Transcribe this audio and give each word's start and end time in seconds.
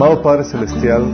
Amado 0.00 0.22
Padre 0.22 0.44
Celestial, 0.44 1.04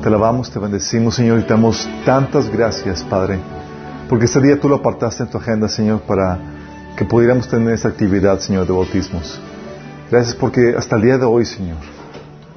te 0.00 0.08
alabamos, 0.08 0.50
te 0.50 0.58
bendecimos, 0.58 1.16
Señor, 1.16 1.38
y 1.38 1.42
te 1.42 1.50
damos 1.50 1.86
tantas 2.06 2.48
gracias, 2.48 3.04
Padre, 3.04 3.38
porque 4.08 4.24
este 4.24 4.40
día 4.40 4.58
tú 4.58 4.70
lo 4.70 4.76
apartaste 4.76 5.24
en 5.24 5.28
tu 5.28 5.36
agenda, 5.36 5.68
Señor, 5.68 6.00
para 6.00 6.38
que 6.96 7.04
pudiéramos 7.04 7.46
tener 7.46 7.74
esta 7.74 7.88
actividad, 7.88 8.38
Señor, 8.38 8.66
de 8.66 8.72
bautismos. 8.72 9.38
Gracias 10.10 10.34
porque 10.34 10.74
hasta 10.78 10.96
el 10.96 11.02
día 11.02 11.18
de 11.18 11.26
hoy, 11.26 11.44
Señor, 11.44 11.76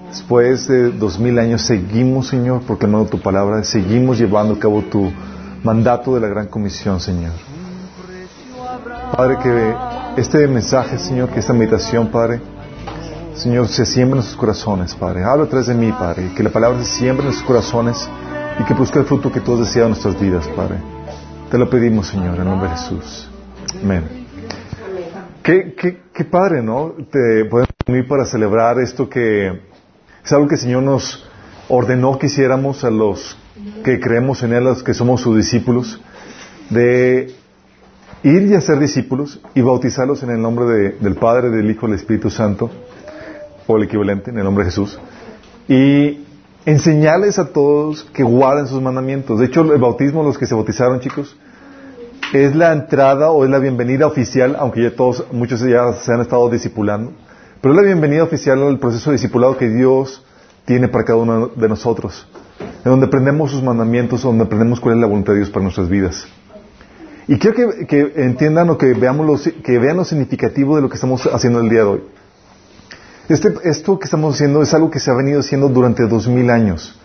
después 0.07 0.65
de 0.69 0.91
dos 0.91 1.19
mil 1.19 1.37
años, 1.37 1.61
seguimos, 1.63 2.29
Señor, 2.29 2.61
proclamando 2.61 3.09
tu 3.09 3.19
palabra, 3.19 3.65
seguimos 3.65 4.19
llevando 4.19 4.53
a 4.53 4.59
cabo 4.59 4.81
tu 4.83 5.11
mandato 5.61 6.15
de 6.15 6.21
la 6.21 6.29
gran 6.29 6.47
comisión, 6.47 7.01
Señor. 7.01 7.33
Padre, 9.17 9.37
que 9.43 9.75
este 10.21 10.47
mensaje, 10.47 10.97
Señor, 10.97 11.27
que 11.27 11.41
esta 11.41 11.51
meditación, 11.51 12.07
Padre, 12.07 12.39
Señor, 13.35 13.67
se 13.67 13.85
siembra 13.85 14.13
en 14.13 14.17
nuestros 14.17 14.37
corazones, 14.37 14.93
Padre. 14.93 15.23
Habla 15.23 15.45
atrás 15.45 15.67
de 15.67 15.73
mí, 15.73 15.91
Padre. 15.91 16.31
Que 16.35 16.43
la 16.43 16.51
palabra 16.51 16.83
se 16.83 16.99
siembre 16.99 17.23
en 17.23 17.31
nuestros 17.31 17.47
corazones 17.47 18.07
y 18.59 18.63
que 18.63 18.73
busque 18.75 18.99
el 18.99 19.05
fruto 19.05 19.31
que 19.31 19.41
todos 19.41 19.61
desean 19.61 19.85
en 19.85 19.89
nuestras 19.91 20.19
vidas, 20.19 20.47
Padre. 20.49 20.77
Te 21.49 21.57
lo 21.57 21.69
pedimos, 21.69 22.07
Señor, 22.07 22.37
en 22.37 22.45
nombre 22.45 22.69
de 22.69 22.75
Jesús. 22.75 23.29
Amén. 23.81 24.03
Qué, 25.41 25.73
qué, 25.75 26.03
qué 26.13 26.25
padre, 26.25 26.61
¿no? 26.61 26.93
Te 27.11 27.45
podemos 27.45 27.69
unir 27.87 28.07
para 28.07 28.25
celebrar 28.25 28.79
esto 28.79 29.09
que 29.09 29.47
es 30.23 30.31
algo 30.31 30.47
que 30.47 30.55
el 30.55 30.61
Señor 30.61 30.83
nos 30.83 31.27
ordenó 31.69 32.17
que 32.19 32.27
hiciéramos 32.27 32.83
a 32.83 32.91
los 32.91 33.37
que 33.83 33.99
creemos 33.99 34.43
en 34.43 34.53
Él, 34.53 34.67
a 34.67 34.69
los 34.71 34.83
que 34.83 34.93
somos 34.93 35.21
sus 35.21 35.35
discípulos, 35.35 35.99
de 36.69 37.35
ir 38.23 38.43
y 38.43 38.53
hacer 38.53 38.79
discípulos 38.79 39.41
y 39.53 39.61
bautizarlos 39.61 40.23
en 40.23 40.29
el 40.29 40.41
nombre 40.41 40.65
de, 40.65 40.89
del 40.99 41.15
Padre, 41.15 41.49
del 41.49 41.69
Hijo 41.69 41.87
del 41.87 41.97
Espíritu 41.97 42.29
Santo, 42.29 42.69
o 43.67 43.77
el 43.77 43.83
equivalente, 43.83 44.31
en 44.31 44.37
el 44.37 44.43
nombre 44.43 44.65
de 44.65 44.71
Jesús, 44.71 44.99
y 45.67 46.25
enseñarles 46.65 47.39
a 47.39 47.51
todos 47.51 48.03
que 48.13 48.23
guarden 48.23 48.67
sus 48.67 48.81
mandamientos. 48.81 49.39
De 49.39 49.45
hecho, 49.45 49.61
el 49.61 49.79
bautismo, 49.79 50.23
los 50.23 50.37
que 50.37 50.45
se 50.45 50.55
bautizaron, 50.55 50.99
chicos, 50.99 51.35
es 52.33 52.55
la 52.55 52.73
entrada 52.73 53.31
o 53.31 53.43
es 53.43 53.51
la 53.51 53.59
bienvenida 53.59 54.07
oficial, 54.07 54.55
aunque 54.57 54.81
ya 54.83 54.95
todos, 54.95 55.25
muchos 55.31 55.61
ya 55.61 55.93
se 55.93 56.13
han 56.13 56.21
estado 56.21 56.49
discipulando, 56.49 57.11
pero 57.61 57.73
es 57.73 57.79
la 57.79 57.85
bienvenida 57.85 58.23
oficial 58.23 58.61
al 58.63 58.79
proceso 58.79 59.11
de 59.11 59.17
discipulado 59.17 59.57
que 59.57 59.69
Dios 59.69 60.23
tiene 60.65 60.87
para 60.87 61.03
cada 61.03 61.19
uno 61.19 61.47
de 61.47 61.69
nosotros, 61.69 62.27
en 62.59 62.91
donde 62.91 63.05
aprendemos 63.07 63.51
sus 63.51 63.61
mandamientos, 63.61 64.23
donde 64.23 64.45
aprendemos 64.45 64.79
cuál 64.79 64.95
es 64.95 65.01
la 65.01 65.07
voluntad 65.07 65.33
de 65.33 65.39
Dios 65.39 65.49
para 65.49 65.63
nuestras 65.63 65.89
vidas. 65.89 66.25
Y 67.27 67.37
quiero 67.37 67.55
que, 67.55 67.85
que 67.85 68.13
entiendan 68.17 68.69
o 68.69 68.77
que, 68.77 68.93
veamos 68.93 69.25
lo, 69.25 69.61
que 69.61 69.79
vean 69.79 69.97
lo 69.97 70.03
significativo 70.03 70.75
de 70.75 70.81
lo 70.81 70.89
que 70.89 70.95
estamos 70.95 71.25
haciendo 71.27 71.61
el 71.61 71.69
día 71.69 71.79
de 71.79 71.85
hoy. 71.85 72.01
Este, 73.29 73.53
esto 73.63 73.97
que 73.97 74.05
estamos 74.05 74.35
haciendo 74.35 74.61
es 74.61 74.73
algo 74.73 74.91
que 74.91 74.99
se 74.99 75.09
ha 75.09 75.13
venido 75.13 75.39
haciendo 75.39 75.69
durante 75.69 76.05
dos 76.07 76.27
mil 76.27 76.49
años, 76.49 76.99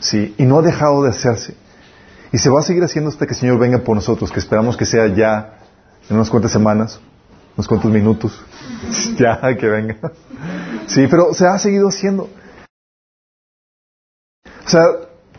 ¿sí? 0.00 0.34
Y 0.38 0.44
no 0.44 0.58
ha 0.58 0.62
dejado 0.62 1.02
de 1.04 1.10
hacerse. 1.10 1.54
Y 2.32 2.38
se 2.38 2.50
va 2.50 2.60
a 2.60 2.62
seguir 2.62 2.82
haciendo 2.82 3.10
hasta 3.10 3.26
que 3.26 3.34
el 3.34 3.38
Señor 3.38 3.58
venga 3.58 3.78
por 3.78 3.94
nosotros, 3.94 4.32
que 4.32 4.40
esperamos 4.40 4.76
que 4.76 4.86
sea 4.86 5.06
ya 5.08 5.58
en 6.08 6.16
unas 6.16 6.30
cuantas 6.30 6.50
semanas, 6.50 6.98
unos 7.56 7.68
cuantos 7.68 7.90
minutos, 7.92 8.42
ya 9.18 9.56
que 9.56 9.66
venga. 9.68 9.96
Sí, 10.86 11.06
pero 11.08 11.32
se 11.32 11.46
ha 11.46 11.58
seguido 11.58 11.88
haciendo. 11.88 12.28
O 14.64 14.68
sea, 14.68 14.82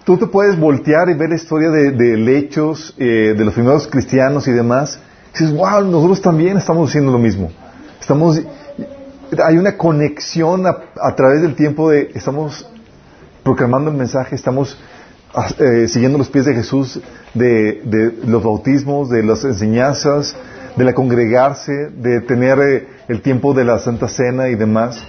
tú 0.06 0.18
te 0.18 0.28
puedes 0.28 0.58
voltear 0.58 1.10
y 1.10 1.16
ver 1.16 1.30
la 1.30 1.36
historia 1.36 1.70
de, 1.70 1.92
de 1.92 2.38
hechos 2.38 2.94
eh, 2.98 3.34
de 3.38 3.46
los 3.46 3.54
primeros 3.54 3.88
cristianos 3.88 4.48
y 4.48 4.52
demás. 4.52 5.00
Dices, 5.34 5.52
wow, 5.52 5.84
nosotros 5.84 6.22
también 6.22 6.58
estamos 6.58 6.90
haciendo 6.90 7.12
lo 7.12 7.18
mismo. 7.18 7.52
Estamos, 8.00 8.40
hay 9.46 9.58
una 9.58 9.78
conexión 9.78 10.66
a, 10.66 11.16
través 11.16 11.42
del 11.42 11.56
tiempo 11.56 11.90
de, 11.90 12.12
estamos 12.14 12.68
proclamando 13.44 13.92
el 13.92 13.98
mensaje, 13.98 14.36
estamos 14.36 14.78
eh, 15.60 15.88
siguiendo 15.88 16.18
los 16.18 16.30
pies 16.30 16.46
de 16.46 16.54
Jesús 16.54 17.00
de, 17.34 17.82
de, 17.84 18.14
los 18.26 18.44
bautismos, 18.44 19.10
de 19.10 19.24
las 19.24 19.44
enseñanzas, 19.44 20.36
de 20.76 20.84
la 20.84 20.94
congregarse, 20.94 21.90
de 21.96 22.22
tener 22.22 22.60
eh, 22.60 22.88
el 23.08 23.22
tiempo 23.22 23.54
de 23.54 23.66
la 23.66 23.80
Santa 23.80 24.08
Cena 24.08 24.50
y 24.50 24.56
demás. 24.56 25.04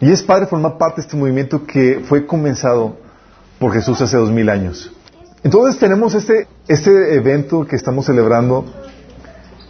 Y 0.00 0.10
es 0.10 0.22
padre 0.22 0.46
formar 0.46 0.78
parte 0.78 1.00
de 1.00 1.06
este 1.06 1.16
movimiento 1.16 1.66
que 1.66 2.00
fue 2.06 2.26
comenzado 2.26 2.96
por 3.58 3.72
Jesús 3.72 4.00
hace 4.00 4.16
dos 4.16 4.30
mil 4.30 4.48
años. 4.48 4.92
Entonces 5.42 5.78
tenemos 5.78 6.14
este, 6.14 6.48
este 6.68 7.14
evento 7.14 7.66
que 7.66 7.76
estamos 7.76 8.06
celebrando 8.06 8.64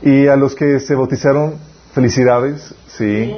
y 0.03 0.27
a 0.27 0.37
los 0.37 0.55
que 0.55 0.81
se 0.81 0.95
bautizaron, 0.95 1.55
felicidades, 1.93 2.75
sí. 2.89 3.35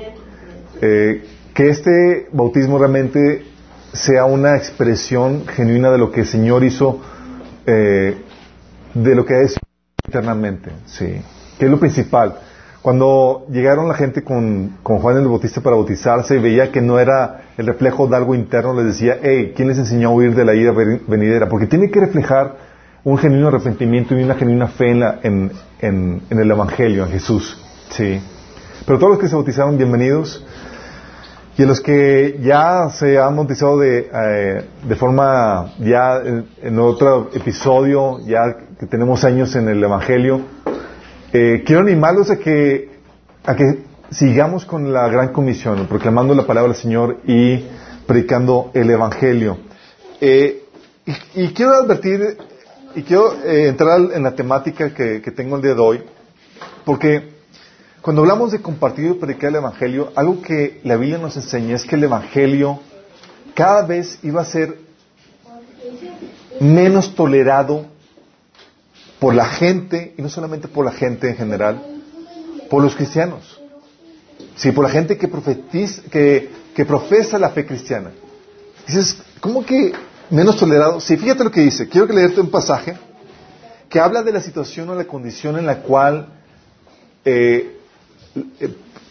Eh, 0.80 1.24
que 1.54 1.68
este 1.70 2.28
bautismo 2.32 2.78
realmente 2.78 3.44
sea 3.92 4.24
una 4.26 4.56
expresión 4.56 5.46
genuina 5.46 5.90
de 5.90 5.98
lo 5.98 6.12
que 6.12 6.20
el 6.20 6.26
Señor 6.26 6.62
hizo, 6.64 7.00
eh, 7.66 8.16
de 8.94 9.14
lo 9.14 9.24
que 9.24 9.42
es 9.42 9.56
internamente, 10.06 10.70
sí. 10.86 11.20
Que 11.58 11.64
es 11.64 11.70
lo 11.70 11.80
principal. 11.80 12.36
Cuando 12.80 13.46
llegaron 13.50 13.88
la 13.88 13.94
gente 13.94 14.22
con, 14.22 14.78
con, 14.82 14.98
Juan 15.00 15.16
el 15.16 15.26
Bautista 15.26 15.60
para 15.60 15.74
bautizarse 15.74 16.36
y 16.36 16.38
veía 16.38 16.70
que 16.70 16.80
no 16.80 16.98
era 16.98 17.42
el 17.56 17.66
reflejo 17.66 18.06
de 18.06 18.16
algo 18.16 18.34
interno, 18.34 18.72
les 18.74 18.86
decía, 18.86 19.18
hey, 19.20 19.52
¿quién 19.56 19.68
les 19.68 19.78
enseñó 19.78 20.10
a 20.10 20.12
huir 20.12 20.34
de 20.34 20.44
la 20.44 20.54
ira 20.54 20.72
venidera? 20.72 21.48
Porque 21.48 21.66
tiene 21.66 21.90
que 21.90 22.00
reflejar 22.00 22.56
un 23.04 23.18
genuino 23.18 23.48
arrepentimiento 23.48 24.16
y 24.16 24.22
una 24.22 24.36
genuina 24.36 24.68
fe 24.68 24.90
en, 24.90 25.00
la, 25.00 25.18
en, 25.22 25.50
en, 25.80 26.22
en, 26.30 26.38
el 26.38 26.50
Evangelio, 26.50 27.04
en 27.04 27.10
Jesús. 27.10 27.60
Sí. 27.90 28.20
Pero 28.86 28.98
todos 28.98 29.12
los 29.12 29.20
que 29.20 29.28
se 29.28 29.34
bautizaron, 29.34 29.76
bienvenidos. 29.76 30.44
Y 31.58 31.64
a 31.64 31.66
los 31.66 31.80
que 31.80 32.38
ya 32.40 32.88
se 32.90 33.18
han 33.18 33.34
bautizado 33.34 33.80
de, 33.80 34.08
eh, 34.14 34.64
de 34.84 34.94
forma, 34.94 35.74
ya 35.80 36.22
en, 36.62 36.78
otro 36.78 37.30
episodio, 37.34 38.20
ya 38.24 38.56
que 38.78 38.86
tenemos 38.86 39.24
años 39.24 39.56
en 39.56 39.68
el 39.68 39.82
Evangelio, 39.82 40.40
eh, 41.32 41.64
quiero 41.66 41.82
animarlos 41.82 42.30
a 42.30 42.36
que, 42.36 43.00
a 43.44 43.56
que 43.56 43.82
sigamos 44.12 44.66
con 44.66 44.92
la 44.92 45.08
gran 45.08 45.32
comisión, 45.32 45.84
proclamando 45.88 46.32
la 46.32 46.46
palabra 46.46 46.72
del 46.72 46.80
Señor 46.80 47.16
y 47.26 47.66
predicando 48.06 48.70
el 48.72 48.88
Evangelio. 48.88 49.58
Eh, 50.20 50.62
y, 51.34 51.48
quiero 51.48 51.74
advertir, 51.74 52.38
y 52.94 53.02
quiero 53.02 53.34
entrar 53.44 53.98
en 54.14 54.22
la 54.22 54.36
temática 54.36 54.94
que, 54.94 55.32
tengo 55.34 55.56
el 55.56 55.62
día 55.62 55.74
de 55.74 55.80
hoy, 55.80 56.04
porque 56.84 57.30
cuando 58.02 58.22
hablamos 58.22 58.52
de 58.52 58.62
compartir 58.62 59.10
y 59.10 59.14
predicar 59.14 59.50
el 59.50 59.56
Evangelio, 59.56 60.12
algo 60.14 60.40
que 60.40 60.80
la 60.84 60.96
Biblia 60.96 61.18
nos 61.18 61.36
enseña 61.36 61.76
es 61.76 61.84
que 61.84 61.96
el 61.96 62.04
Evangelio 62.04 62.80
cada 63.54 63.82
vez 63.82 64.18
iba 64.22 64.40
a 64.40 64.44
ser 64.44 64.78
menos 66.60 67.14
tolerado 67.14 67.86
por 69.18 69.34
la 69.34 69.46
gente, 69.46 70.14
y 70.16 70.22
no 70.22 70.28
solamente 70.28 70.68
por 70.68 70.84
la 70.84 70.92
gente 70.92 71.28
en 71.28 71.36
general, 71.36 71.82
por 72.70 72.82
los 72.82 72.94
cristianos. 72.94 73.60
Sí, 74.54 74.70
por 74.72 74.84
la 74.84 74.90
gente 74.90 75.16
que, 75.16 75.26
profetiza, 75.26 76.02
que, 76.10 76.50
profesa 76.86 77.38
la 77.38 77.50
fe 77.50 77.66
cristiana. 77.66 78.10
Dices, 78.86 79.20
¿cómo 79.40 79.64
que 79.64 79.92
menos 80.30 80.56
tolerado? 80.56 81.00
Sí, 81.00 81.16
fíjate 81.16 81.42
lo 81.44 81.50
que 81.50 81.62
dice. 81.62 81.88
Quiero 81.88 82.06
que 82.06 82.12
leerte 82.12 82.40
un 82.40 82.50
pasaje 82.50 82.96
que 83.88 83.98
habla 83.98 84.22
de 84.22 84.32
la 84.32 84.40
situación 84.40 84.88
o 84.90 84.94
la 84.94 85.04
condición 85.04 85.58
en 85.58 85.66
la 85.66 85.80
cual 85.82 86.28
eh, 87.24 87.77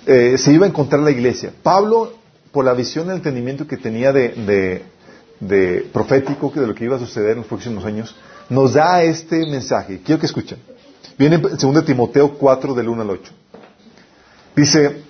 eh, 0.05 0.37
se 0.37 0.53
iba 0.53 0.65
a 0.65 0.69
encontrar 0.69 1.01
la 1.01 1.11
iglesia. 1.11 1.51
Pablo, 1.63 2.13
por 2.51 2.63
la 2.63 2.73
visión 2.73 3.07
y 3.07 3.09
el 3.09 3.17
entendimiento 3.17 3.67
que 3.67 3.77
tenía 3.77 4.13
de, 4.13 4.83
profético, 5.91 6.51
de 6.55 6.65
lo 6.65 6.73
que 6.73 6.85
iba 6.85 6.95
a 6.95 6.99
suceder 6.99 7.31
en 7.31 7.37
los 7.39 7.47
próximos 7.47 7.83
años, 7.85 8.15
nos 8.49 8.73
da 8.73 9.03
este 9.03 9.45
mensaje. 9.45 10.01
Quiero 10.03 10.19
que 10.19 10.27
escuchen. 10.27 10.57
Viene 11.17 11.35
en 11.35 11.41
2 11.41 11.85
Timoteo 11.85 12.37
4 12.37 12.73
del 12.73 12.87
1 12.87 13.01
al 13.01 13.09
8. 13.09 13.33
Dice, 14.55 15.03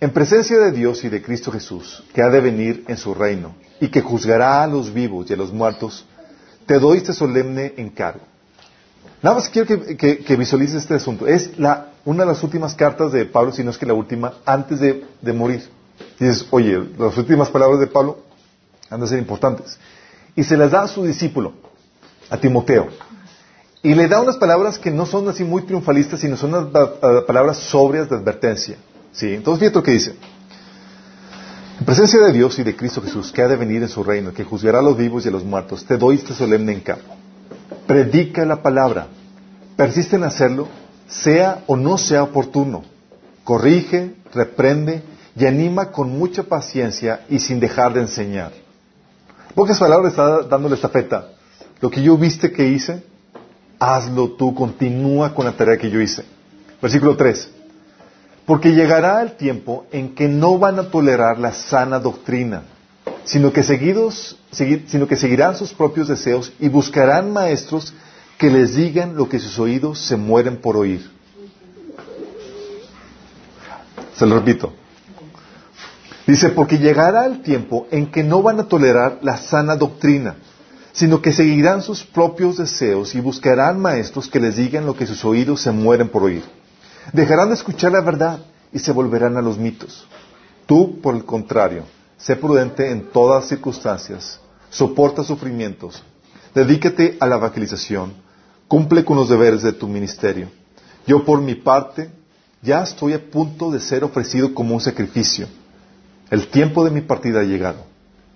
en 0.00 0.10
presencia 0.10 0.58
de 0.58 0.72
Dios 0.72 1.04
y 1.04 1.08
de 1.08 1.22
Cristo 1.22 1.52
Jesús, 1.52 2.02
que 2.12 2.22
ha 2.22 2.28
de 2.28 2.40
venir 2.40 2.84
en 2.88 2.96
su 2.96 3.14
reino 3.14 3.54
y 3.80 3.88
que 3.88 4.00
juzgará 4.00 4.62
a 4.62 4.66
los 4.66 4.92
vivos 4.92 5.30
y 5.30 5.34
a 5.34 5.36
los 5.36 5.52
muertos, 5.52 6.04
te 6.66 6.78
doy 6.78 6.98
este 6.98 7.12
solemne 7.12 7.74
encargo. 7.76 8.26
Nada 9.22 9.36
más 9.36 9.48
quiero 9.48 9.68
que, 9.68 10.18
que 10.18 10.36
visualices 10.36 10.76
este 10.76 10.94
asunto. 10.94 11.26
Es 11.26 11.58
la, 11.58 11.89
una 12.04 12.24
de 12.24 12.30
las 12.30 12.42
últimas 12.42 12.74
cartas 12.74 13.12
de 13.12 13.24
Pablo, 13.26 13.52
si 13.52 13.62
no 13.62 13.70
es 13.70 13.78
que 13.78 13.86
la 13.86 13.94
última, 13.94 14.34
antes 14.44 14.80
de, 14.80 15.32
morir. 15.32 15.68
dices, 16.18 16.46
oye, 16.50 16.82
las 16.98 17.16
últimas 17.16 17.50
palabras 17.50 17.80
de 17.80 17.86
Pablo 17.86 18.18
han 18.88 19.00
de 19.00 19.06
ser 19.06 19.18
importantes. 19.18 19.78
Y 20.34 20.44
se 20.44 20.56
las 20.56 20.70
da 20.70 20.82
a 20.82 20.88
su 20.88 21.04
discípulo 21.04 21.52
a 22.30 22.36
Timoteo. 22.36 22.88
Y 23.82 23.94
le 23.94 24.08
da 24.08 24.20
unas 24.20 24.36
palabras 24.36 24.78
que 24.78 24.90
no 24.90 25.06
son 25.06 25.28
así 25.28 25.42
muy 25.44 25.62
triunfalistas, 25.62 26.20
sino 26.20 26.36
son 26.36 26.54
unas 26.54 26.88
palabras 27.26 27.58
sobrias 27.58 28.08
de 28.08 28.16
advertencia. 28.16 28.76
¿Sí? 29.12 29.34
Entonces, 29.34 29.60
fíjate 29.60 29.78
lo 29.78 29.82
que 29.82 29.92
dice. 29.92 30.14
En 31.78 31.86
presencia 31.86 32.20
de 32.20 32.32
Dios 32.32 32.58
y 32.58 32.62
de 32.62 32.76
Cristo 32.76 33.00
Jesús, 33.00 33.32
que 33.32 33.40
ha 33.40 33.48
de 33.48 33.56
venir 33.56 33.82
en 33.82 33.88
su 33.88 34.04
reino, 34.04 34.34
que 34.34 34.44
juzgará 34.44 34.80
a 34.80 34.82
los 34.82 34.98
vivos 34.98 35.24
y 35.24 35.28
a 35.28 35.32
los 35.32 35.44
muertos, 35.44 35.84
te 35.86 35.96
doy 35.96 36.16
este 36.16 36.34
solemne 36.34 36.72
encargo. 36.72 37.16
Predica 37.86 38.44
la 38.44 38.62
palabra. 38.62 39.08
Persiste 39.76 40.16
en 40.16 40.24
hacerlo, 40.24 40.68
sea 41.10 41.64
o 41.66 41.76
no 41.76 41.98
sea 41.98 42.22
oportuno. 42.22 42.84
Corrige, 43.44 44.14
reprende 44.32 45.02
y 45.36 45.46
anima 45.46 45.90
con 45.90 46.16
mucha 46.18 46.44
paciencia 46.44 47.24
y 47.28 47.38
sin 47.40 47.60
dejar 47.60 47.92
de 47.92 48.00
enseñar. 48.00 48.52
Pocas 49.54 49.78
palabras 49.78 50.12
está 50.12 50.42
dándole 50.42 50.76
esta 50.76 50.88
feta. 50.88 51.28
Lo 51.80 51.90
que 51.90 52.02
yo 52.02 52.16
viste 52.16 52.52
que 52.52 52.68
hice, 52.68 53.02
hazlo 53.78 54.30
tú, 54.32 54.54
continúa 54.54 55.34
con 55.34 55.44
la 55.44 55.52
tarea 55.52 55.76
que 55.76 55.90
yo 55.90 56.00
hice. 56.00 56.24
Versículo 56.80 57.16
3. 57.16 57.50
Porque 58.46 58.72
llegará 58.72 59.22
el 59.22 59.32
tiempo 59.32 59.86
en 59.90 60.14
que 60.14 60.28
no 60.28 60.58
van 60.58 60.78
a 60.78 60.90
tolerar 60.90 61.38
la 61.38 61.52
sana 61.52 61.98
doctrina, 61.98 62.62
sino 63.24 63.52
que, 63.52 63.62
seguidos, 63.62 64.36
sino 64.50 65.06
que 65.06 65.16
seguirán 65.16 65.56
sus 65.56 65.72
propios 65.72 66.08
deseos 66.08 66.52
y 66.58 66.68
buscarán 66.68 67.32
maestros 67.32 67.94
que 68.40 68.48
les 68.48 68.74
digan 68.74 69.16
lo 69.16 69.28
que 69.28 69.38
sus 69.38 69.58
oídos 69.58 69.98
se 69.98 70.16
mueren 70.16 70.56
por 70.56 70.74
oír. 70.74 71.10
Se 74.16 74.24
lo 74.24 74.36
repito. 74.36 74.72
Dice, 76.26 76.48
porque 76.48 76.78
llegará 76.78 77.26
el 77.26 77.42
tiempo 77.42 77.86
en 77.90 78.10
que 78.10 78.22
no 78.22 78.42
van 78.42 78.58
a 78.58 78.64
tolerar 78.66 79.18
la 79.20 79.36
sana 79.36 79.76
doctrina, 79.76 80.36
sino 80.92 81.20
que 81.20 81.34
seguirán 81.34 81.82
sus 81.82 82.02
propios 82.02 82.56
deseos 82.56 83.14
y 83.14 83.20
buscarán 83.20 83.78
maestros 83.78 84.26
que 84.26 84.40
les 84.40 84.56
digan 84.56 84.86
lo 84.86 84.96
que 84.96 85.06
sus 85.06 85.22
oídos 85.22 85.60
se 85.60 85.70
mueren 85.70 86.08
por 86.08 86.22
oír. 86.22 86.42
Dejarán 87.12 87.48
de 87.48 87.56
escuchar 87.56 87.92
la 87.92 88.00
verdad 88.00 88.38
y 88.72 88.78
se 88.78 88.92
volverán 88.92 89.36
a 89.36 89.42
los 89.42 89.58
mitos. 89.58 90.06
Tú, 90.64 90.98
por 91.02 91.14
el 91.14 91.26
contrario, 91.26 91.84
sé 92.16 92.36
prudente 92.36 92.90
en 92.90 93.10
todas 93.10 93.48
circunstancias, 93.48 94.40
soporta 94.70 95.24
sufrimientos, 95.24 96.02
dedícate 96.54 97.18
a 97.20 97.26
la 97.26 97.36
evangelización, 97.36 98.29
cumple 98.70 99.04
con 99.04 99.16
los 99.16 99.28
deberes 99.28 99.62
de 99.62 99.72
tu 99.72 99.88
ministerio. 99.88 100.48
Yo, 101.04 101.24
por 101.24 101.40
mi 101.40 101.56
parte, 101.56 102.08
ya 102.62 102.84
estoy 102.84 103.14
a 103.14 103.18
punto 103.18 103.68
de 103.72 103.80
ser 103.80 104.04
ofrecido 104.04 104.54
como 104.54 104.76
un 104.76 104.80
sacrificio. 104.80 105.48
El 106.30 106.46
tiempo 106.46 106.84
de 106.84 106.92
mi 106.92 107.00
partida 107.00 107.40
ha 107.40 107.42
llegado. 107.42 107.84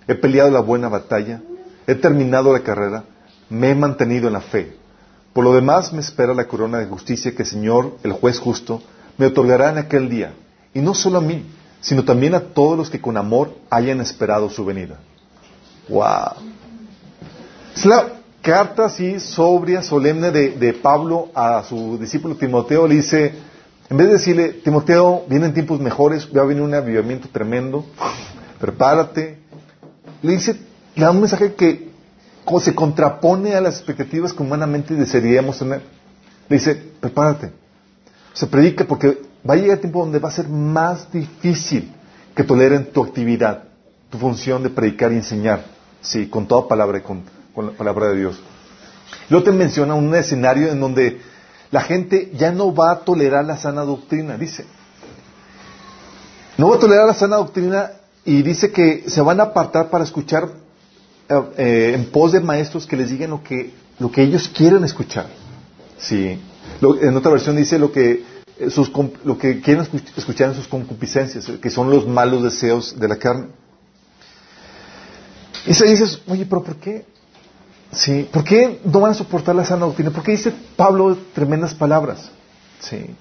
He 0.08 0.16
peleado 0.16 0.50
la 0.50 0.58
buena 0.58 0.88
batalla, 0.88 1.40
he 1.86 1.94
terminado 1.94 2.52
la 2.52 2.64
carrera, 2.64 3.04
me 3.48 3.70
he 3.70 3.76
mantenido 3.76 4.26
en 4.26 4.32
la 4.32 4.40
fe. 4.40 4.76
Por 5.32 5.44
lo 5.44 5.54
demás 5.54 5.92
me 5.92 6.00
espera 6.00 6.34
la 6.34 6.48
corona 6.48 6.78
de 6.78 6.86
justicia 6.86 7.32
que 7.32 7.44
el 7.44 7.48
Señor, 7.48 7.96
el 8.02 8.10
juez 8.10 8.40
justo, 8.40 8.82
me 9.16 9.26
otorgará 9.26 9.70
en 9.70 9.78
aquel 9.78 10.08
día. 10.08 10.34
Y 10.74 10.80
no 10.80 10.94
solo 10.94 11.18
a 11.18 11.20
mí, 11.20 11.46
sino 11.80 12.04
también 12.04 12.34
a 12.34 12.40
todos 12.40 12.76
los 12.76 12.90
que 12.90 13.00
con 13.00 13.16
amor 13.16 13.54
hayan 13.70 14.00
esperado 14.00 14.50
su 14.50 14.64
venida. 14.64 14.98
¡Wow! 15.88 16.42
Es 17.76 17.86
carta 18.44 18.84
así 18.84 19.18
sobria, 19.20 19.82
solemne 19.82 20.30
de, 20.30 20.72
Pablo 20.74 21.30
a 21.34 21.64
su 21.64 21.96
discípulo 21.98 22.36
Timoteo. 22.36 22.86
Le 22.86 22.96
dice, 22.96 23.32
en 23.88 23.96
vez 23.96 24.06
de 24.06 24.12
decirle, 24.12 24.48
Timoteo, 24.62 25.24
vienen 25.26 25.54
tiempos 25.54 25.80
mejores, 25.80 26.28
va 26.28 26.42
a 26.42 26.44
venir 26.44 26.62
un 26.62 26.74
avivamiento 26.74 27.26
tremendo, 27.32 27.86
prepárate. 28.60 29.38
Le 30.20 30.32
dice, 30.32 30.58
le 30.94 31.04
da 31.04 31.10
un 31.10 31.20
mensaje 31.20 31.54
que 31.54 31.88
se 32.60 32.74
contrapone 32.74 33.54
a 33.54 33.62
las 33.62 33.76
expectativas 33.76 34.34
que 34.34 34.42
humanamente 34.42 34.94
desearíamos 34.94 35.58
tener. 35.58 35.80
Le 36.50 36.56
dice, 36.56 36.74
prepárate. 37.00 37.50
Se 38.34 38.46
predica 38.46 38.84
porque 38.84 39.22
va 39.48 39.54
a 39.54 39.56
llegar 39.56 39.78
tiempo 39.78 40.00
donde 40.00 40.18
va 40.18 40.28
a 40.28 40.32
ser 40.32 40.50
más 40.50 41.10
difícil 41.10 41.90
que 42.36 42.44
toleren 42.44 42.92
tu 42.92 43.02
actividad, 43.02 43.64
tu 44.10 44.18
función 44.18 44.62
de 44.62 44.68
predicar 44.68 45.12
y 45.12 45.16
enseñar, 45.16 45.64
sí, 46.02 46.26
con 46.28 46.46
toda 46.46 46.68
palabra, 46.68 47.02
con, 47.02 47.22
con 47.54 47.66
la 47.66 47.72
palabra 47.72 48.08
de 48.08 48.16
Dios. 48.16 48.40
Luego 49.30 49.52
menciona 49.52 49.94
un 49.94 50.14
escenario 50.14 50.68
en 50.68 50.80
donde 50.80 51.20
la 51.70 51.80
gente 51.80 52.30
ya 52.36 52.52
no 52.52 52.74
va 52.74 52.92
a 52.92 52.98
tolerar 53.00 53.44
la 53.44 53.56
sana 53.56 53.82
doctrina, 53.82 54.36
dice. 54.36 54.64
No 56.56 56.68
va 56.68 56.76
a 56.76 56.78
tolerar 56.78 57.06
la 57.06 57.14
sana 57.14 57.36
doctrina 57.36 57.90
y 58.24 58.42
dice 58.42 58.70
que 58.70 59.04
se 59.08 59.20
van 59.20 59.40
a 59.40 59.44
apartar 59.44 59.90
para 59.90 60.04
escuchar 60.04 60.48
eh, 61.28 61.42
eh, 61.56 61.92
en 61.94 62.06
pos 62.06 62.32
de 62.32 62.40
maestros 62.40 62.86
que 62.86 62.96
les 62.96 63.10
digan 63.10 63.30
lo 63.30 63.42
que, 63.42 63.72
lo 63.98 64.10
que 64.10 64.22
ellos 64.22 64.48
quieren 64.48 64.84
escuchar. 64.84 65.26
Sí. 65.98 66.38
en 66.80 67.16
otra 67.16 67.32
versión 67.32 67.56
dice 67.56 67.78
lo 67.78 67.90
que, 67.90 68.24
eh, 68.58 68.70
sus, 68.70 68.90
lo 69.24 69.38
que 69.38 69.60
quieren 69.60 69.86
escuchar 70.16 70.50
en 70.50 70.54
sus 70.54 70.68
concupiscencias, 70.68 71.46
que 71.60 71.70
son 71.70 71.90
los 71.90 72.06
malos 72.06 72.42
deseos 72.42 72.98
de 72.98 73.08
la 73.08 73.16
carne. 73.16 73.48
Y 75.66 75.72
se 75.72 75.86
dices, 75.86 76.20
oye, 76.26 76.44
pero 76.44 76.62
¿por 76.62 76.76
qué? 76.76 77.06
¿Sí? 77.92 78.28
¿Por 78.32 78.44
qué 78.44 78.80
no 78.84 79.00
van 79.00 79.12
a 79.12 79.14
soportar 79.14 79.54
la 79.54 79.64
sana 79.64 79.86
doctrina? 79.86 80.10
¿Por 80.10 80.22
qué 80.22 80.32
dice 80.32 80.52
Pablo 80.76 81.16
tremendas 81.32 81.74
palabras? 81.74 82.30
¿Sí? 82.80 83.14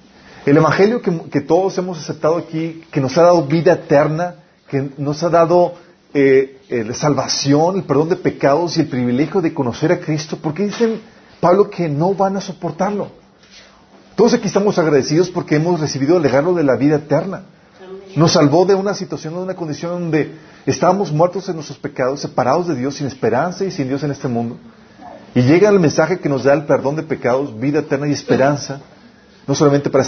El 0.46 0.58
Evangelio 0.58 1.02
que, 1.02 1.42
todos 1.42 1.78
hemos 1.78 2.00
aceptado 2.00 2.38
aquí, 2.38 2.84
que 2.92 3.00
nos 3.00 3.18
ha 3.18 3.24
dado 3.24 3.46
vida 3.46 3.74
eterna, 3.74 4.36
que 4.68 4.90
nos 4.98 5.24
ha 5.24 5.30
dado 5.30 5.76
eh, 6.14 6.60
la 6.70 6.94
salvación, 6.94 7.78
el 7.78 7.84
perdón 7.84 8.10
de 8.10 8.18
pecados 8.18 8.76
y 8.76 8.82
el 8.82 8.88
privilegio 8.88 9.42
de 9.42 9.54
conocer 9.54 9.92
a 9.94 10.00
Cristo, 10.00 10.38
¿por 10.38 10.54
qué 10.54 10.64
dicen 10.64 11.00
Pablo 11.40 11.70
que 11.70 11.88
no 11.88 12.14
van 12.14 12.36
a 12.36 12.42
soportarlo? 12.42 13.10
Todos 14.16 14.34
aquí 14.34 14.48
estamos 14.48 14.78
agradecidos 14.78 15.30
porque 15.30 15.56
hemos 15.56 15.80
recibido 15.80 16.18
el 16.18 16.24
regalo 16.24 16.54
de 16.54 16.64
la 16.64 16.76
vida 16.76 16.98
eterna. 16.98 17.44
Nos 18.16 18.34
salvó 18.34 18.66
de 18.66 18.76
una 18.76 18.94
situación, 18.94 19.34
de 19.34 19.40
una 19.42 19.56
condición 19.56 19.92
donde 19.92 20.36
estábamos 20.66 21.12
muertos 21.12 21.50
en 21.50 21.56
nuestros 21.56 21.80
pecados, 21.80 22.22
separados 22.22 22.68
de 22.68 22.76
Dios, 22.76 22.96
sin 22.96 23.08
esperanza 23.08 23.66
y 23.66 23.72
sin 23.72 23.88
Dios 23.88 24.04
en 24.04 24.12
este 24.12 24.28
mundo. 24.28 24.58
Y 25.36 25.42
llega 25.42 25.70
el 25.70 25.80
mensaje 25.80 26.20
que 26.20 26.30
nos 26.30 26.44
da 26.44 26.54
el 26.54 26.66
perdón 26.66 26.96
de 26.96 27.04
pecados, 27.04 27.60
vida 27.60 27.80
eterna 27.80 28.08
y 28.08 28.12
esperanza, 28.12 28.82
no 29.48 29.56
solamente 29.56 29.90
para 29.90 30.04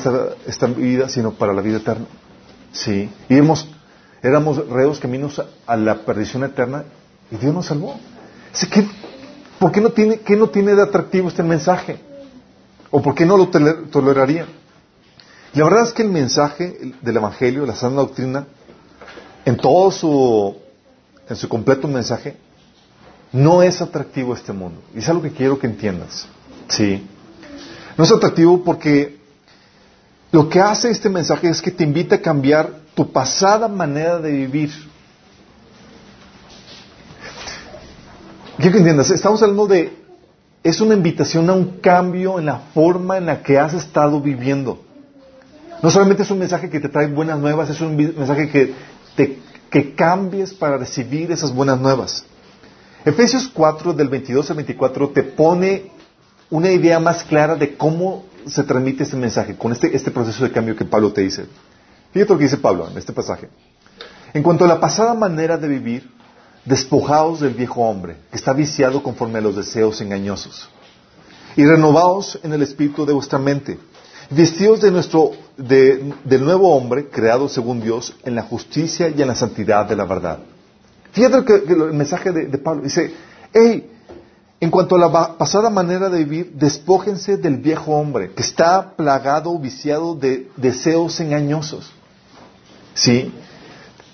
esta, 0.46 0.68
vida, 0.68 1.10
sino 1.10 1.32
para 1.32 1.52
la 1.52 1.62
vida 1.62 1.78
eterna. 1.78 2.06
Sí. 2.72 3.10
Y 3.28 3.36
éramos 4.22 4.70
reos 4.70 5.00
caminos 5.00 5.42
a, 5.66 5.76
la 5.76 5.96
perdición 5.96 6.44
eterna 6.44 6.84
y 7.32 7.38
Dios 7.38 7.54
nos 7.54 7.66
salvó. 7.66 8.00
¿Qué, 8.72 8.88
¿Por 9.60 9.72
qué 9.72 9.82
no, 9.82 9.90
tiene, 9.90 10.20
qué 10.20 10.36
no 10.36 10.50
tiene 10.50 10.76
de 10.76 10.82
atractivo 10.84 11.28
este 11.28 11.44
mensaje? 11.44 12.00
¿O 12.92 13.02
por 13.02 13.16
qué 13.16 13.26
no 13.26 13.36
lo 13.36 13.50
toleraría? 13.50 14.46
La 15.60 15.66
verdad 15.66 15.84
es 15.84 15.94
que 15.94 16.02
el 16.02 16.10
mensaje 16.10 16.94
del 17.02 17.18
Evangelio, 17.18 17.66
la 17.66 17.76
sana 17.76 17.96
doctrina, 17.96 18.46
en 19.46 19.58
todo 19.58 19.92
su, 19.92 20.56
en 21.30 21.36
su 21.36 21.48
completo 21.48 21.88
mensaje, 21.88 22.36
no 23.32 23.64
es 23.64 23.82
atractivo 23.82 24.34
este 24.34 24.54
mundo. 24.54 24.82
Y 24.94 25.00
es 25.00 25.10
algo 25.10 25.22
que 25.22 25.32
quiero 25.32 25.60
que 25.60 25.68
entiendas. 25.68 26.28
Sí. 26.68 27.06
No 27.98 28.04
es 28.04 28.12
atractivo 28.12 28.64
porque 28.64 29.18
lo 30.32 30.50
que 30.50 30.60
hace 30.60 30.90
este 30.90 31.10
mensaje 31.10 31.50
es 31.50 31.62
que 31.62 31.72
te 31.72 31.84
invita 31.84 32.16
a 32.16 32.22
cambiar 32.22 32.70
tu 32.94 33.12
pasada 33.12 33.68
manera 33.68 34.20
de 34.20 34.32
vivir. 34.32 34.72
Quiero 38.58 38.72
que 38.72 38.78
entiendas, 38.78 39.10
estamos 39.12 39.42
hablando 39.42 39.68
de, 39.68 39.98
es 40.64 40.80
una 40.80 40.96
invitación 40.96 41.50
a 41.50 41.54
un 41.54 41.80
cambio 41.80 42.40
en 42.40 42.46
la 42.46 42.60
forma 42.74 43.18
en 43.18 43.26
la 43.26 43.44
que 43.44 43.60
has 43.60 43.74
estado 43.74 44.22
viviendo. 44.22 44.85
No 45.86 45.92
solamente 45.92 46.24
es 46.24 46.32
un 46.32 46.40
mensaje 46.40 46.68
que 46.68 46.80
te 46.80 46.90
trae 46.90 47.06
buenas 47.06 47.38
nuevas, 47.38 47.70
es 47.70 47.80
un 47.80 47.96
mensaje 47.96 48.50
que, 48.50 48.74
te, 49.16 49.38
que 49.70 49.94
cambies 49.94 50.52
para 50.52 50.80
recibir 50.80 51.32
esas 51.32 51.54
buenas 51.54 51.80
nuevas. 51.80 52.26
Efesios 53.06 53.48
4, 53.54 53.94
del 53.94 54.10
22 54.10 54.50
al 54.50 54.56
24, 54.56 55.10
te 55.10 55.22
pone 55.22 55.92
una 56.50 56.72
idea 56.72 57.00
más 57.00 57.24
clara 57.24 57.56
de 57.56 57.78
cómo 57.78 58.26
se 58.48 58.64
transmite 58.64 59.04
este 59.04 59.16
mensaje, 59.16 59.56
con 59.56 59.74
este, 59.74 59.96
este 59.96 60.10
proceso 60.10 60.44
de 60.44 60.52
cambio 60.52 60.76
que 60.76 60.86
Pablo 60.86 61.14
te 61.14 61.22
dice. 61.22 61.46
Fíjate 62.14 62.34
lo 62.34 62.40
que 62.40 62.46
dice 62.46 62.58
Pablo 62.58 62.90
en 62.90 62.98
este 62.98 63.14
pasaje. 63.14 63.48
En 64.34 64.42
cuanto 64.42 64.66
a 64.66 64.68
la 64.68 64.80
pasada 64.80 65.14
manera 65.14 65.56
de 65.56 65.68
vivir, 65.68 66.10
despojaos 66.66 67.42
del 67.42 67.54
viejo 67.54 67.82
hombre, 67.82 68.18
que 68.32 68.38
está 68.38 68.54
viciado 68.54 69.04
conforme 69.04 69.38
a 69.38 69.42
los 69.44 69.56
deseos 69.56 70.02
engañosos, 70.02 70.68
y 71.56 71.64
renovaos 71.64 72.40
en 72.42 72.54
el 72.54 72.64
espíritu 72.64 73.06
de 73.06 73.14
vuestra 73.14 73.38
mente 73.38 73.78
vestidos 74.30 74.82
de 74.82 74.92
nuestro, 74.92 75.32
del 75.58 76.44
nuevo 76.44 76.76
hombre, 76.76 77.08
creado 77.10 77.48
según 77.50 77.82
Dios, 77.82 78.16
en 78.24 78.36
la 78.36 78.44
justicia 78.44 79.10
y 79.10 79.22
en 79.22 79.28
la 79.28 79.36
santidad 79.36 79.86
de 79.88 79.96
la 79.96 80.06
verdad. 80.06 80.40
Fíjate 81.12 81.46
que, 81.46 81.74
el 81.74 81.94
mensaje 81.94 82.32
de, 82.32 82.58
Pablo 82.58 82.84
dice, 82.84 83.14
hey, 83.54 83.90
en 84.60 84.70
cuanto 84.70 84.96
a 84.96 85.00
la 85.00 85.38
pasada 85.38 85.70
manera 85.70 86.10
de 86.10 86.20
vivir, 86.20 86.52
despójense 86.54 87.38
del 87.38 87.58
viejo 87.58 87.94
hombre, 87.94 88.32
que 88.34 88.44
está 88.44 88.96
plagado, 88.96 89.58
viciado 89.58 90.16
de 90.16 90.50
deseos 90.58 91.20
engañosos. 91.20 91.92
¿Sí? 92.94 93.34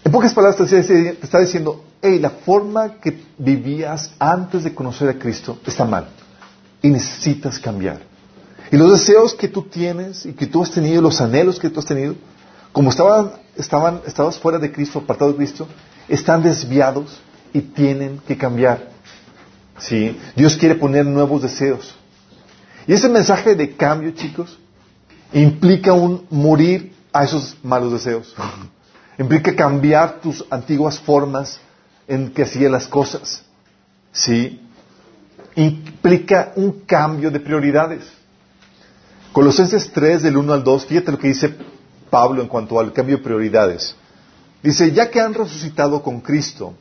En 0.04 0.12
pocas 0.12 0.34
palabras 0.34 0.58
te 0.58 1.10
está 1.10 1.40
diciendo, 1.40 1.84
hey, 2.02 2.20
la 2.20 2.30
forma 2.30 3.00
que 3.00 3.24
vivías 3.38 4.12
antes 4.20 4.64
de 4.64 4.74
conocer 4.74 5.10
a 5.10 5.18
Cristo 5.18 5.58
está 5.66 5.86
mal 5.86 6.08
y 6.82 6.90
necesitas 6.90 7.60
cambiar. 7.60 8.11
Y 8.72 8.78
los 8.78 8.92
deseos 8.92 9.34
que 9.34 9.50
tú 9.50 9.64
tienes 9.64 10.26
y 10.26 10.34
que 10.34 10.48
tú 10.48 10.64
has 10.64 10.72
tenido, 10.72 11.02
los 11.02 11.20
anhelos 11.20 11.60
que 11.60 11.70
tú 11.70 11.80
has 11.80 11.86
tenido, 11.86 12.16
como 12.72 12.90
estaban, 12.90 13.34
estaban, 13.58 14.02
estabas 14.08 14.40
fuera 14.40 14.58
de 14.60 14.72
Cristo, 14.72 15.00
apartado 15.00 15.32
de 15.32 15.38
Cristo, 15.38 15.68
están 16.08 16.42
desviados 16.42 17.20
y 17.54 17.62
tienen 17.62 18.22
que 18.26 18.38
cambiar. 18.38 18.90
¿Sí? 19.78 20.18
Dios 20.36 20.56
quiere 20.56 20.76
poner 20.76 21.06
nuevos 21.06 21.42
deseos. 21.42 21.96
Y 22.88 22.94
ese 22.94 23.10
mensaje 23.10 23.56
de 23.56 23.76
cambio, 23.76 24.12
chicos, 24.12 24.58
implica 25.34 25.92
un 25.94 26.26
morir 26.30 26.94
a 27.12 27.26
esos 27.26 27.58
malos 27.64 27.92
deseos. 27.92 28.34
implica 29.20 29.54
cambiar 29.54 30.22
tus 30.22 30.46
antiguas 30.50 30.98
formas 30.98 31.60
en 32.08 32.32
que 32.32 32.44
hacías 32.44 32.72
las 32.72 32.88
cosas. 32.88 33.44
¿sí? 34.14 34.62
Implica 35.56 36.54
un 36.56 36.82
cambio 36.86 37.30
de 37.30 37.40
prioridades. 37.40 38.21
Colosenses 39.32 39.92
3, 39.94 40.24
del 40.24 40.36
1 40.36 40.54
al 40.54 40.64
2, 40.64 40.86
fíjate 40.86 41.12
lo 41.12 41.18
que 41.18 41.30
dice 41.30 41.56
Pablo 42.10 42.42
en 42.42 42.50
cuanto 42.50 42.80
al 42.80 42.92
cambio 42.92 43.18
de 43.18 43.24
prioridades. 43.24 43.96
Dice, 44.62 44.92
ya 44.92 45.10
que 45.10 45.22
han 45.22 45.34
resucitado 45.34 46.04
con 46.04 46.20
Cristo, 46.20 46.74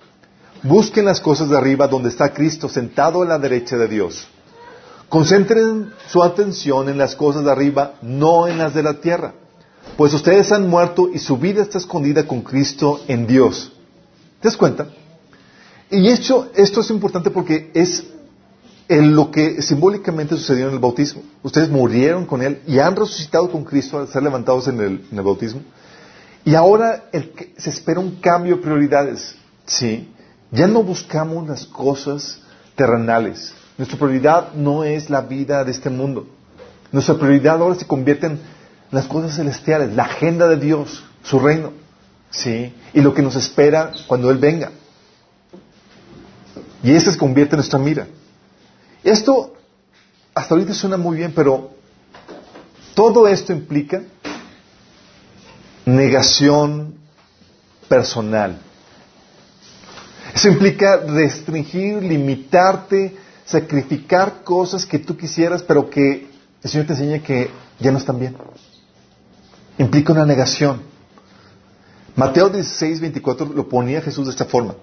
busquen 0.64 1.04
las 1.04 1.21
cosas 1.21 1.49
de 1.49 1.57
arriba 1.57 1.87
donde 1.87 2.09
está 2.09 2.33
Cristo 2.33 2.69
sentado 2.69 3.23
a 3.23 3.26
la 3.26 3.38
derecha 3.38 3.76
de 3.76 3.87
Dios. 3.87 4.26
Concentren 5.09 5.92
su 6.09 6.23
atención 6.23 6.88
en 6.88 6.99
las 6.99 7.14
cosas 7.14 7.45
de 7.45 7.52
arriba, 7.52 7.95
no 8.02 8.49
en 8.49 8.59
las 8.59 8.75
de 8.75 8.83
la 8.83 9.00
tierra, 9.00 9.35
pues 9.97 10.12
ustedes 10.12 10.50
han 10.50 10.69
muerto 10.69 11.09
y 11.12 11.19
su 11.19 11.37
vida 11.38 11.62
está 11.62 11.78
escondida 11.78 12.26
con 12.26 12.42
Cristo 12.42 13.00
en 13.07 13.26
Dios. 13.26 13.73
¿Te 14.40 14.49
das 14.49 14.57
cuenta? 14.57 14.88
Y 15.90 16.09
esto, 16.09 16.50
esto 16.54 16.80
es 16.80 16.90
importante 16.90 17.30
porque 17.30 17.71
es 17.75 18.04
lo 18.99 19.31
que 19.31 19.63
simbólicamente 19.63 20.37
sucedió 20.37 20.67
en 20.67 20.75
el 20.75 20.81
bautismo. 20.81 21.23
Ustedes 21.43 21.69
murieron 21.69 22.27
con 22.27 22.43
Él 22.43 22.61
y 22.67 22.81
han 22.81 22.97
resucitado 22.97 23.51
con 23.51 23.65
Cristo 23.65 23.99
al 23.99 24.09
ser 24.09 24.23
levantados 24.23 24.67
en 24.67 24.81
el, 24.81 25.05
en 25.11 25.19
el 25.19 25.23
bautismo. 25.23 25.61
Y 26.45 26.55
ahora 26.57 27.05
el, 27.13 27.33
se 27.57 27.71
espera 27.71 28.01
un 28.01 28.17
cambio 28.17 28.57
de 28.57 28.63
prioridades. 28.63 29.37
¿sí? 29.67 30.13
Ya 30.51 30.67
no 30.67 30.83
buscamos 30.83 31.47
las 31.49 31.67
cosas 31.67 32.41
terrenales. 32.75 33.55
Nuestra 33.79 33.99
prioridad 33.99 34.55
no 34.55 34.83
es 34.83 35.09
la 35.09 35.21
vida 35.21 35.65
de 35.65 35.71
este 35.71 35.89
mundo. 35.89 36.27
Nuestra 36.91 37.15
prioridad 37.15 37.61
ahora 37.61 37.77
se 37.77 37.87
convierte 37.87 38.27
en 38.27 38.41
las 38.91 39.07
cosas 39.07 39.37
celestiales, 39.37 39.95
la 39.95 40.03
agenda 40.03 40.49
de 40.49 40.57
Dios, 40.57 41.05
su 41.23 41.39
reino. 41.39 41.73
¿sí? 42.31 42.75
Y 42.93 43.01
lo 43.01 43.15
que 43.15 43.23
nos 43.23 43.37
espera 43.37 43.93
cuando 44.09 44.31
Él 44.31 44.39
venga. 44.39 44.73
Y 46.83 46.93
esa 46.93 47.13
se 47.13 47.19
convierte 47.19 47.55
en 47.55 47.59
nuestra 47.59 47.79
mira. 47.79 48.07
Esto 49.02 49.54
hasta 50.35 50.54
ahorita 50.54 50.75
suena 50.75 50.97
muy 50.97 51.16
bien, 51.16 51.33
pero 51.35 51.71
todo 52.95 53.26
esto 53.26 53.52
implica 53.52 54.02
negación 55.87 56.95
personal. 57.88 58.59
Eso 60.35 60.49
implica 60.49 60.99
restringir, 60.99 62.02
limitarte, 62.02 63.16
sacrificar 63.45 64.45
cosas 64.45 64.87
que 64.87 64.99
tú 64.99 65.16
quisieras, 65.16 65.62
pero 65.62 65.90
que 65.90 66.28
el 66.62 66.71
Señor 66.71 66.87
te 66.87 66.92
enseña 66.92 67.23
que 67.23 67.50
ya 67.80 67.90
no 67.90 67.99
están 67.99 68.19
bien. 68.19 68.37
Implica 69.78 70.12
una 70.12 70.26
negación. 70.26 70.83
Mateo 72.14 72.49
16, 72.49 73.00
24 73.00 73.47
lo 73.47 73.69
ponía 73.69 74.00
Jesús 74.02 74.26
de 74.26 74.33
esta 74.33 74.45
forma. 74.45 74.75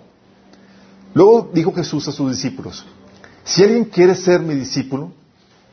Luego 1.13 1.50
dijo 1.53 1.74
Jesús 1.74 2.07
a 2.07 2.12
sus 2.12 2.31
discípulos, 2.31 2.86
si 3.48 3.63
alguien 3.63 3.86
quiere 3.86 4.13
ser 4.13 4.42
mi 4.42 4.56
discípulo, 4.56 5.13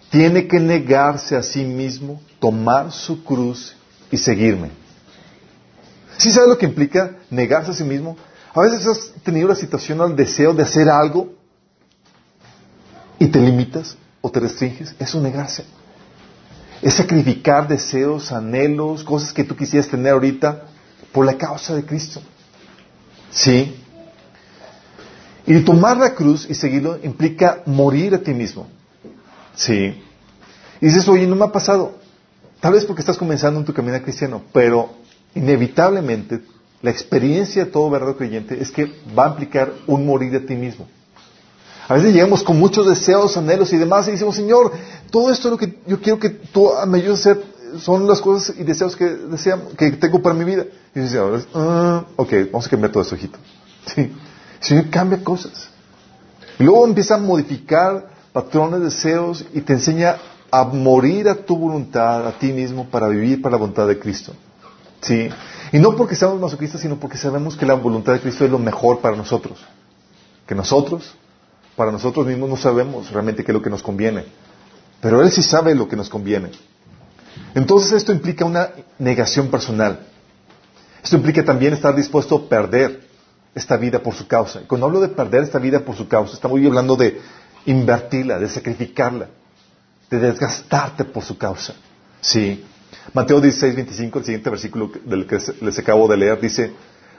tiene 0.09 0.47
que 0.47 0.61
negarse 0.61 1.37
a 1.37 1.43
sí 1.43 1.65
mismo, 1.65 2.23
tomar 2.39 2.93
su 2.93 3.25
cruz 3.25 3.75
y 4.13 4.17
seguirme. 4.17 4.71
¿Sí 6.17 6.31
sabes 6.31 6.51
lo 6.51 6.57
que 6.57 6.67
implica 6.67 7.17
negarse 7.31 7.73
a 7.73 7.75
sí 7.75 7.83
mismo? 7.83 8.17
A 8.55 8.61
veces 8.61 8.87
has 8.87 9.13
tenido 9.25 9.49
la 9.49 9.57
situación 9.57 10.01
al 10.01 10.15
deseo 10.15 10.55
de 10.55 10.63
hacer 10.63 10.89
algo 10.89 11.35
y 13.19 13.27
te 13.27 13.41
limitas 13.41 13.97
o 14.21 14.31
te 14.31 14.39
restringes. 14.39 14.95
Eso 15.01 15.19
es 15.19 15.25
negarse. 15.25 15.65
Es 16.81 16.95
sacrificar 16.95 17.67
deseos, 17.67 18.31
anhelos, 18.31 19.03
cosas 19.03 19.33
que 19.33 19.43
tú 19.43 19.57
quisieras 19.57 19.89
tener 19.89 20.13
ahorita 20.13 20.63
por 21.11 21.27
la 21.27 21.37
causa 21.37 21.75
de 21.75 21.85
Cristo. 21.85 22.23
¿Sí? 23.33 23.84
Y 25.47 25.61
tomar 25.61 25.97
la 25.97 26.15
cruz 26.15 26.47
y 26.49 26.55
seguirlo 26.55 26.99
implica 27.03 27.63
morir 27.67 28.15
a 28.15 28.19
ti 28.19 28.33
mismo. 28.33 28.67
¿Sí? 29.55 30.03
Y 30.81 30.87
dices, 30.87 31.07
oye, 31.09 31.27
no 31.27 31.37
me 31.37 31.45
ha 31.45 31.53
pasado. 31.53 31.97
Tal 32.61 32.73
vez 32.73 32.85
porque 32.85 33.03
estás 33.03 33.19
comenzando 33.19 33.61
en 33.61 33.67
tu 33.67 33.75
camino 33.75 34.01
cristiano, 34.03 34.43
pero 34.53 34.91
inevitablemente 35.35 36.41
la 36.81 36.91
experiencia 36.91 37.65
de 37.65 37.71
todo 37.71 37.91
verdadero 37.91 38.17
creyente 38.17 38.61
es 38.61 38.71
que 38.71 38.91
va 39.17 39.27
a 39.27 39.29
implicar 39.31 39.73
un 39.87 40.07
morir 40.07 40.35
a 40.37 40.41
ti 40.41 40.55
mismo. 40.55 40.87
A 41.89 41.95
veces 41.95 42.15
llegamos 42.15 42.43
con 42.43 42.59
muchos 42.59 42.87
deseos, 42.87 43.37
anhelos 43.37 43.73
y 43.73 43.77
demás 43.77 44.09
y 44.09 44.13
decimos, 44.13 44.37
Señor, 44.37 44.73
todo 45.11 45.31
esto 45.31 45.49
es 45.49 45.53
lo 45.53 45.59
que 45.59 45.79
yo 45.87 46.01
quiero 46.01 46.19
que 46.19 46.31
tú 46.31 46.71
me 46.87 46.99
ayudes 46.99 47.27
a 47.27 47.33
hacer, 47.33 47.45
son 47.81 48.07
las 48.07 48.21
cosas 48.21 48.57
y 48.59 48.65
deseos 48.65 48.97
que, 48.97 49.19
que 49.77 49.93
tengo 49.93 50.23
para 50.23 50.35
mi 50.35 50.45
vida. 50.45 50.65
Y 50.95 51.01
dices, 51.01 51.21
ah, 51.55 52.05
ok, 52.17 52.33
vamos 52.51 52.67
a 52.67 52.71
cambiar 52.71 52.93
todo 52.93 53.03
eso, 53.03 53.15
hijito. 53.15 53.39
Sí. 53.95 54.11
Señor 54.65 54.89
cambia 54.89 55.23
cosas. 55.23 55.69
Luego 56.59 56.87
empieza 56.87 57.17
a 57.17 57.19
modificar 57.19 58.09
patrones, 58.33 58.81
deseos 58.81 59.45
y 59.53 59.61
te 59.61 59.75
enseña 59.75 60.17
a 60.51 60.65
morir 60.65 61.29
a 61.29 61.35
tu 61.35 61.57
voluntad, 61.57 62.27
a 62.27 62.39
ti 62.39 62.53
mismo, 62.53 62.87
para 62.87 63.09
vivir 63.09 63.43
para 63.43 63.53
la 63.53 63.59
voluntad 63.59 63.87
de 63.87 63.99
Cristo. 63.99 64.33
¿Sí? 65.03 65.29
Y 65.73 65.79
no 65.79 65.95
porque 65.97 66.17
seamos 66.17 66.41
masoquistas, 66.41 66.81
sino 66.81 66.97
porque 66.97 67.19
sabemos 67.19 67.57
que 67.57 67.67
la 67.67 67.75
voluntad 67.75 68.15
de 68.15 68.21
Cristo 68.21 68.45
es 68.47 68.51
lo 68.51 68.59
mejor 68.59 69.01
para 69.01 69.17
nosotros. 69.17 69.59
Que 70.47 70.55
nosotros, 70.55 71.15
para 71.77 71.93
nosotros 71.93 72.27
mismos, 72.27 72.49
no 72.49 72.57
sabemos 72.57 73.11
realmente 73.11 73.45
qué 73.45 73.53
es 73.53 73.55
lo 73.55 73.63
que 73.63 73.71
nos 73.71 73.83
conviene. 73.83 74.25
Pero 75.03 75.21
Él 75.21 75.31
sí 75.31 75.43
sabe 75.43 75.75
lo 75.75 75.89
que 75.89 75.97
nos 75.97 76.09
conviene. 76.09 76.53
Entonces 77.55 77.93
esto 77.93 78.13
implica 78.13 78.47
una 78.47 78.71
negación 78.99 79.49
personal. 79.49 80.07
Esto 81.03 81.17
implica 81.17 81.45
también 81.45 81.75
estar 81.75 81.95
dispuesto 81.95 82.37
a 82.37 82.49
perder 82.49 83.14
esta 83.55 83.77
vida 83.77 84.01
por 84.01 84.15
su 84.15 84.27
causa. 84.27 84.61
Y 84.63 84.65
cuando 84.65 84.87
hablo 84.87 85.01
de 85.01 85.09
perder 85.09 85.43
esta 85.43 85.59
vida 85.59 85.81
por 85.81 85.97
su 85.97 86.09
causa, 86.09 86.35
estamos 86.35 86.59
hablando 86.59 86.97
de 86.97 87.21
invertirla, 87.67 88.39
de 88.39 88.49
sacrificarla, 88.49 89.29
de 90.11 90.19
desgastarte 90.19 91.05
por 91.05 91.23
su 91.23 91.39
causa. 91.39 91.75
Sí. 92.21 92.65
Mateo 93.13 93.41
16, 93.41 93.77
25, 93.77 94.19
el 94.19 94.25
siguiente 94.25 94.51
versículo 94.51 94.91
del 95.05 95.27
que 95.27 95.39
les 95.61 95.79
acabo 95.79 96.09
de 96.09 96.17
leer, 96.17 96.41
dice, 96.41 96.73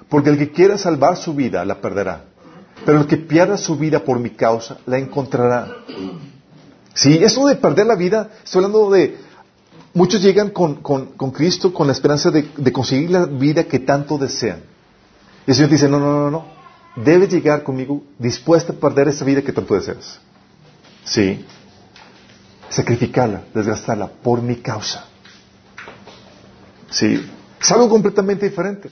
porque 0.09 0.29
el 0.29 0.37
que 0.37 0.51
quiera 0.51 0.77
salvar 0.77 1.17
su 1.17 1.33
vida 1.33 1.63
la 1.63 1.79
perderá, 1.79 2.23
pero 2.85 3.01
el 3.01 3.07
que 3.07 3.17
pierda 3.17 3.57
su 3.57 3.77
vida 3.77 3.99
por 3.99 4.19
mi 4.19 4.31
causa 4.31 4.77
la 4.85 4.97
encontrará. 4.97 5.67
Sí, 6.93 7.19
eso 7.21 7.45
de 7.47 7.55
perder 7.55 7.85
la 7.85 7.95
vida, 7.95 8.29
estoy 8.43 8.63
hablando 8.63 8.89
de, 8.89 9.17
muchos 9.93 10.21
llegan 10.21 10.49
con, 10.49 10.75
Cristo 11.33 11.73
con 11.73 11.87
la 11.87 11.93
esperanza 11.93 12.31
de, 12.31 12.49
de 12.55 12.71
conseguir 12.71 13.11
la 13.11 13.25
vida 13.25 13.65
que 13.65 13.79
tanto 13.79 14.17
desean. 14.17 14.74
Y 15.45 15.51
el 15.51 15.55
Señor 15.55 15.69
dice, 15.69 15.87
no, 15.87 15.99
no, 15.99 16.11
no, 16.11 16.31
no. 16.31 16.45
Debes 16.95 17.29
llegar 17.29 17.63
conmigo 17.63 18.03
dispuesto 18.17 18.73
a 18.73 18.75
perder 18.75 19.09
esa 19.09 19.25
vida 19.25 19.41
que 19.41 19.51
tanto 19.51 19.75
deseas. 19.75 20.19
Sí. 21.03 21.45
Sacrificarla, 22.69 23.43
desgastarla 23.53 24.07
por 24.07 24.41
mi 24.41 24.55
causa. 24.57 25.05
Sí. 26.89 27.29
Es 27.61 27.71
algo 27.71 27.89
completamente 27.89 28.47
diferente. 28.49 28.89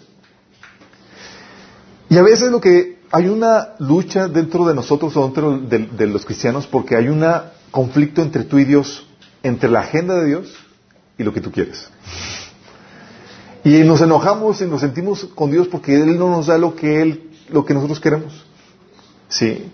Y 2.09 2.17
a 2.17 2.21
veces 2.21 2.51
lo 2.51 2.59
que 2.59 2.99
hay 3.11 3.27
una 3.27 3.75
lucha 3.79 4.27
dentro 4.27 4.65
de 4.65 4.75
nosotros 4.75 5.15
o 5.17 5.23
dentro 5.23 5.57
de, 5.59 5.79
de 5.79 6.07
los 6.07 6.25
cristianos 6.25 6.67
porque 6.67 6.95
hay 6.95 7.07
un 7.07 7.25
conflicto 7.71 8.21
entre 8.21 8.43
tú 8.43 8.59
y 8.59 8.65
Dios, 8.65 9.07
entre 9.41 9.69
la 9.69 9.81
agenda 9.81 10.15
de 10.15 10.27
Dios 10.27 10.53
y 11.17 11.23
lo 11.23 11.33
que 11.33 11.41
tú 11.41 11.51
quieres. 11.51 11.87
Y 13.63 13.79
nos 13.83 14.01
enojamos 14.01 14.61
y 14.61 14.65
nos 14.65 14.81
sentimos 14.81 15.25
con 15.35 15.51
Dios 15.51 15.67
porque 15.67 15.95
Él 15.95 16.17
no 16.17 16.29
nos 16.29 16.47
da 16.47 16.57
lo 16.57 16.75
que 16.75 17.01
Él, 17.01 17.31
lo 17.49 17.65
que 17.65 17.73
nosotros 17.73 17.99
queremos. 17.99 18.45
Sí. 19.29 19.71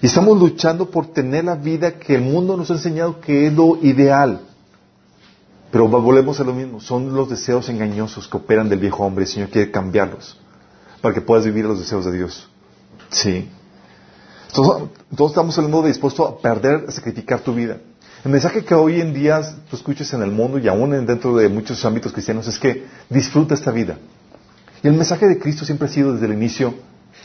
Y 0.00 0.06
estamos 0.06 0.38
luchando 0.38 0.90
por 0.90 1.06
tener 1.06 1.44
la 1.44 1.54
vida 1.54 1.98
que 1.98 2.16
el 2.16 2.22
mundo 2.22 2.56
nos 2.56 2.70
ha 2.70 2.74
enseñado 2.74 3.20
que 3.20 3.46
es 3.46 3.52
lo 3.52 3.78
ideal. 3.82 4.40
Pero 5.70 5.88
volvemos 5.88 6.40
a 6.40 6.44
lo 6.44 6.52
mismo. 6.52 6.80
Son 6.80 7.14
los 7.14 7.30
deseos 7.30 7.68
engañosos 7.68 8.26
que 8.26 8.36
operan 8.36 8.68
del 8.68 8.80
viejo 8.80 9.04
hombre. 9.04 9.24
El 9.24 9.30
Señor 9.30 9.48
quiere 9.50 9.70
cambiarlos 9.70 10.38
para 11.00 11.14
que 11.14 11.20
puedas 11.20 11.44
vivir 11.44 11.64
los 11.64 11.78
deseos 11.78 12.04
de 12.04 12.12
Dios. 12.12 12.48
Sí. 13.10 13.48
Entonces, 14.48 14.88
estamos 15.10 15.56
hablando 15.56 15.82
de 15.82 15.88
dispuesto 15.88 16.26
a 16.26 16.38
perder, 16.38 16.86
a 16.88 16.90
sacrificar 16.90 17.40
tu 17.40 17.54
vida. 17.54 17.78
El 18.24 18.30
mensaje 18.30 18.64
que 18.64 18.74
hoy 18.74 19.00
en 19.00 19.12
día 19.12 19.42
tú 19.68 19.74
escuchas 19.74 20.12
en 20.12 20.22
el 20.22 20.30
mundo 20.30 20.58
y 20.58 20.68
aún 20.68 20.90
dentro 21.06 21.36
de 21.36 21.48
muchos 21.48 21.84
ámbitos 21.84 22.12
cristianos 22.12 22.46
es 22.46 22.58
que 22.58 22.86
disfruta 23.10 23.54
esta 23.54 23.72
vida. 23.72 23.98
Y 24.82 24.86
el 24.86 24.94
mensaje 24.94 25.26
de 25.26 25.38
Cristo 25.38 25.64
siempre 25.64 25.88
ha 25.88 25.90
sido 25.90 26.12
desde 26.12 26.26
el 26.26 26.32
inicio, 26.32 26.74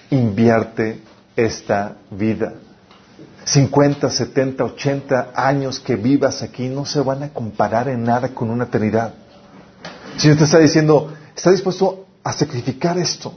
invierte 0.09 0.99
esta 1.35 1.97
vida. 2.09 2.53
50, 3.45 4.09
70, 4.09 4.63
80 4.63 5.31
años 5.35 5.79
que 5.79 5.95
vivas 5.95 6.41
aquí 6.41 6.67
no 6.67 6.85
se 6.85 6.99
van 6.99 7.23
a 7.23 7.29
comparar 7.29 7.87
en 7.89 8.03
nada 8.03 8.29
con 8.29 8.49
una 8.49 8.65
eternidad. 8.65 9.13
Si 10.17 10.33
te 10.35 10.43
está 10.43 10.57
diciendo, 10.57 11.13
está 11.35 11.51
dispuesto 11.51 12.07
a 12.23 12.33
sacrificar 12.33 12.97
esto, 12.97 13.33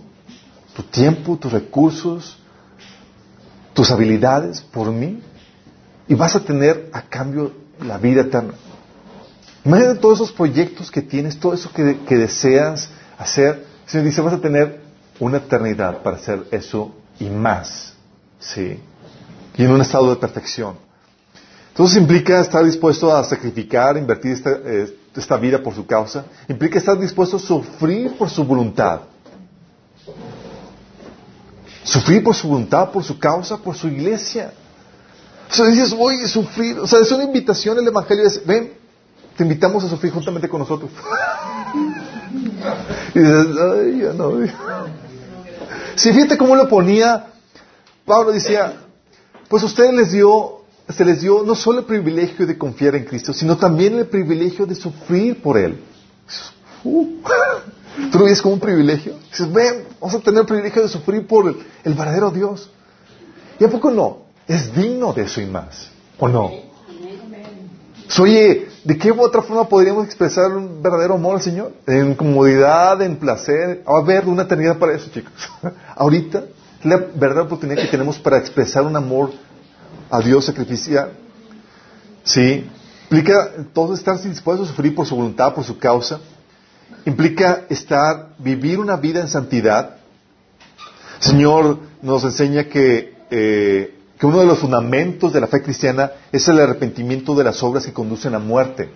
tu 0.74 0.82
tiempo, 0.84 1.36
tus 1.36 1.52
recursos, 1.52 2.38
tus 3.74 3.90
habilidades 3.90 4.62
por 4.62 4.90
mí. 4.90 5.22
Y 6.10 6.14
vas 6.14 6.36
a 6.36 6.40
tener 6.40 6.90
a 6.92 7.00
cambio 7.02 7.52
la 7.80 7.96
vida 7.96 8.20
eterna. 8.20 8.52
Imagínate 9.64 10.00
todos 10.00 10.18
esos 10.18 10.32
proyectos 10.32 10.90
que 10.90 11.00
tienes, 11.00 11.40
todo 11.40 11.54
eso 11.54 11.70
que, 11.72 12.16
deseas 12.16 12.90
hacer. 13.16 13.64
El 13.84 13.90
Señor 13.90 14.04
dice, 14.04 14.20
vas 14.20 14.34
a 14.34 14.40
tener 14.40 14.82
una 15.18 15.38
eternidad 15.38 16.02
para 16.02 16.16
hacer 16.16 16.44
eso 16.50 16.94
y 17.18 17.30
más. 17.30 17.94
¿Sí? 18.38 18.78
y 19.56 19.64
en 19.64 19.70
un 19.70 19.80
estado 19.80 20.08
de 20.10 20.16
perfección. 20.16 20.76
Entonces 21.68 21.98
implica 22.00 22.40
estar 22.40 22.64
dispuesto 22.64 23.14
a 23.14 23.22
sacrificar, 23.24 23.96
invertir 23.96 24.32
esta, 24.32 24.50
eh, 24.64 24.96
esta 25.14 25.36
vida 25.36 25.62
por 25.62 25.74
su 25.74 25.86
causa. 25.86 26.24
Implica 26.48 26.78
estar 26.78 26.98
dispuesto 26.98 27.36
a 27.36 27.40
sufrir 27.40 28.16
por 28.16 28.28
su 28.30 28.44
voluntad. 28.44 29.02
Sufrir 31.84 32.22
por 32.22 32.34
su 32.34 32.48
voluntad, 32.48 32.90
por 32.90 33.04
su 33.04 33.18
causa, 33.18 33.56
por 33.58 33.76
su 33.76 33.88
iglesia. 33.88 34.52
Sea, 35.50 35.66
dices, 35.66 35.94
voy 35.94 36.22
a 36.22 36.28
sufrir. 36.28 36.78
O 36.78 36.86
sea, 36.86 37.00
es 37.00 37.10
una 37.10 37.24
invitación 37.24 37.78
el 37.78 37.88
Evangelio. 37.88 38.24
Es, 38.24 38.44
ven, 38.46 38.72
te 39.36 39.42
invitamos 39.42 39.82
a 39.84 39.88
sufrir 39.88 40.12
juntamente 40.12 40.48
con 40.48 40.60
nosotros. 40.60 40.90
y 43.14 43.18
dices, 43.18 43.46
ay, 43.58 44.00
ya 44.02 44.12
no. 44.12 44.34
Si 45.96 46.12
fíjate 46.12 46.38
cómo 46.38 46.54
lo 46.54 46.68
ponía, 46.68 47.26
Pablo 48.04 48.32
decía, 48.32 48.74
pues 49.48 49.62
a 49.62 49.66
ustedes 49.66 49.92
les 49.92 50.12
dio, 50.12 50.62
se 50.88 51.04
les 51.04 51.20
dio 51.20 51.42
no 51.44 51.54
solo 51.54 51.80
el 51.80 51.84
privilegio 51.84 52.46
de 52.46 52.56
confiar 52.56 52.94
en 52.94 53.04
Cristo, 53.04 53.32
sino 53.32 53.56
también 53.56 53.98
el 53.98 54.06
privilegio 54.06 54.66
de 54.66 54.74
sufrir 54.74 55.42
por 55.42 55.58
Él. 55.58 55.80
Uh, 56.84 57.06
¿Tú 58.12 58.18
lo 58.18 58.24
ves 58.24 58.40
como 58.40 58.54
un 58.54 58.60
privilegio? 58.60 59.16
Dices, 59.30 59.52
ven, 59.52 59.84
vamos 60.00 60.14
a 60.14 60.20
tener 60.20 60.40
el 60.40 60.46
privilegio 60.46 60.82
de 60.82 60.88
sufrir 60.88 61.26
por 61.26 61.48
el, 61.48 61.56
el 61.82 61.94
verdadero 61.94 62.30
Dios. 62.30 62.70
¿Y 63.58 63.64
a 63.64 63.68
poco 63.68 63.90
no? 63.90 64.29
Es 64.50 64.74
digno 64.74 65.12
de 65.12 65.22
eso 65.22 65.40
y 65.40 65.46
más. 65.46 65.88
¿O 66.18 66.28
no? 66.28 66.50
Oye, 68.18 68.66
¿de 68.82 68.98
qué 68.98 69.12
otra 69.12 69.42
forma 69.42 69.68
podríamos 69.68 70.04
expresar 70.04 70.50
un 70.50 70.82
verdadero 70.82 71.14
amor 71.14 71.36
al 71.36 71.42
Señor? 71.42 71.72
En 71.86 72.16
comodidad, 72.16 73.00
en 73.00 73.14
placer. 73.14 73.84
Va 73.88 73.98
a 73.98 74.00
haber 74.00 74.26
una 74.26 74.42
eternidad 74.42 74.76
para 74.76 74.94
eso, 74.94 75.08
chicos. 75.08 75.32
Ahorita 75.94 76.42
es 76.80 76.84
la 76.84 76.96
verdadera 76.96 77.42
oportunidad 77.42 77.80
que 77.80 77.86
tenemos 77.86 78.18
para 78.18 78.38
expresar 78.38 78.82
un 78.82 78.96
amor 78.96 79.30
a 80.10 80.18
Dios 80.18 80.46
sacrificial. 80.46 81.12
Sí. 82.24 82.68
Implica 83.04 83.52
entonces 83.56 84.00
estar 84.00 84.20
dispuestos 84.20 84.66
a 84.66 84.70
sufrir 84.72 84.96
por 84.96 85.06
su 85.06 85.14
voluntad, 85.14 85.54
por 85.54 85.62
su 85.62 85.78
causa. 85.78 86.18
Implica 87.06 87.66
estar, 87.68 88.30
vivir 88.36 88.80
una 88.80 88.96
vida 88.96 89.20
en 89.20 89.28
santidad. 89.28 89.98
Señor 91.20 91.78
nos 92.02 92.24
enseña 92.24 92.64
que 92.64 93.14
eh, 93.30 93.99
que 94.20 94.26
uno 94.26 94.40
de 94.40 94.46
los 94.46 94.58
fundamentos 94.58 95.32
de 95.32 95.40
la 95.40 95.46
fe 95.46 95.62
cristiana 95.62 96.12
es 96.30 96.46
el 96.46 96.60
arrepentimiento 96.60 97.34
de 97.34 97.42
las 97.42 97.62
obras 97.62 97.86
que 97.86 97.94
conducen 97.94 98.34
a 98.34 98.38
muerte. 98.38 98.90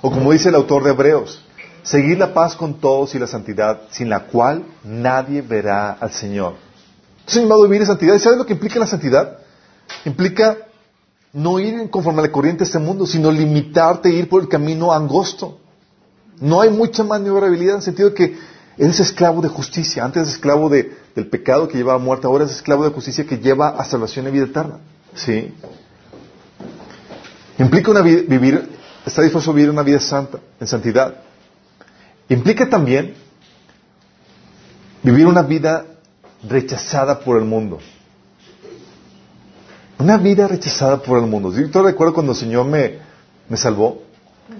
O 0.00 0.10
como 0.10 0.32
dice 0.32 0.48
el 0.48 0.54
autor 0.54 0.82
de 0.84 0.92
Hebreos, 0.92 1.44
seguir 1.82 2.16
la 2.16 2.32
paz 2.32 2.56
con 2.56 2.80
todos 2.80 3.14
y 3.14 3.18
la 3.18 3.26
santidad, 3.26 3.82
sin 3.90 4.08
la 4.08 4.20
cual 4.20 4.64
nadie 4.82 5.42
verá 5.42 5.92
al 5.92 6.12
Señor. 6.12 6.54
Entonces, 7.18 7.42
llamado 7.42 7.64
a 7.64 7.66
vivir 7.66 7.82
en 7.82 7.88
santidad. 7.88 8.14
¿Y 8.14 8.20
sabes 8.20 8.38
lo 8.38 8.46
que 8.46 8.54
implica 8.54 8.80
la 8.80 8.86
santidad? 8.86 9.36
Implica 10.06 10.56
no 11.34 11.60
ir 11.60 11.90
conforme 11.90 12.20
a 12.20 12.22
la 12.22 12.32
corriente 12.32 12.60
de 12.60 12.64
este 12.64 12.78
mundo, 12.78 13.06
sino 13.06 13.30
limitarte 13.30 14.08
a 14.08 14.12
ir 14.12 14.30
por 14.30 14.40
el 14.40 14.48
camino 14.48 14.94
angosto. 14.94 15.58
No 16.40 16.58
hay 16.58 16.70
mucha 16.70 17.04
maniobrabilidad 17.04 17.74
en 17.74 17.80
el 17.80 17.84
sentido 17.84 18.08
de 18.08 18.14
que 18.14 18.38
eres 18.76 19.00
esclavo 19.00 19.42
de 19.42 19.48
justicia. 19.48 20.04
Antes 20.04 20.28
esclavo 20.28 20.68
de, 20.68 20.96
del 21.14 21.26
pecado 21.26 21.68
que 21.68 21.78
lleva 21.78 21.94
a 21.94 21.98
muerte, 21.98 22.26
ahora 22.26 22.44
es 22.44 22.52
esclavo 22.52 22.84
de 22.84 22.90
justicia 22.90 23.26
que 23.26 23.38
lleva 23.38 23.68
a 23.70 23.84
salvación 23.84 24.26
y 24.28 24.30
vida 24.30 24.44
eterna. 24.44 24.78
¿Sí? 25.14 25.52
Implica 27.58 27.90
una 27.90 28.00
vida, 28.00 28.22
vivir, 28.26 28.68
está 29.04 29.22
dispuesto 29.22 29.50
a 29.50 29.54
vivir 29.54 29.70
una 29.70 29.82
vida 29.82 30.00
santa, 30.00 30.38
en 30.58 30.66
santidad. 30.66 31.14
Implica 32.28 32.68
también 32.68 33.14
vivir 35.02 35.26
una 35.26 35.42
vida 35.42 35.84
rechazada 36.48 37.20
por 37.20 37.36
el 37.36 37.44
mundo. 37.44 37.78
Una 39.98 40.16
vida 40.16 40.48
rechazada 40.48 41.02
por 41.02 41.18
el 41.18 41.26
mundo. 41.26 41.52
Yo 41.52 41.82
recuerdo 41.82 42.14
cuando 42.14 42.32
el 42.32 42.38
Señor 42.38 42.64
me, 42.64 42.98
me 43.48 43.56
salvó. 43.56 44.02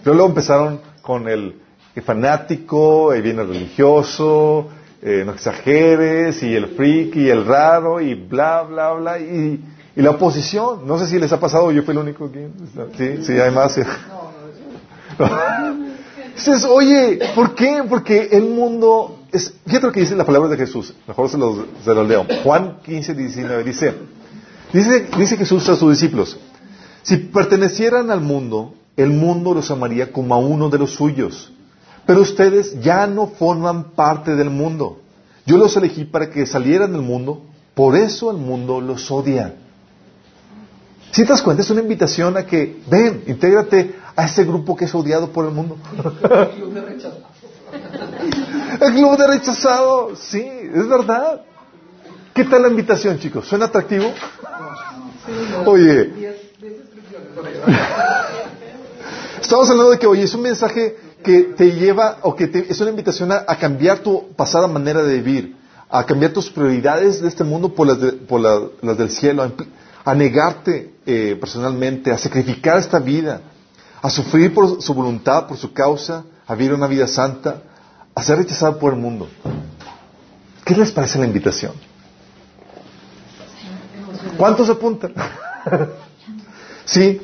Luego 0.04 0.26
empezaron 0.26 0.80
con 1.00 1.28
el 1.28 1.60
fanático, 2.04 3.12
el 3.12 3.22
bien 3.22 3.36
religioso, 3.36 4.68
eh, 5.02 5.22
no 5.24 5.32
exageres, 5.32 6.42
y 6.42 6.54
el 6.54 6.68
freak, 6.68 7.16
y 7.16 7.28
el 7.28 7.44
raro, 7.44 8.00
y 8.00 8.14
bla, 8.14 8.62
bla, 8.62 8.92
bla, 8.92 9.18
y, 9.18 9.60
la 9.96 10.10
oposición. 10.10 10.86
No 10.86 10.98
sé 10.98 11.06
si 11.06 11.18
les 11.18 11.32
ha 11.32 11.40
pasado, 11.40 11.70
yo 11.72 11.82
fui 11.82 11.92
el 11.92 11.98
único 11.98 12.26
aquí. 12.26 12.46
Sí, 12.96 13.24
sí, 13.24 13.32
hay 13.32 13.50
más. 13.50 13.78
Dices, 16.34 16.64
oye, 16.64 17.18
¿por 17.34 17.54
qué? 17.54 17.82
Porque 17.86 18.28
el 18.32 18.44
mundo 18.44 19.20
es, 19.32 19.54
fíjate 19.66 19.86
lo 19.86 19.92
que 19.92 20.00
dice 20.00 20.16
la 20.16 20.24
palabra 20.24 20.48
de 20.48 20.56
Jesús, 20.56 20.94
mejor 21.06 21.28
se 21.28 21.38
los, 21.38 21.58
se 21.84 21.94
leo. 21.94 22.26
Juan 22.42 22.78
15, 22.82 23.14
19 23.14 23.64
dice, 23.64 23.94
dice, 24.72 25.06
dice 25.16 25.36
Jesús 25.36 25.68
a 25.68 25.76
sus 25.76 25.90
discípulos, 25.92 26.38
si 27.02 27.16
pertenecieran 27.16 28.10
al 28.10 28.20
mundo, 28.20 28.74
el 28.96 29.10
mundo 29.10 29.54
los 29.54 29.70
amaría 29.70 30.12
como 30.12 30.34
a 30.34 30.38
uno 30.38 30.68
de 30.68 30.78
los 30.78 30.92
suyos. 30.92 31.52
Pero 32.06 32.20
ustedes 32.22 32.80
ya 32.80 33.06
no 33.06 33.26
forman 33.28 33.92
parte 33.92 34.34
del 34.34 34.50
mundo. 34.50 35.00
Yo 35.46 35.56
los 35.56 35.76
elegí 35.76 36.04
para 36.04 36.30
que 36.30 36.46
salieran 36.46 36.92
del 36.92 37.02
mundo, 37.02 37.42
por 37.74 37.96
eso 37.96 38.30
el 38.30 38.36
mundo 38.36 38.80
los 38.80 39.10
odia. 39.10 39.54
Si 41.12 41.22
te 41.24 41.28
das 41.28 41.42
cuenta, 41.42 41.62
es 41.62 41.70
una 41.70 41.80
invitación 41.80 42.36
a 42.36 42.46
que, 42.46 42.80
ven, 42.88 43.24
intégrate 43.26 43.96
a 44.14 44.26
ese 44.26 44.44
grupo 44.44 44.76
que 44.76 44.84
es 44.84 44.94
odiado 44.94 45.30
por 45.30 45.44
el 45.44 45.50
mundo. 45.50 45.76
el 45.96 46.50
club 46.50 46.72
de 46.72 46.80
rechazados. 46.82 47.24
el 48.80 48.94
club 48.94 49.18
de 49.18 49.26
rechazados, 49.26 50.18
sí, 50.18 50.46
es 50.46 50.88
verdad. 50.88 51.42
¿Qué 52.32 52.44
tal 52.44 52.62
la 52.62 52.68
invitación, 52.68 53.18
chicos? 53.18 53.48
¿Suena 53.48 53.66
atractivo? 53.66 54.12
Oye. 55.66 56.36
Estamos 59.40 59.68
hablando 59.68 59.90
de 59.90 59.98
que, 59.98 60.06
oye, 60.06 60.22
es 60.22 60.34
un 60.34 60.42
mensaje 60.42 60.96
que 61.22 61.42
te 61.56 61.72
lleva 61.72 62.18
o 62.22 62.34
que 62.34 62.66
es 62.68 62.80
una 62.80 62.90
invitación 62.90 63.32
a, 63.32 63.44
cambiar 63.56 63.98
tu 63.98 64.32
pasada 64.34 64.66
manera 64.66 65.02
de 65.02 65.20
vivir, 65.20 65.56
a 65.88 66.04
cambiar 66.04 66.32
tus 66.32 66.50
prioridades 66.50 67.20
de 67.20 67.28
este 67.28 67.44
mundo 67.44 67.74
por 67.74 67.86
las, 67.86 67.98
por 68.28 68.40
las 68.40 68.98
del 68.98 69.10
cielo, 69.10 69.50
a, 70.04 70.14
negarte 70.14 70.94
eh, 71.06 71.36
personalmente, 71.40 72.10
a 72.10 72.18
sacrificar 72.18 72.78
esta 72.78 72.98
vida, 72.98 73.40
a 74.02 74.10
sufrir 74.10 74.52
por 74.54 74.82
su 74.82 74.94
voluntad, 74.94 75.46
por 75.46 75.56
su 75.56 75.72
causa, 75.72 76.24
a 76.46 76.54
vivir 76.54 76.74
una 76.74 76.86
vida 76.86 77.06
santa, 77.06 77.62
a 78.14 78.22
ser 78.22 78.38
rechazado 78.38 78.78
por 78.78 78.92
el 78.92 78.98
mundo. 78.98 79.28
¿Qué 80.64 80.74
les 80.74 80.90
parece 80.92 81.18
la 81.18 81.26
invitación? 81.26 81.72
¿Cuántos 84.36 84.68
apuntan? 84.68 85.12
sí, 86.84 87.20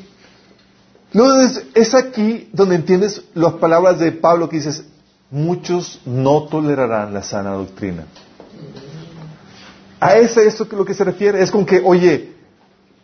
entonces, 1.25 1.65
es 1.73 1.95
aquí 1.95 2.49
donde 2.53 2.75
entiendes 2.75 3.23
las 3.33 3.53
palabras 3.53 3.99
de 3.99 4.11
Pablo 4.11 4.49
que 4.49 4.57
dices, 4.57 4.83
muchos 5.31 5.99
no 6.05 6.43
tolerarán 6.43 7.13
la 7.13 7.23
sana 7.23 7.51
doctrina. 7.51 8.05
A 9.99 10.15
eso 10.15 10.41
es 10.41 10.59
lo 10.71 10.85
que 10.85 10.93
se 10.93 11.03
refiere. 11.03 11.41
Es 11.41 11.49
con 11.49 11.65
que, 11.65 11.81
oye, 11.83 12.33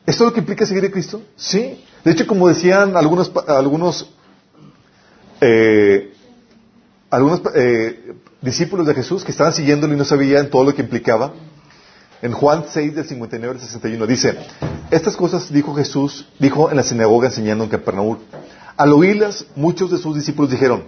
¿esto 0.05 0.23
es 0.23 0.29
lo 0.29 0.33
que 0.33 0.41
implica 0.41 0.65
seguir 0.65 0.85
a 0.85 0.91
Cristo? 0.91 1.21
Sí. 1.35 1.83
De 2.03 2.11
hecho, 2.11 2.27
como 2.27 2.47
decían 2.47 2.95
algunos, 2.95 3.31
algunos, 3.47 4.13
eh, 5.41 6.13
algunos 7.09 7.41
eh, 7.55 8.13
discípulos 8.41 8.85
de 8.85 8.93
Jesús 8.93 9.23
que 9.23 9.31
estaban 9.31 9.53
siguiéndolo 9.53 9.93
y 9.93 9.97
no 9.97 10.05
sabían 10.05 10.49
todo 10.49 10.65
lo 10.65 10.75
que 10.75 10.81
implicaba, 10.81 11.33
en 12.23 12.31
Juan 12.31 12.65
6 12.69 12.95
del 12.95 13.05
59 13.05 13.55
al 13.55 13.61
61 13.61 14.07
dice, 14.07 14.37
estas 14.89 15.17
cosas 15.17 15.51
dijo 15.51 15.75
Jesús, 15.75 16.25
dijo 16.39 16.71
en 16.71 16.77
la 16.77 16.83
sinagoga 16.83 17.27
enseñando 17.27 17.65
en 17.65 17.69
Capernaum. 17.69 18.17
Al 18.77 18.93
oírlas, 18.93 19.45
muchos 19.57 19.91
de 19.91 19.97
sus 19.97 20.15
discípulos 20.15 20.49
dijeron, 20.49 20.85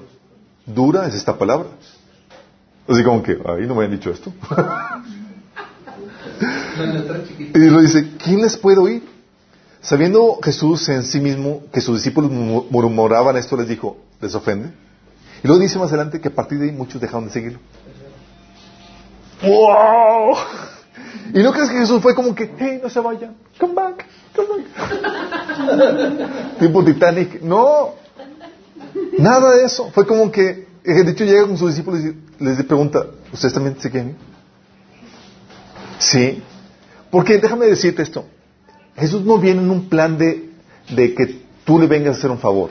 ¿dura 0.65 1.05
es 1.07 1.13
esta 1.13 1.37
palabra? 1.37 1.67
Así 2.87 3.03
como 3.03 3.21
que, 3.21 3.33
ahí 3.33 3.67
no 3.67 3.75
me 3.75 3.83
han 3.83 3.91
dicho 3.91 4.11
esto. 4.11 4.31
y 7.53 7.69
lo 7.69 7.81
dice, 7.81 8.13
¿quién 8.23 8.41
les 8.41 8.55
puede 8.55 8.79
oír? 8.79 9.03
Sabiendo 9.81 10.39
Jesús 10.41 10.87
en 10.87 11.03
sí 11.03 11.19
mismo 11.19 11.63
que 11.73 11.81
sus 11.81 11.97
discípulos 11.97 12.31
murmuraban 12.31 13.35
esto, 13.35 13.57
les 13.57 13.67
dijo, 13.67 13.97
¿les 14.21 14.33
ofende? 14.35 14.69
Y 15.43 15.47
luego 15.47 15.61
dice 15.61 15.77
más 15.79 15.89
adelante 15.89 16.21
que 16.21 16.29
a 16.29 16.33
partir 16.33 16.59
de 16.59 16.69
ahí 16.69 16.71
muchos 16.71 17.01
dejaron 17.01 17.25
de 17.25 17.31
seguirlo. 17.31 17.59
¡Wow! 19.43 20.37
Y 21.33 21.43
no 21.43 21.51
crees 21.51 21.69
que 21.69 21.77
Jesús 21.77 22.01
fue 22.01 22.15
como 22.15 22.33
que, 22.33 22.53
hey, 22.57 22.79
no 22.81 22.89
se 22.89 22.99
vayan, 22.99 23.35
come 23.59 23.73
back, 23.73 24.05
come 24.35 24.47
back. 24.49 24.65
tipo 26.59 26.83
Titanic. 26.83 27.41
No, 27.41 27.95
nada 29.17 29.55
de 29.55 29.65
eso. 29.65 29.91
Fue 29.91 30.05
como 30.05 30.31
que, 30.31 30.67
de 30.83 31.11
hecho, 31.11 31.25
llega 31.25 31.45
con 31.45 31.57
sus 31.57 31.69
discípulos 31.69 32.01
y 32.01 32.15
les 32.43 32.63
pregunta, 32.63 33.05
¿ustedes 33.33 33.53
también 33.53 33.75
se 33.79 33.89
quieren? 33.91 34.15
Sí. 35.99 36.41
Porque 37.09 37.37
déjame 37.37 37.65
decirte 37.65 38.03
esto. 38.03 38.25
Jesús 38.95 39.23
no 39.25 39.37
viene 39.37 39.61
en 39.61 39.69
un 39.69 39.89
plan 39.89 40.17
de, 40.17 40.49
de 40.95 41.13
que 41.13 41.41
tú 41.65 41.79
le 41.79 41.87
vengas 41.87 42.15
a 42.15 42.17
hacer 42.19 42.31
un 42.31 42.39
favor. 42.39 42.69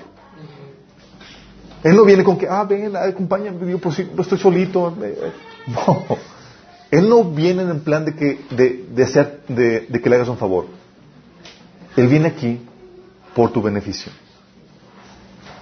Él 1.83 1.97
no 1.97 2.05
viene 2.05 2.25
con 2.25 2.39
que, 2.39 2.49
ah, 2.49 2.65
ven, 2.65 2.97
acompáñame, 2.97 3.71
yo 3.71 3.79
pues, 3.79 3.99
estoy 3.99 4.39
solito. 4.39 4.97
No. 5.67 6.05
Él 6.95 7.09
no 7.09 7.25
viene 7.25 7.63
en 7.63 7.81
plan 7.81 8.05
de 8.05 8.15
que, 8.15 8.39
de, 8.51 9.03
hacer, 9.03 9.43
de, 9.49 9.89
que 10.01 10.09
le 10.09 10.15
hagas 10.15 10.29
un 10.29 10.39
favor. 10.39 10.67
Él 11.97 12.07
viene 12.07 12.29
aquí 12.29 12.61
por 13.35 13.51
tu 13.53 13.61
beneficio. 13.61 14.13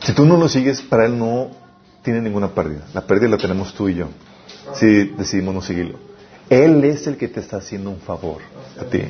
Si 0.00 0.12
tú 0.12 0.26
no 0.26 0.36
lo 0.36 0.46
sigues, 0.46 0.82
para 0.82 1.06
Él 1.06 1.18
no 1.18 1.48
tiene 2.02 2.20
ninguna 2.20 2.48
pérdida. 2.48 2.86
La 2.92 3.06
pérdida 3.06 3.28
la 3.28 3.38
tenemos 3.38 3.72
tú 3.72 3.88
y 3.88 3.94
yo, 3.94 4.08
si 4.74 5.04
decidimos 5.04 5.54
no 5.54 5.62
seguirlo. 5.62 5.98
Él 6.50 6.84
es 6.84 7.06
el 7.06 7.16
que 7.16 7.28
te 7.28 7.40
está 7.40 7.56
haciendo 7.56 7.88
un 7.88 8.00
favor 8.00 8.42
a 8.78 8.84
ti. 8.84 9.00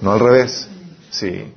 No 0.00 0.12
al 0.12 0.20
revés. 0.20 0.66
Sí. 1.10 1.52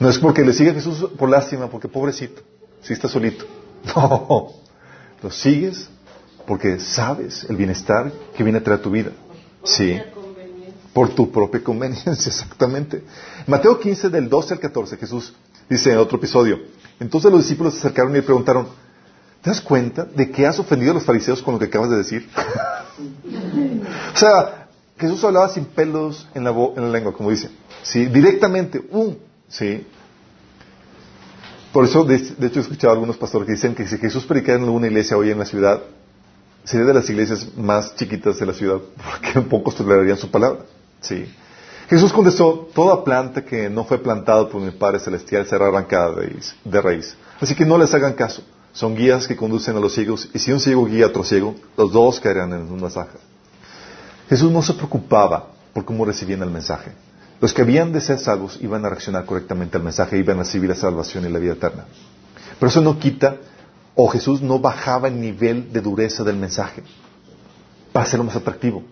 No 0.00 0.08
es 0.08 0.18
porque 0.18 0.42
le 0.42 0.54
sigue 0.54 0.70
a 0.70 0.74
Jesús 0.74 1.06
por 1.18 1.28
lástima, 1.28 1.68
porque 1.68 1.86
pobrecito, 1.86 2.40
si 2.80 2.94
está 2.94 3.08
solito. 3.08 3.44
No. 3.94 4.52
Lo 5.22 5.30
sigues 5.30 5.90
porque 6.46 6.78
sabes 6.78 7.44
el 7.48 7.56
bienestar 7.56 8.12
que 8.36 8.42
viene 8.42 8.58
a 8.58 8.62
traer 8.62 8.80
tu 8.80 8.90
vida. 8.90 9.10
Sí. 9.64 10.00
Por 10.92 11.10
tu 11.10 11.30
propia 11.30 11.62
conveniencia, 11.62 12.12
exactamente. 12.30 13.04
Mateo 13.46 13.78
15, 13.78 14.08
del 14.08 14.28
12 14.28 14.54
al 14.54 14.60
14, 14.60 14.96
Jesús 14.96 15.34
dice 15.68 15.92
en 15.92 15.98
otro 15.98 16.18
episodio. 16.18 16.58
Entonces 17.00 17.30
los 17.30 17.42
discípulos 17.42 17.74
se 17.74 17.80
acercaron 17.80 18.12
y 18.12 18.16
le 18.16 18.22
preguntaron, 18.22 18.68
¿te 19.42 19.50
das 19.50 19.60
cuenta 19.60 20.04
de 20.04 20.30
que 20.30 20.46
has 20.46 20.58
ofendido 20.58 20.92
a 20.92 20.94
los 20.94 21.04
fariseos 21.04 21.42
con 21.42 21.54
lo 21.54 21.60
que 21.60 21.66
acabas 21.66 21.90
de 21.90 21.96
decir? 21.96 22.28
o 24.14 24.16
sea, 24.16 24.68
Jesús 24.98 25.22
hablaba 25.24 25.48
sin 25.50 25.66
pelos 25.66 26.26
en 26.34 26.44
la, 26.44 26.50
en 26.50 26.82
la 26.82 26.88
lengua, 26.88 27.12
como 27.12 27.30
dice. 27.30 27.50
Sí, 27.82 28.06
directamente, 28.06 28.82
um, 28.90 29.14
sí. 29.48 29.86
Por 31.72 31.84
eso, 31.84 32.04
de, 32.04 32.16
hecho, 32.16 32.60
he 32.60 32.62
escuchado 32.62 32.92
a 32.92 32.94
algunos 32.94 33.18
pastores 33.18 33.46
que 33.46 33.52
dicen 33.52 33.74
que 33.74 33.86
si 33.86 33.98
Jesús 33.98 34.24
predicara 34.24 34.56
en 34.56 34.64
alguna 34.64 34.86
iglesia 34.86 35.16
hoy 35.18 35.30
en 35.30 35.38
la 35.38 35.44
ciudad, 35.44 35.82
sería 36.66 36.84
de 36.84 36.94
las 36.94 37.08
iglesias 37.08 37.46
más 37.56 37.94
chiquitas 37.94 38.38
de 38.38 38.46
la 38.46 38.52
ciudad, 38.52 38.80
porque 39.24 39.40
pocos 39.48 39.74
tolerarían 39.74 40.18
su 40.18 40.30
palabra. 40.30 40.66
Sí. 41.00 41.26
Jesús 41.88 42.12
contestó, 42.12 42.68
toda 42.74 43.04
planta 43.04 43.44
que 43.44 43.70
no 43.70 43.84
fue 43.84 43.98
plantada 43.98 44.48
por 44.48 44.60
mi 44.60 44.72
Padre 44.72 44.98
Celestial 44.98 45.46
será 45.46 45.68
arrancada 45.68 46.16
de 46.64 46.80
raíz. 46.82 47.16
Así 47.40 47.54
que 47.54 47.64
no 47.64 47.78
les 47.78 47.94
hagan 47.94 48.14
caso. 48.14 48.42
Son 48.72 48.94
guías 48.94 49.26
que 49.26 49.36
conducen 49.36 49.76
a 49.76 49.80
los 49.80 49.94
ciegos, 49.94 50.28
y 50.34 50.38
si 50.38 50.52
un 50.52 50.60
ciego 50.60 50.84
guía 50.84 51.06
a 51.06 51.08
otro 51.08 51.24
ciego, 51.24 51.54
los 51.78 51.92
dos 51.92 52.20
caerán 52.20 52.52
en 52.52 52.70
una 52.70 52.90
zaja. 52.90 53.18
Jesús 54.28 54.50
no 54.50 54.60
se 54.60 54.74
preocupaba 54.74 55.52
por 55.72 55.84
cómo 55.84 56.04
recibían 56.04 56.42
el 56.42 56.50
mensaje. 56.50 56.90
Los 57.40 57.54
que 57.54 57.62
habían 57.62 57.92
de 57.92 58.00
ser 58.00 58.18
salvos 58.18 58.58
iban 58.60 58.84
a 58.84 58.88
reaccionar 58.88 59.24
correctamente 59.24 59.76
al 59.76 59.84
mensaje, 59.84 60.18
iban 60.18 60.38
a 60.38 60.42
recibir 60.42 60.68
la 60.68 60.74
salvación 60.74 61.24
y 61.24 61.28
la 61.28 61.38
vida 61.38 61.52
eterna. 61.52 61.84
Pero 62.58 62.68
eso 62.68 62.80
no 62.80 62.98
quita, 62.98 63.36
o 63.96 64.06
Jesús 64.08 64.42
no 64.42 64.58
bajaba 64.58 65.08
el 65.08 65.20
nivel 65.20 65.72
de 65.72 65.80
dureza 65.80 66.22
del 66.22 66.36
mensaje 66.36 66.82
para 67.92 68.04
hacerlo 68.04 68.24
más 68.24 68.36
atractivo. 68.36 68.84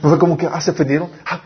No 0.00 0.08
fue 0.08 0.18
como 0.18 0.36
que, 0.36 0.46
ah, 0.46 0.60
se 0.60 0.70
ofendieron, 0.70 1.10
ah, 1.26 1.40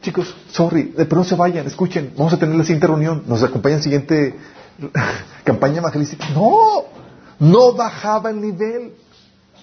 chicos, 0.00 0.34
sorry, 0.50 0.94
pero 0.96 1.16
no 1.16 1.24
se 1.24 1.34
vayan, 1.34 1.66
escuchen, 1.66 2.12
vamos 2.16 2.32
a 2.32 2.38
tener 2.38 2.54
la 2.54 2.62
siguiente 2.62 2.86
reunión, 2.86 3.24
nos 3.26 3.42
acompaña 3.42 3.76
la 3.76 3.82
siguiente 3.82 4.36
campaña 5.44 5.78
evangelística. 5.78 6.28
No, 6.30 6.84
no 7.40 7.72
bajaba 7.72 8.30
el 8.30 8.40
nivel. 8.40 8.94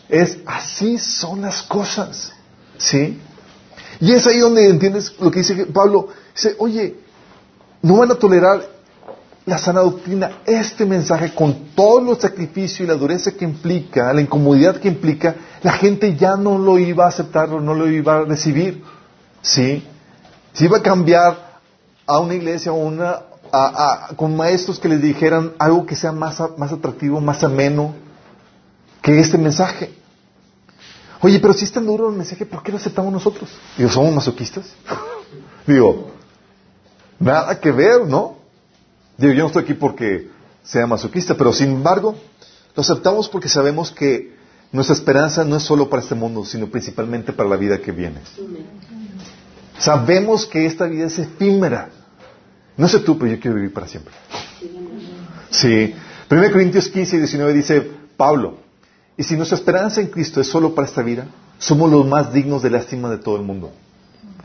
Es 0.09 0.39
así 0.45 0.97
son 0.97 1.41
las 1.41 1.63
cosas. 1.63 2.33
¿Sí? 2.77 3.19
Y 4.01 4.11
es 4.11 4.25
ahí 4.27 4.39
donde 4.39 4.67
entiendes 4.67 5.13
lo 5.19 5.31
que 5.31 5.39
dice 5.39 5.65
Pablo. 5.67 6.09
Dice, 6.35 6.55
oye, 6.59 6.97
no 7.81 7.97
van 7.97 8.11
a 8.11 8.15
tolerar 8.15 8.67
la 9.45 9.57
sana 9.57 9.81
doctrina, 9.81 10.39
este 10.45 10.85
mensaje 10.85 11.33
con 11.33 11.73
todo 11.75 12.11
el 12.11 12.19
sacrificio 12.19 12.85
y 12.85 12.87
la 12.87 12.93
dureza 12.93 13.31
que 13.31 13.43
implica, 13.45 14.13
la 14.13 14.21
incomodidad 14.21 14.77
que 14.77 14.87
implica, 14.87 15.35
la 15.63 15.73
gente 15.73 16.15
ya 16.15 16.35
no 16.35 16.57
lo 16.57 16.77
iba 16.77 17.05
a 17.05 17.09
aceptar 17.09 17.49
o 17.49 17.59
no 17.59 17.73
lo 17.73 17.89
iba 17.89 18.17
a 18.17 18.25
recibir. 18.25 18.83
¿Sí? 19.41 19.83
Si 20.53 20.65
iba 20.65 20.77
a 20.77 20.83
cambiar 20.83 21.59
a 22.05 22.19
una 22.19 22.35
iglesia 22.35 22.71
o 22.71 22.75
una, 22.75 23.21
con 24.15 24.35
maestros 24.35 24.79
que 24.79 24.87
les 24.87 25.01
dijeran 25.01 25.53
algo 25.57 25.85
que 25.85 25.95
sea 25.95 26.11
más, 26.11 26.41
más 26.57 26.71
atractivo, 26.71 27.19
más 27.19 27.43
ameno 27.43 27.95
que 29.01 29.19
este 29.19 29.37
mensaje. 29.37 29.91
Oye, 31.21 31.39
pero 31.39 31.53
si 31.53 31.65
es 31.65 31.71
tan 31.71 31.85
duro 31.85 32.09
el 32.09 32.15
mensaje, 32.15 32.45
¿por 32.45 32.61
qué 32.61 32.71
lo 32.71 32.77
aceptamos 32.77 33.11
nosotros? 33.11 33.49
Digo, 33.77 33.89
¿somos 33.89 34.13
masoquistas? 34.13 34.65
Digo, 35.67 36.11
nada 37.19 37.59
que 37.59 37.71
ver, 37.71 38.05
¿no? 38.07 38.40
Yo 39.21 39.33
no 39.33 39.47
estoy 39.47 39.63
aquí 39.63 39.73
porque 39.73 40.29
sea 40.63 40.87
masoquista, 40.87 41.35
pero 41.35 41.53
sin 41.53 41.71
embargo, 41.71 42.15
lo 42.75 42.81
aceptamos 42.81 43.29
porque 43.29 43.49
sabemos 43.49 43.91
que 43.91 44.33
nuestra 44.71 44.95
esperanza 44.95 45.43
no 45.43 45.57
es 45.57 45.63
solo 45.63 45.89
para 45.89 46.01
este 46.01 46.15
mundo, 46.15 46.45
sino 46.45 46.67
principalmente 46.67 47.33
para 47.33 47.49
la 47.49 47.57
vida 47.57 47.79
que 47.79 47.91
viene. 47.91 48.19
Sabemos 49.77 50.45
que 50.45 50.65
esta 50.65 50.85
vida 50.85 51.07
es 51.07 51.19
efímera. 51.19 51.89
No 52.77 52.87
sé 52.87 52.99
tú, 52.99 53.17
pero 53.17 53.31
yo 53.31 53.39
quiero 53.39 53.55
vivir 53.55 53.73
para 53.73 53.87
siempre. 53.87 54.13
Sí. 55.49 55.93
1 56.29 56.51
Corintios 56.51 56.87
15 56.87 57.15
y 57.15 57.19
19 57.19 57.53
dice 57.53 57.91
Pablo, 58.15 58.57
y 59.17 59.23
si 59.23 59.35
nuestra 59.35 59.57
esperanza 59.57 59.99
en 59.99 60.07
Cristo 60.07 60.39
es 60.39 60.47
solo 60.47 60.73
para 60.73 60.87
esta 60.87 61.01
vida, 61.01 61.27
somos 61.59 61.91
los 61.91 62.07
más 62.07 62.31
dignos 62.31 62.63
de 62.63 62.69
lástima 62.69 63.09
de 63.09 63.17
todo 63.17 63.35
el 63.35 63.43
mundo. 63.43 63.71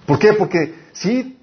¿Por 0.05 0.19
qué? 0.19 0.33
Porque 0.33 0.75
sí, 0.93 1.39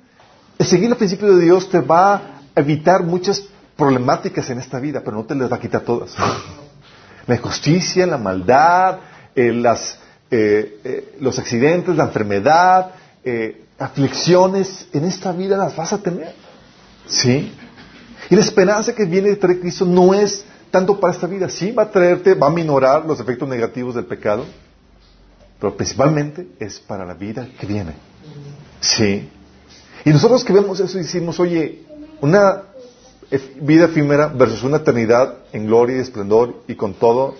seguir 0.59 0.89
el 0.89 0.97
principio 0.97 1.35
de 1.35 1.43
Dios 1.43 1.69
te 1.69 1.79
va 1.79 2.41
evitar 2.55 3.03
muchas 3.03 3.43
problemáticas 3.75 4.49
en 4.49 4.59
esta 4.59 4.79
vida, 4.79 5.01
pero 5.03 5.17
no 5.17 5.25
te 5.25 5.35
las 5.35 5.51
va 5.51 5.57
a 5.57 5.59
quitar 5.59 5.81
todas. 5.81 6.13
La 7.27 7.35
injusticia, 7.35 8.05
la 8.05 8.17
maldad, 8.17 8.99
eh, 9.35 9.51
las, 9.51 9.97
eh, 10.29 10.79
eh, 10.83 11.15
los 11.19 11.39
accidentes, 11.39 11.95
la 11.95 12.05
enfermedad, 12.05 12.91
aflicciones 13.79 14.87
en 14.91 15.05
esta 15.05 15.31
vida 15.31 15.57
las 15.57 15.75
vas 15.75 15.93
a 15.93 15.97
tener. 15.99 16.33
¿Sí? 17.07 17.53
Y 18.29 18.35
la 18.35 18.41
esperanza 18.41 18.93
que 18.93 19.05
viene 19.05 19.29
de 19.29 19.35
traer 19.37 19.59
Cristo 19.59 19.85
no 19.85 20.13
es 20.13 20.45
tanto 20.71 20.99
para 20.99 21.13
esta 21.13 21.27
vida. 21.27 21.49
Sí, 21.49 21.71
va 21.71 21.83
a 21.83 21.91
traerte, 21.91 22.33
va 22.33 22.47
a 22.47 22.49
minorar 22.49 23.05
los 23.05 23.19
efectos 23.19 23.47
negativos 23.47 23.95
del 23.95 24.05
pecado, 24.05 24.45
pero 25.59 25.75
principalmente 25.77 26.47
es 26.59 26.79
para 26.79 27.05
la 27.05 27.13
vida 27.13 27.47
que 27.59 27.65
viene. 27.65 27.93
Sí. 28.81 29.29
Y 30.05 30.09
nosotros 30.09 30.43
que 30.43 30.51
vemos 30.51 30.79
eso 30.79 30.97
decimos, 30.97 31.39
oye, 31.39 31.83
una 32.23 32.61
vida 33.59 33.85
efímera 33.85 34.27
versus 34.27 34.63
una 34.63 34.77
eternidad 34.77 35.39
en 35.51 35.65
gloria 35.65 35.97
y 35.97 35.99
esplendor 35.99 36.63
y 36.69 36.75
con 36.75 36.93
todo, 36.93 37.35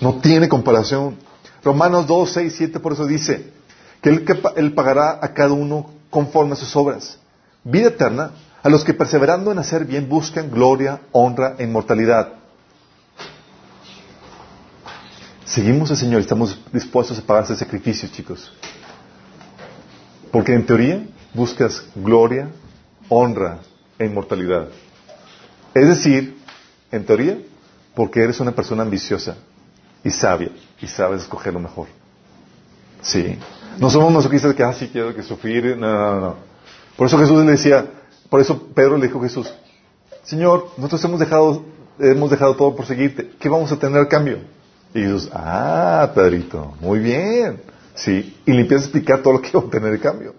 no 0.00 0.14
tiene 0.20 0.48
comparación. 0.48 1.18
Romanos 1.62 2.06
2, 2.06 2.30
6, 2.30 2.54
7 2.56 2.80
por 2.80 2.94
eso 2.94 3.06
dice 3.06 3.52
que 4.00 4.08
él, 4.08 4.24
él 4.56 4.72
pagará 4.72 5.18
a 5.20 5.34
cada 5.34 5.52
uno 5.52 5.90
conforme 6.08 6.54
a 6.54 6.56
sus 6.56 6.74
obras. 6.74 7.18
Vida 7.64 7.88
eterna 7.88 8.30
a 8.62 8.70
los 8.70 8.82
que 8.82 8.94
perseverando 8.94 9.52
en 9.52 9.58
hacer 9.58 9.84
bien 9.84 10.08
buscan 10.08 10.50
gloria, 10.50 11.02
honra 11.12 11.54
e 11.58 11.64
inmortalidad. 11.64 12.32
Seguimos 15.44 15.90
al 15.90 15.98
Señor 15.98 16.22
estamos 16.22 16.58
dispuestos 16.72 17.18
a 17.18 17.22
pagar 17.22 17.44
ese 17.44 17.56
sacrificio, 17.56 18.08
chicos. 18.08 18.50
Porque 20.32 20.54
en 20.54 20.64
teoría 20.64 21.06
buscas 21.34 21.84
gloria, 21.94 22.48
honra 23.08 23.58
e 23.98 24.06
inmortalidad. 24.06 24.68
Es 25.74 25.88
decir, 25.88 26.36
en 26.90 27.04
teoría, 27.04 27.38
porque 27.94 28.22
eres 28.22 28.40
una 28.40 28.52
persona 28.52 28.82
ambiciosa 28.82 29.36
y 30.02 30.10
sabia 30.10 30.50
y 30.80 30.86
sabes 30.86 31.22
escoger 31.22 31.52
lo 31.52 31.60
mejor. 31.60 31.88
Sí. 33.02 33.38
No 33.78 33.90
somos 33.90 34.12
masoquistas 34.12 34.54
que, 34.54 34.62
ah, 34.62 34.72
sí 34.72 34.88
quiero 34.88 35.14
que 35.14 35.22
sufrir. 35.22 35.76
No, 35.76 35.92
no, 35.92 36.20
no. 36.20 36.36
Por 36.96 37.08
eso 37.08 37.18
Jesús 37.18 37.44
le 37.44 37.50
decía, 37.50 37.86
por 38.30 38.40
eso 38.40 38.68
Pedro 38.74 38.96
le 38.96 39.06
dijo 39.06 39.18
a 39.18 39.22
Jesús, 39.24 39.52
Señor, 40.22 40.70
nosotros 40.76 41.04
hemos 41.04 41.20
dejado, 41.20 41.64
hemos 41.98 42.30
dejado 42.30 42.54
todo 42.56 42.74
por 42.74 42.86
seguirte. 42.86 43.32
¿Qué 43.38 43.48
vamos 43.48 43.70
a 43.72 43.78
tener 43.78 44.00
a 44.00 44.08
cambio? 44.08 44.38
Y 44.94 45.00
Jesús, 45.00 45.28
ah, 45.32 46.10
Pedrito, 46.14 46.74
muy 46.80 47.00
bien. 47.00 47.60
Sí. 47.94 48.36
Y 48.46 48.52
le 48.52 48.60
empieza 48.60 48.84
a 48.84 48.86
explicar 48.86 49.22
todo 49.22 49.34
lo 49.34 49.42
que 49.42 49.50
va 49.52 49.64
a 49.64 49.70
tener 49.70 49.94
a 49.94 49.98
cambio. 49.98 50.34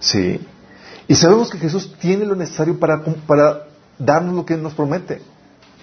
Sí. 0.00 0.40
Y 1.08 1.14
sabemos 1.14 1.50
que 1.50 1.58
Jesús 1.58 1.94
tiene 2.00 2.24
lo 2.24 2.34
necesario 2.34 2.78
para, 2.78 3.02
para 3.26 3.66
darnos 3.98 4.34
lo 4.34 4.44
que 4.44 4.56
nos 4.56 4.74
promete. 4.74 5.22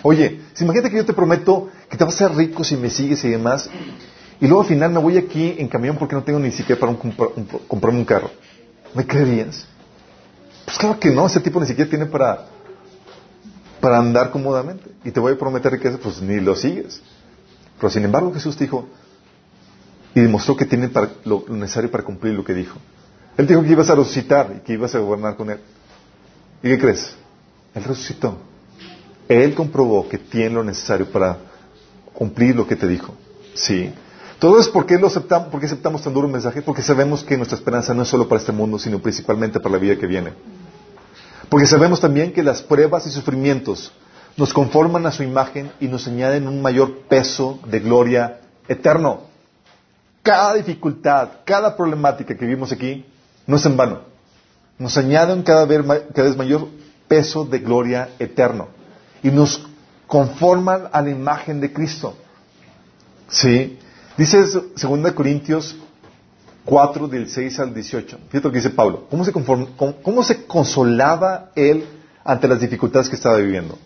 Oye, 0.02 0.42
si 0.54 0.64
imagínate 0.66 0.90
que 0.90 0.98
yo 0.98 1.06
te 1.06 1.14
prometo 1.14 1.70
que 1.90 1.98
te 1.98 2.04
vas 2.04 2.16
a 2.16 2.28
ser 2.28 2.36
rico 2.36 2.64
si 2.64 2.76
me 2.76 2.90
sigues 2.90 3.24
y 3.24 3.30
demás, 3.30 3.70
y 4.42 4.48
luego 4.48 4.62
al 4.62 4.68
final 4.68 4.92
me 4.92 5.00
voy 5.00 5.18
aquí 5.18 5.56
en 5.58 5.70
camión 5.70 5.96
porque 5.98 6.16
no 6.16 6.24
tengo 6.24 6.40
ni 6.40 6.52
siquiera 6.52 6.80
para 6.80 6.94
comprarme 7.68 8.00
un 8.00 8.06
carro. 8.06 8.30
¿Me 8.94 9.08
creerías? 9.08 9.66
Pues 10.66 10.78
claro 10.78 11.00
que 11.00 11.10
no, 11.10 11.26
ese 11.26 11.40
tipo 11.40 11.60
ni 11.60 11.68
siquiera 11.68 11.90
tiene 11.90 12.06
para, 12.06 12.48
para 13.80 14.00
andar 14.00 14.32
cómodamente. 14.32 14.92
Y 15.06 15.12
te 15.12 15.20
voy 15.20 15.34
a 15.34 15.38
prometer 15.38 15.80
que 15.80 15.92
pues 15.92 16.22
ni 16.22 16.42
lo 16.42 16.56
sigues. 16.56 17.02
Pero 17.78 17.90
sin 17.90 18.04
embargo 18.04 18.34
Jesús 18.34 18.58
dijo 18.58 18.88
y 20.16 20.22
demostró 20.22 20.56
que 20.56 20.66
tiene 20.66 20.90
lo, 21.26 21.46
necesario 21.50 21.90
para 21.90 22.04
cumplir 22.04 22.34
lo 22.34 22.44
que 22.44 22.54
dijo. 22.54 22.78
Él 23.38 23.48
dijo 23.48 23.64
que 23.64 23.72
ibas 23.72 23.90
a 23.90 23.96
resucitar 23.96 24.54
y 24.58 24.60
que 24.60 24.74
ibas 24.74 24.94
a 24.96 25.00
gobernar 25.00 25.36
con 25.36 25.50
Él. 25.50 25.60
¿Y 26.62 26.70
qué 26.70 26.80
crees? 26.80 27.16
Él 27.74 27.84
resucitó. 27.84 28.38
Él 29.28 29.56
comprobó 29.56 30.08
que 30.08 30.18
tiene 30.18 30.52
lo 30.52 30.64
necesario 30.64 31.10
para 31.12 31.38
cumplir 32.14 32.56
lo 32.56 32.68
que 32.68 32.76
te 32.76 32.88
dijo. 32.88 33.16
Sí. 33.56 33.92
Todo 34.40 34.60
es 34.60 34.68
porque 34.68 34.98
lo 34.98 35.08
aceptamos, 35.08 35.48
porque 35.50 35.66
aceptamos 35.66 36.04
tan 36.04 36.14
duro 36.14 36.28
un 36.28 36.34
mensaje, 36.34 36.62
porque 36.62 36.82
sabemos 36.82 37.24
que 37.24 37.38
nuestra 37.38 37.58
esperanza 37.58 37.94
no 37.94 38.04
es 38.04 38.10
solo 38.10 38.28
para 38.28 38.40
este 38.40 38.52
mundo, 38.52 38.78
sino 38.78 39.00
principalmente 39.00 39.60
para 39.60 39.76
la 39.76 39.82
vida 39.82 39.96
que 39.96 40.06
viene. 40.06 40.34
Porque 41.50 41.66
sabemos 41.66 42.00
también 42.00 42.34
que 42.34 42.44
las 42.44 42.62
pruebas 42.62 43.08
y 43.08 43.12
sufrimientos 43.12 43.92
nos 44.36 44.54
conforman 44.54 45.06
a 45.06 45.12
su 45.12 45.24
imagen 45.24 45.72
y 45.80 45.88
nos 45.88 46.08
añaden 46.08 46.48
un 46.48 46.62
mayor 46.62 47.02
peso 47.08 47.60
de 47.68 47.80
gloria 47.80 48.40
eterno. 48.68 49.22
Cada 50.24 50.56
dificultad, 50.56 51.30
cada 51.46 51.76
problemática 51.76 52.36
que 52.36 52.46
vivimos 52.46 52.72
aquí 52.72 53.06
no 53.46 53.56
es 53.56 53.66
en 53.66 53.78
vano. 53.78 54.02
Nos 54.78 54.98
añaden 54.98 55.44
cada 55.44 55.66
vez, 55.66 55.82
cada 56.14 56.28
vez 56.28 56.38
mayor 56.38 56.68
peso 57.08 57.46
de 57.46 57.60
gloria 57.60 58.10
eterno 58.20 58.68
y 59.22 59.30
nos 59.30 59.66
conforman 60.08 60.90
a 60.92 61.02
la 61.02 61.10
imagen 61.10 61.60
de 61.62 61.72
Cristo. 61.72 62.16
¿Sí? 63.30 63.80
Dice 64.18 64.44
2 64.46 65.12
Corintios 65.14 65.76
4 66.66 67.08
del 67.08 67.30
6 67.30 67.60
al 67.60 67.74
18. 67.74 68.18
Fíjate 68.30 68.48
lo 68.48 68.52
que 68.52 68.58
dice 68.58 68.70
Pablo. 68.70 69.08
¿Cómo 69.10 69.26
se, 69.26 69.32
cómo 69.32 70.24
se 70.24 70.46
consolaba 70.46 71.52
él 71.56 71.86
ante 72.24 72.48
las 72.48 72.60
dificultades 72.60 73.10
que 73.10 73.16
estaba 73.16 73.38
viviendo? 73.38 73.78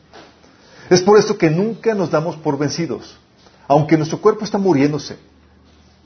Es 0.90 1.02
por 1.02 1.18
esto 1.18 1.38
que 1.38 1.50
nunca 1.50 1.94
nos 1.94 2.12
damos 2.12 2.36
por 2.38 2.58
vencidos. 2.58 3.18
Aunque 3.68 3.98
nuestro 3.98 4.22
cuerpo 4.22 4.46
está 4.46 4.58
muriéndose, 4.58 5.18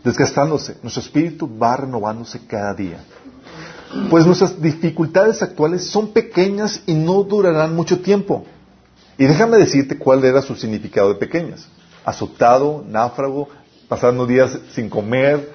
desgastándose, 0.03 0.77
nuestro 0.81 1.03
espíritu 1.03 1.49
va 1.57 1.77
renovándose 1.77 2.39
cada 2.47 2.73
día. 2.73 3.03
Pues 4.09 4.25
nuestras 4.25 4.61
dificultades 4.61 5.41
actuales 5.41 5.85
son 5.85 6.13
pequeñas 6.13 6.81
y 6.85 6.93
no 6.93 7.23
durarán 7.23 7.75
mucho 7.75 7.99
tiempo. 7.99 8.45
Y 9.17 9.25
déjame 9.25 9.57
decirte 9.57 9.97
cuál 9.97 10.23
era 10.23 10.41
su 10.41 10.55
significado 10.55 11.09
de 11.09 11.15
pequeñas. 11.15 11.67
Azotado, 12.05 12.83
náufrago, 12.87 13.49
pasando 13.87 14.25
días 14.25 14.57
sin 14.73 14.89
comer, 14.89 15.51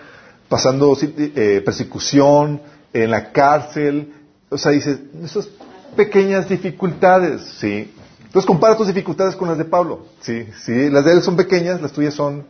pasando 0.49 0.96
eh, 1.01 1.62
persecución, 1.64 2.61
en 2.92 3.11
la 3.11 3.33
cárcel. 3.33 4.12
O 4.49 4.59
sea, 4.59 4.72
dice, 4.72 4.99
esas 5.25 5.49
pequeñas 5.96 6.49
dificultades, 6.49 7.42
¿sí? 7.59 7.92
Entonces 8.25 8.46
compara 8.46 8.77
tus 8.77 8.87
dificultades 8.87 9.35
con 9.35 9.49
las 9.49 9.59
de 9.59 9.64
Pablo. 9.64 10.07
Sí, 10.20 10.46
sí, 10.64 10.90
las 10.90 11.05
de 11.05 11.12
él 11.12 11.22
son 11.22 11.37
pequeñas, 11.37 11.81
las 11.81 11.92
tuyas 11.92 12.14
son... 12.14 12.44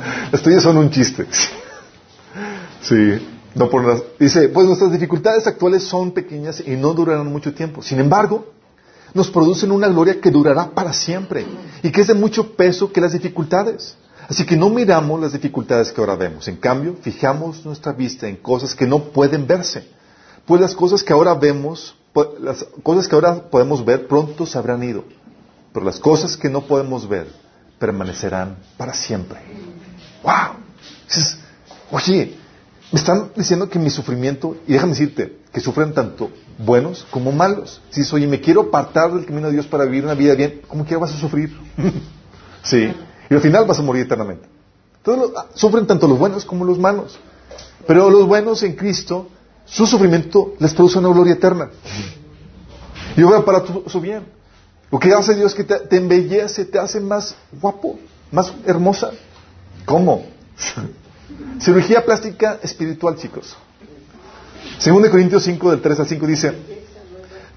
las 0.32 0.42
tuyas 0.42 0.62
son 0.62 0.76
un 0.78 0.90
chiste. 0.90 1.26
Sí. 2.82 3.18
Dice, 4.18 4.48
pues 4.48 4.66
nuestras 4.66 4.90
dificultades 4.90 5.46
actuales 5.46 5.84
son 5.84 6.12
pequeñas 6.12 6.62
y 6.66 6.70
no 6.76 6.94
durarán 6.94 7.26
mucho 7.26 7.52
tiempo. 7.52 7.82
Sin 7.82 8.00
embargo, 8.00 8.46
nos 9.12 9.30
producen 9.30 9.70
una 9.70 9.88
gloria 9.88 10.18
que 10.18 10.30
durará 10.30 10.70
para 10.70 10.92
siempre 10.92 11.44
y 11.82 11.90
que 11.90 12.00
es 12.00 12.06
de 12.06 12.14
mucho 12.14 12.54
peso 12.54 12.90
que 12.90 13.02
las 13.02 13.12
dificultades. 13.12 13.96
Así 14.28 14.46
que 14.46 14.56
no 14.56 14.70
miramos 14.70 15.20
las 15.20 15.32
dificultades 15.32 15.92
que 15.92 16.00
ahora 16.00 16.16
vemos. 16.16 16.48
En 16.48 16.56
cambio, 16.56 16.96
fijamos 17.02 17.66
nuestra 17.66 17.92
vista 17.92 18.26
en 18.26 18.36
cosas 18.36 18.74
que 18.74 18.86
no 18.86 19.00
pueden 19.00 19.46
verse 19.46 19.84
pues 20.50 20.60
las 20.60 20.74
cosas 20.74 21.04
que 21.04 21.12
ahora 21.12 21.34
vemos, 21.34 21.94
las 22.40 22.64
cosas 22.82 23.06
que 23.06 23.14
ahora 23.14 23.48
podemos 23.50 23.84
ver 23.84 24.08
pronto 24.08 24.46
se 24.46 24.58
habrán 24.58 24.82
ido, 24.82 25.04
pero 25.72 25.86
las 25.86 26.00
cosas 26.00 26.36
que 26.36 26.48
no 26.48 26.62
podemos 26.62 27.08
ver 27.08 27.28
permanecerán 27.78 28.56
para 28.76 28.92
siempre. 28.92 29.38
¡Wow! 30.22 30.60
oye, 31.92 32.36
me 32.92 32.98
están 32.98 33.30
diciendo 33.34 33.68
que 33.68 33.78
mi 33.78 33.90
sufrimiento, 33.90 34.56
y 34.66 34.72
déjame 34.72 34.92
decirte, 34.92 35.38
que 35.52 35.60
sufren 35.60 35.92
tanto 35.92 36.30
buenos 36.58 37.06
como 37.10 37.32
malos. 37.32 37.80
Si 37.90 38.00
dices, 38.00 38.12
oye, 38.12 38.26
me 38.26 38.40
quiero 38.40 38.62
apartar 38.62 39.12
del 39.12 39.26
camino 39.26 39.48
de 39.48 39.54
Dios 39.54 39.66
para 39.66 39.84
vivir 39.84 40.04
una 40.04 40.14
vida 40.14 40.34
bien, 40.34 40.62
¿cómo 40.68 40.84
quiera 40.84 41.00
vas 41.00 41.12
a 41.12 41.18
sufrir? 41.18 41.56
sí. 42.62 42.92
Y 43.28 43.34
al 43.34 43.40
final 43.40 43.64
vas 43.66 43.78
a 43.78 43.82
morir 43.82 44.02
eternamente. 44.02 44.48
Entonces, 44.98 45.30
ah, 45.36 45.46
sufren 45.54 45.86
tanto 45.86 46.06
los 46.06 46.18
buenos 46.18 46.44
como 46.44 46.64
los 46.64 46.78
malos. 46.78 47.18
Pero 47.86 48.10
los 48.10 48.26
buenos 48.26 48.62
en 48.62 48.74
Cristo 48.74 49.28
su 49.70 49.86
sufrimiento 49.86 50.54
les 50.58 50.74
produce 50.74 50.98
una 50.98 51.08
gloria 51.08 51.34
eterna. 51.34 51.70
Y 53.16 53.22
obra 53.22 53.44
para 53.44 53.62
su 53.86 54.00
bien. 54.00 54.24
Lo 54.90 54.98
que 54.98 55.12
hace 55.14 55.36
Dios 55.36 55.52
es 55.52 55.56
que 55.56 55.64
te, 55.64 55.96
embellece, 55.96 56.64
te 56.64 56.78
hace 56.78 57.00
más 57.00 57.36
guapo, 57.60 57.98
más 58.32 58.52
hermosa. 58.66 59.12
¿Cómo? 59.84 60.24
Cirugía 61.60 62.04
plástica 62.04 62.58
espiritual, 62.62 63.16
chicos. 63.16 63.56
Según 64.78 65.06
Corintios 65.08 65.44
5, 65.44 65.70
del 65.70 65.80
3 65.80 66.00
al 66.00 66.08
5, 66.08 66.26
dice, 66.26 66.54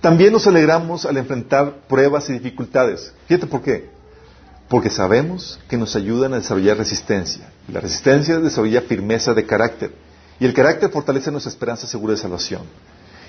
también 0.02 0.34
nos 0.34 0.46
alegramos 0.48 1.06
al 1.06 1.18
enfrentar 1.18 1.88
pruebas 1.88 2.30
y 2.30 2.34
dificultades. 2.34 3.14
Fíjate 3.28 3.48
por 3.48 3.62
qué. 3.62 3.90
Porque 4.68 4.90
sabemos 4.90 5.60
que 5.70 5.78
nos 5.78 5.96
ayudan 5.96 6.34
a 6.34 6.38
desarrollar 6.38 6.78
resistencia. 6.78 7.50
La 7.72 7.80
resistencia 7.80 8.40
desarrolla 8.40 8.82
firmeza 8.82 9.34
de 9.34 9.46
carácter. 9.46 9.94
Y 10.40 10.46
el 10.46 10.54
carácter 10.54 10.90
fortalece 10.90 11.32
nuestra 11.32 11.52
esperanza 11.52 11.88
segura 11.88 12.14
de 12.14 12.20
salvación. 12.20 12.64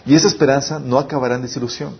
Y 0.06 0.14
esa 0.14 0.26
esperanza 0.26 0.78
no 0.78 0.98
acabará 0.98 1.36
en 1.36 1.42
desilusión, 1.42 1.94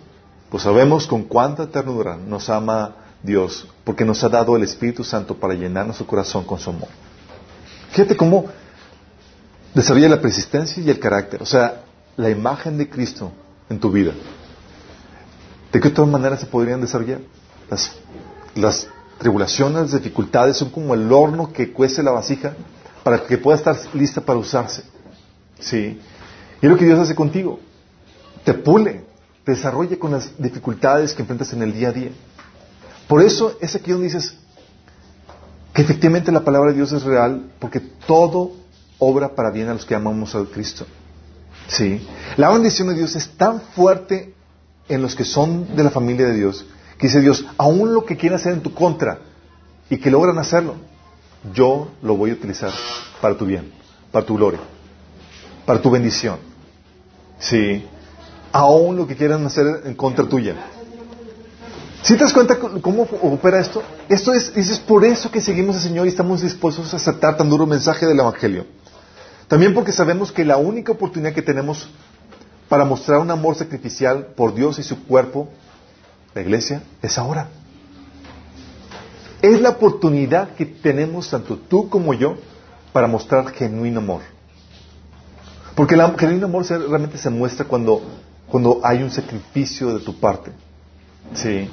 pues 0.49 0.63
sabemos 0.63 1.07
con 1.07 1.23
cuánta 1.23 1.67
ternura 1.67 2.17
nos 2.17 2.49
ama 2.49 2.95
Dios, 3.25 3.67
porque 3.83 4.05
nos 4.05 4.23
ha 4.23 4.29
dado 4.29 4.55
el 4.55 4.63
Espíritu 4.63 5.03
Santo 5.03 5.35
para 5.35 5.53
llenar 5.53 5.85
nuestro 5.85 6.05
corazón 6.05 6.45
con 6.45 6.59
su 6.59 6.69
amor. 6.69 6.89
Fíjate 7.91 8.15
cómo 8.15 8.45
desarrolla 9.73 10.09
la 10.09 10.21
persistencia 10.21 10.81
y 10.81 10.89
el 10.89 10.99
carácter, 10.99 11.41
o 11.41 11.45
sea, 11.45 11.83
la 12.17 12.29
imagen 12.29 12.77
de 12.77 12.89
Cristo 12.89 13.31
en 13.69 13.79
tu 13.79 13.91
vida. 13.91 14.13
¿De 15.71 15.79
qué 15.79 15.89
otras 15.89 16.07
maneras 16.07 16.39
se 16.39 16.45
podrían 16.45 16.79
desarrollar? 16.79 17.19
Las, 17.69 17.91
las 18.53 18.87
tribulaciones, 19.17 19.91
las 19.91 19.91
dificultades 19.91 20.57
son 20.57 20.69
como 20.69 20.93
el 20.93 21.11
horno 21.11 21.51
que 21.51 21.71
cuece 21.73 22.03
la 22.03 22.11
vasija 22.11 22.53
para 23.03 23.25
que 23.25 23.37
pueda 23.37 23.57
estar 23.57 23.77
lista 23.93 24.21
para 24.21 24.39
usarse. 24.39 24.83
¿Sí? 25.59 25.99
Y 26.61 26.65
es 26.65 26.71
lo 26.71 26.77
que 26.77 26.85
Dios 26.85 26.99
hace 26.99 27.15
contigo. 27.15 27.59
Te 28.43 28.53
pule, 28.53 29.03
te 29.43 29.51
desarrolla 29.51 29.97
con 29.97 30.11
las 30.11 30.31
dificultades 30.37 31.13
que 31.13 31.21
enfrentas 31.21 31.51
en 31.53 31.61
el 31.61 31.73
día 31.73 31.89
a 31.89 31.91
día. 31.91 32.11
Por 33.07 33.21
eso 33.21 33.57
es 33.61 33.75
aquí 33.75 33.91
donde 33.91 34.07
dices 34.07 34.35
que 35.73 35.81
efectivamente 35.81 36.31
la 36.31 36.43
palabra 36.43 36.71
de 36.71 36.77
Dios 36.77 36.91
es 36.91 37.03
real, 37.03 37.51
porque 37.59 37.79
todo 37.79 38.51
obra 38.99 39.35
para 39.35 39.51
bien 39.51 39.69
a 39.69 39.73
los 39.73 39.85
que 39.85 39.95
amamos 39.95 40.35
a 40.35 40.43
Cristo. 40.45 40.85
¿Sí? 41.67 42.05
La 42.37 42.49
bendición 42.49 42.87
de 42.89 42.95
Dios 42.95 43.15
es 43.15 43.29
tan 43.37 43.61
fuerte 43.61 44.33
en 44.87 45.01
los 45.01 45.15
que 45.15 45.25
son 45.25 45.75
de 45.75 45.83
la 45.83 45.89
familia 45.89 46.27
de 46.27 46.33
Dios, 46.33 46.65
que 46.97 47.07
dice 47.07 47.21
Dios, 47.21 47.45
aún 47.57 47.93
lo 47.93 48.05
que 48.05 48.17
quieran 48.17 48.39
hacer 48.39 48.53
en 48.53 48.61
tu 48.61 48.73
contra 48.73 49.19
y 49.89 49.97
que 49.97 50.11
logran 50.11 50.37
hacerlo, 50.37 50.75
yo 51.53 51.89
lo 52.01 52.15
voy 52.15 52.31
a 52.31 52.33
utilizar 52.33 52.71
para 53.21 53.35
tu 53.35 53.45
bien, 53.45 53.71
para 54.11 54.25
tu 54.25 54.35
gloria 54.35 54.59
para 55.65 55.81
tu 55.81 55.89
bendición. 55.89 56.37
Sí. 57.39 57.85
Aún 58.51 58.95
lo 58.95 59.07
que 59.07 59.15
quieran 59.15 59.45
hacer 59.45 59.65
en 59.85 59.95
contra 59.95 60.25
tuya. 60.25 60.55
¿Sí 62.05 62.15
te 62.15 62.23
das 62.23 62.33
cuenta 62.33 62.59
cómo 62.59 63.07
opera 63.23 63.59
esto? 63.59 63.81
Esto 64.07 64.31
es, 64.31 64.55
es 64.55 64.77
por 64.77 65.03
eso 65.03 65.31
que 65.31 65.41
seguimos 65.41 65.75
al 65.77 65.81
Señor 65.81 66.05
y 66.05 66.09
estamos 66.09 66.43
dispuestos 66.43 66.93
a 66.93 66.97
aceptar 66.97 67.35
tan 67.35 67.49
duro 67.49 67.65
mensaje 67.65 68.05
del 68.05 68.19
Evangelio. 68.19 68.67
También 69.47 69.73
porque 69.73 69.91
sabemos 69.91 70.31
que 70.31 70.45
la 70.45 70.57
única 70.57 70.91
oportunidad 70.91 71.33
que 71.33 71.41
tenemos 71.41 71.89
para 72.69 72.85
mostrar 72.85 73.21
un 73.21 73.31
amor 73.31 73.55
sacrificial 73.55 74.27
por 74.35 74.53
Dios 74.53 74.77
y 74.77 74.83
su 74.83 75.03
cuerpo, 75.05 75.49
la 76.35 76.43
iglesia, 76.43 76.83
es 77.01 77.17
ahora. 77.17 77.49
Es 79.41 79.59
la 79.59 79.69
oportunidad 79.69 80.53
que 80.53 80.67
tenemos 80.67 81.31
tanto 81.31 81.57
tú 81.57 81.89
como 81.89 82.13
yo 82.13 82.35
para 82.93 83.07
mostrar 83.07 83.51
genuino 83.51 83.99
amor. 83.99 84.21
Porque 85.73 85.95
el 85.95 86.17
genuino 86.19 86.45
amor 86.45 86.67
realmente 86.67 87.17
se 87.17 87.31
muestra 87.31 87.65
cuando, 87.65 88.03
cuando 88.47 88.79
hay 88.83 89.01
un 89.01 89.09
sacrificio 89.09 89.97
de 89.97 90.05
tu 90.05 90.19
parte. 90.19 90.51
¿Sí? 91.33 91.67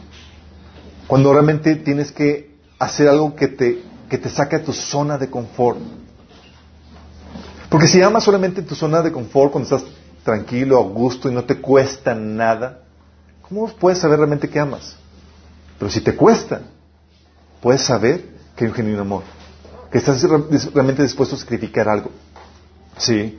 Cuando 1.12 1.30
realmente 1.30 1.76
tienes 1.76 2.10
que 2.10 2.56
hacer 2.78 3.06
algo 3.06 3.36
que 3.36 3.46
te, 3.46 3.82
que 4.08 4.16
te 4.16 4.30
saque 4.30 4.56
de 4.56 4.64
tu 4.64 4.72
zona 4.72 5.18
de 5.18 5.28
confort. 5.28 5.78
Porque 7.68 7.86
si 7.86 8.00
amas 8.00 8.24
solamente 8.24 8.62
en 8.62 8.66
tu 8.66 8.74
zona 8.74 9.02
de 9.02 9.12
confort, 9.12 9.52
cuando 9.52 9.76
estás 9.76 9.90
tranquilo, 10.24 10.78
a 10.78 10.82
gusto 10.84 11.30
y 11.30 11.34
no 11.34 11.44
te 11.44 11.60
cuesta 11.60 12.14
nada, 12.14 12.84
¿cómo 13.46 13.68
puedes 13.76 13.98
saber 13.98 14.20
realmente 14.20 14.48
que 14.48 14.58
amas? 14.58 14.96
Pero 15.78 15.90
si 15.90 16.00
te 16.00 16.16
cuesta, 16.16 16.62
puedes 17.60 17.82
saber 17.82 18.30
que 18.56 18.64
hay 18.64 18.70
un 18.70 18.74
genuino 18.74 19.02
amor, 19.02 19.24
que 19.90 19.98
estás 19.98 20.22
realmente 20.22 21.02
dispuesto 21.02 21.36
a 21.36 21.38
sacrificar 21.38 21.90
algo. 21.90 22.10
¿Sí? 22.96 23.38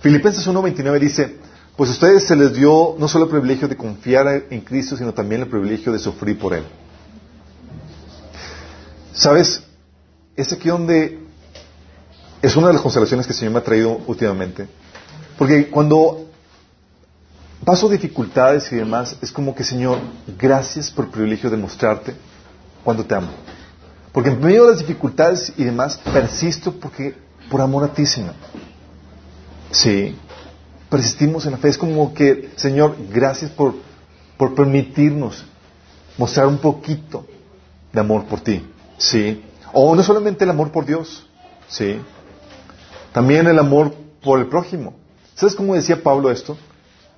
Filipenses 0.00 0.44
1.29 0.48 0.98
dice, 0.98 1.36
pues 1.76 1.88
a 1.88 1.92
ustedes 1.92 2.24
se 2.24 2.34
les 2.34 2.52
dio 2.52 2.96
no 2.98 3.06
solo 3.06 3.26
el 3.26 3.30
privilegio 3.30 3.68
de 3.68 3.76
confiar 3.76 4.26
en 4.50 4.60
Cristo, 4.62 4.96
sino 4.96 5.14
también 5.14 5.42
el 5.42 5.48
privilegio 5.48 5.92
de 5.92 6.00
sufrir 6.00 6.36
por 6.36 6.54
Él. 6.54 6.64
¿Sabes? 9.14 9.62
Es 10.36 10.52
aquí 10.52 10.68
donde 10.68 11.18
es 12.40 12.56
una 12.56 12.68
de 12.68 12.72
las 12.72 12.82
constelaciones 12.82 13.26
que 13.26 13.32
el 13.32 13.38
Señor 13.38 13.52
me 13.52 13.58
ha 13.60 13.64
traído 13.64 14.00
últimamente. 14.06 14.66
Porque 15.38 15.68
cuando 15.68 16.26
paso 17.64 17.88
dificultades 17.88 18.72
y 18.72 18.76
demás, 18.76 19.16
es 19.20 19.30
como 19.30 19.54
que, 19.54 19.64
Señor, 19.64 19.98
gracias 20.38 20.90
por 20.90 21.04
el 21.06 21.10
privilegio 21.10 21.50
de 21.50 21.56
mostrarte 21.56 22.14
cuánto 22.82 23.04
te 23.04 23.14
amo. 23.14 23.28
Porque 24.12 24.30
en 24.30 24.40
medio 24.40 24.64
de 24.64 24.70
las 24.72 24.80
dificultades 24.80 25.52
y 25.56 25.64
demás, 25.64 25.98
persisto 26.12 26.72
porque 26.72 27.14
por 27.50 27.60
amor 27.60 27.84
a 27.84 27.88
ti, 27.88 28.06
Señor. 28.06 28.34
Sí, 29.70 30.16
persistimos 30.90 31.46
en 31.46 31.52
la 31.52 31.58
fe. 31.58 31.68
Es 31.68 31.78
como 31.78 32.12
que, 32.12 32.50
Señor, 32.56 32.96
gracias 33.12 33.50
por, 33.50 33.74
por 34.36 34.54
permitirnos 34.54 35.44
mostrar 36.18 36.46
un 36.46 36.58
poquito 36.58 37.26
de 37.92 38.00
amor 38.00 38.24
por 38.24 38.40
ti. 38.40 38.62
Sí. 38.98 39.42
O 39.72 39.94
no 39.94 40.02
solamente 40.02 40.44
el 40.44 40.50
amor 40.50 40.70
por 40.70 40.84
Dios. 40.84 41.26
Sí. 41.68 42.00
También 43.12 43.46
el 43.46 43.58
amor 43.58 43.94
por 44.22 44.38
el 44.38 44.46
prójimo. 44.46 44.94
¿Sabes 45.34 45.54
cómo 45.54 45.74
decía 45.74 46.02
Pablo 46.02 46.30
esto? 46.30 46.56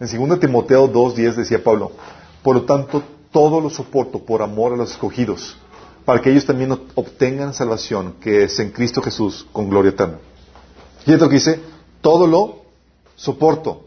En 0.00 0.28
2 0.28 0.40
Timoteo 0.40 0.92
2.10 0.92 1.34
decía 1.34 1.62
Pablo, 1.62 1.92
por 2.42 2.56
lo 2.56 2.62
tanto, 2.62 3.02
todo 3.30 3.60
lo 3.60 3.70
soporto 3.70 4.20
por 4.20 4.42
amor 4.42 4.72
a 4.72 4.76
los 4.76 4.92
escogidos, 4.92 5.56
para 6.04 6.20
que 6.20 6.30
ellos 6.30 6.46
también 6.46 6.72
obtengan 6.94 7.54
salvación, 7.54 8.14
que 8.20 8.44
es 8.44 8.58
en 8.58 8.70
Cristo 8.70 9.02
Jesús, 9.02 9.46
con 9.52 9.68
gloria 9.68 9.90
eterna. 9.90 10.18
Y 11.06 11.12
esto 11.12 11.28
que 11.28 11.36
dice, 11.36 11.60
todo 12.00 12.26
lo 12.26 12.62
soporto. 13.16 13.86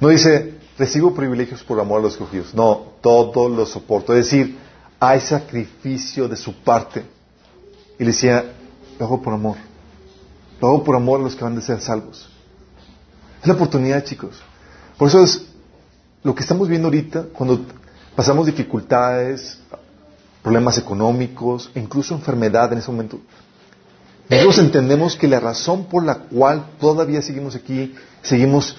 No 0.00 0.08
dice, 0.08 0.54
recibo 0.78 1.14
privilegios 1.14 1.62
por 1.62 1.80
amor 1.80 2.00
a 2.00 2.02
los 2.04 2.12
escogidos. 2.12 2.54
No, 2.54 2.92
todo 3.00 3.48
lo 3.48 3.66
soporto. 3.66 4.14
Es 4.14 4.26
decir, 4.26 4.58
hay 4.98 5.20
sacrificio 5.20 6.28
de 6.28 6.36
su 6.36 6.54
parte. 6.54 7.04
Y 7.98 8.04
le 8.04 8.10
decía, 8.10 8.44
lo 8.98 9.06
hago 9.06 9.22
por 9.22 9.34
amor. 9.34 9.56
Lo 10.60 10.68
hago 10.68 10.84
por 10.84 10.96
amor 10.96 11.20
a 11.20 11.24
los 11.24 11.34
que 11.34 11.44
van 11.44 11.54
de 11.54 11.62
ser 11.62 11.80
salvos. 11.80 12.28
Es 13.40 13.46
la 13.46 13.54
oportunidad, 13.54 14.04
chicos. 14.04 14.42
Por 14.96 15.08
eso 15.08 15.22
es 15.22 15.46
lo 16.22 16.34
que 16.34 16.42
estamos 16.42 16.68
viendo 16.68 16.88
ahorita, 16.88 17.26
cuando 17.32 17.60
pasamos 18.14 18.46
dificultades, 18.46 19.58
problemas 20.42 20.78
económicos, 20.78 21.70
incluso 21.74 22.14
enfermedad 22.14 22.72
en 22.72 22.78
ese 22.78 22.90
momento. 22.90 23.20
Nosotros 24.28 24.58
entendemos 24.58 25.14
que 25.14 25.28
la 25.28 25.38
razón 25.38 25.84
por 25.84 26.04
la 26.04 26.16
cual 26.16 26.66
todavía 26.80 27.22
seguimos 27.22 27.54
aquí, 27.54 27.94
seguimos 28.22 28.76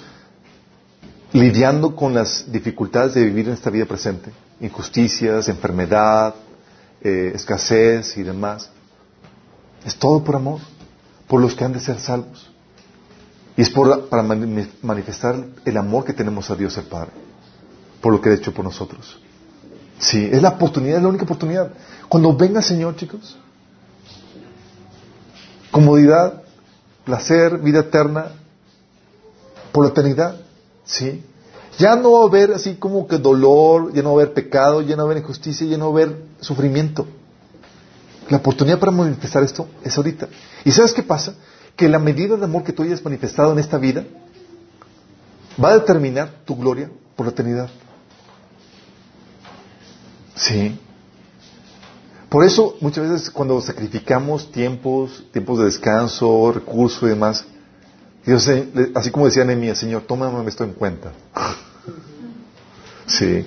lidiando 1.32 1.96
con 1.96 2.14
las 2.14 2.52
dificultades 2.52 3.14
de 3.14 3.24
vivir 3.24 3.48
en 3.48 3.54
esta 3.54 3.70
vida 3.70 3.86
presente, 3.86 4.32
injusticias, 4.60 5.48
enfermedad, 5.50 6.36
eh, 7.02 7.32
escasez 7.36 8.17
y 8.17 8.24
demás, 8.24 8.70
es 9.86 9.96
todo 9.96 10.24
por 10.24 10.36
amor, 10.36 10.60
por 11.28 11.41
los 11.41 11.56
que 11.56 11.63
han 11.63 11.74
de 11.74 11.80
ser 11.80 12.00
salvos. 12.00 12.50
Y 13.56 13.62
es 13.62 13.72
para 13.72 14.24
manifestar 14.82 15.43
el 15.65 15.78
amor 15.78 16.06
que 16.06 16.13
tenemos 16.13 16.50
a 16.52 16.56
Dios 16.56 16.78
el 16.78 16.86
Padre, 16.86 17.10
por 18.02 18.13
lo 18.13 18.22
que 18.22 18.30
ha 18.30 18.34
hecho 18.34 18.54
por 18.54 18.63
nosotros. 18.63 19.20
Sí, 20.00 20.30
es 20.32 20.41
la 20.41 20.50
oportunidad, 20.50 20.98
es 20.98 21.04
la 21.04 21.10
única 21.10 21.24
oportunidad. 21.24 21.72
Cuando 22.08 22.36
venga 22.36 22.62
Señor, 22.62 22.96
chicos, 22.96 23.38
comodidad, 25.72 26.43
placer, 27.04 27.58
vida 27.58 27.80
eterna, 27.80 28.28
por 29.72 29.86
la 29.86 29.91
eternidad, 29.91 30.36
sí. 30.86 31.24
Ya 31.78 31.96
no 31.96 32.13
va 32.13 32.22
a 32.22 32.28
haber 32.28 32.54
así 32.54 32.76
como 32.76 33.08
que 33.08 33.18
dolor, 33.18 33.94
ya 33.94 34.02
no 34.02 34.13
va 34.13 34.22
a 34.22 34.24
haber 34.24 34.34
pecado, 34.34 34.82
ya 34.82 34.96
no 34.96 35.04
va 35.04 35.10
a 35.10 35.12
haber 35.12 35.24
injusticia, 35.24 35.68
ya 35.68 35.78
no 35.78 35.92
va 35.92 36.00
a 36.00 36.04
haber 36.04 36.18
sufrimiento. 36.40 37.08
La 38.30 38.38
oportunidad 38.38 38.80
para 38.80 38.92
manifestar 38.92 39.44
esto 39.44 39.68
es 39.84 39.96
ahorita. 39.96 40.28
¿Y 40.66 40.72
sabes 40.72 40.94
qué 40.94 41.04
pasa? 41.04 41.34
que 41.78 41.88
la 41.88 42.00
medida 42.00 42.36
de 42.36 42.44
amor 42.44 42.63
que 42.63 42.74
tú 42.74 42.82
hayas 42.82 43.04
manifestado 43.04 43.54
en 43.54 43.60
esta 43.60 43.78
vida 43.78 44.04
va 45.63 45.70
a 45.70 45.74
determinar 45.76 46.42
tu 46.44 46.56
gloria 46.58 46.90
por 47.16 47.28
la 47.28 47.32
eternidad. 47.32 47.70
Sí. 50.36 50.78
Por 52.30 52.44
eso, 52.44 52.76
muchas 52.82 53.10
veces 53.10 53.30
cuando 53.30 53.62
sacrificamos 53.62 54.52
tiempos, 54.52 55.24
tiempos 55.32 55.60
de 55.60 55.66
descanso, 55.66 56.52
recursos 56.52 57.04
y 57.04 57.08
demás, 57.08 57.46
Dios, 58.26 58.50
así 58.96 59.12
como 59.12 59.26
decía 59.26 59.46
Nehemías, 59.46 59.78
Señor, 59.78 60.02
tómame 60.02 60.50
esto 60.50 60.63
en 60.63 60.74
cuenta. 60.74 61.13
Sí. 63.06 63.45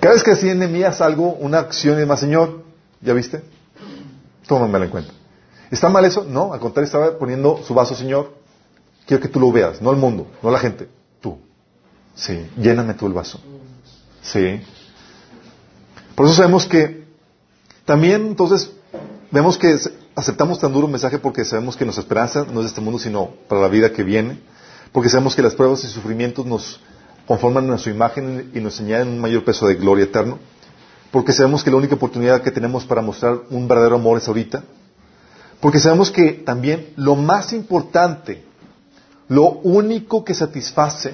Cada 0.00 0.14
vez 0.14 0.22
que 0.22 0.32
hacía 0.32 0.54
Nehemías 0.54 1.00
algo, 1.00 1.32
una 1.34 1.58
acción 1.58 1.96
y 1.96 2.00
demás, 2.00 2.20
Señor, 2.20 2.62
¿ya 3.00 3.12
viste? 3.12 3.42
Tómamela 4.46 4.84
en 4.84 4.90
cuenta. 4.90 5.12
¿Está 5.70 5.88
mal 5.88 6.04
eso? 6.04 6.24
No, 6.24 6.52
al 6.52 6.60
contrario, 6.60 6.86
estaba 6.86 7.18
poniendo 7.18 7.62
su 7.66 7.74
vaso, 7.74 7.94
Señor. 7.94 8.34
Quiero 9.06 9.22
que 9.22 9.28
tú 9.28 9.40
lo 9.40 9.50
veas, 9.50 9.82
no 9.82 9.90
el 9.90 9.96
mundo, 9.96 10.30
no 10.42 10.50
la 10.50 10.58
gente, 10.58 10.88
tú. 11.20 11.38
Sí, 12.14 12.48
lléname 12.56 12.94
tú 12.94 13.06
el 13.06 13.12
vaso. 13.12 13.40
Sí. 14.22 14.60
Por 16.14 16.26
eso 16.26 16.34
sabemos 16.34 16.66
que 16.66 17.06
también 17.84 18.26
entonces 18.26 18.70
vemos 19.30 19.56
que 19.56 19.76
aceptamos 20.14 20.58
tan 20.58 20.72
duro 20.72 20.86
un 20.86 20.92
mensaje 20.92 21.18
porque 21.18 21.44
sabemos 21.44 21.76
que 21.76 21.84
nuestra 21.84 22.02
esperanza 22.02 22.44
no 22.44 22.60
es 22.60 22.64
de 22.64 22.68
este 22.68 22.80
mundo, 22.80 22.98
sino 22.98 23.30
para 23.48 23.60
la 23.60 23.68
vida 23.68 23.92
que 23.92 24.02
viene. 24.02 24.40
Porque 24.92 25.08
sabemos 25.08 25.36
que 25.36 25.42
las 25.42 25.54
pruebas 25.54 25.84
y 25.84 25.88
sufrimientos 25.88 26.44
nos 26.44 26.80
conforman 27.28 27.70
a 27.70 27.76
su 27.78 27.90
imagen 27.90 28.50
y 28.54 28.60
nos 28.60 28.80
añaden 28.80 29.08
un 29.08 29.20
mayor 29.20 29.44
peso 29.44 29.66
de 29.66 29.74
gloria 29.74 30.06
eterno. 30.06 30.38
Porque 31.10 31.34
sabemos 31.34 31.62
que 31.62 31.70
la 31.70 31.76
única 31.76 31.94
oportunidad 31.94 32.40
que 32.42 32.50
tenemos 32.50 32.86
para 32.86 33.02
mostrar 33.02 33.40
un 33.50 33.68
verdadero 33.68 33.96
amor 33.96 34.16
es 34.16 34.26
ahorita. 34.26 34.64
Porque 35.60 35.78
sabemos 35.78 36.10
que 36.10 36.32
también 36.32 36.88
lo 36.96 37.16
más 37.16 37.52
importante, 37.52 38.44
lo 39.28 39.50
único 39.50 40.24
que 40.24 40.32
satisface, 40.32 41.12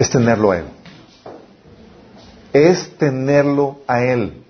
es 0.00 0.10
tenerlo 0.10 0.50
a 0.50 0.58
Él. 0.58 0.64
Es 2.52 2.98
tenerlo 2.98 3.82
a 3.86 4.02
Él. 4.02 4.42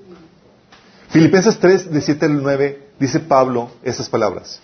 Filipenses 1.10 1.58
3, 1.58 1.92
de 1.92 2.00
7 2.00 2.24
al 2.24 2.42
9, 2.42 2.88
dice 2.98 3.20
Pablo 3.20 3.70
estas 3.82 4.08
palabras. 4.08 4.60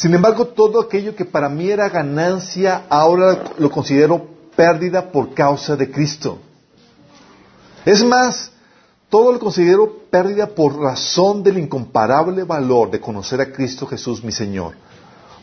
Sin 0.00 0.14
embargo, 0.14 0.46
todo 0.46 0.80
aquello 0.80 1.14
que 1.14 1.26
para 1.26 1.50
mí 1.50 1.70
era 1.70 1.90
ganancia, 1.90 2.86
ahora 2.88 3.44
lo 3.58 3.70
considero 3.70 4.28
pérdida 4.56 5.12
por 5.12 5.34
causa 5.34 5.76
de 5.76 5.90
Cristo. 5.90 6.38
Es 7.84 8.02
más, 8.02 8.50
todo 9.10 9.30
lo 9.30 9.38
considero 9.38 10.04
pérdida 10.10 10.46
por 10.46 10.80
razón 10.80 11.42
del 11.42 11.58
incomparable 11.58 12.44
valor 12.44 12.90
de 12.90 12.98
conocer 12.98 13.42
a 13.42 13.52
Cristo 13.52 13.86
Jesús 13.86 14.24
mi 14.24 14.32
Señor. 14.32 14.72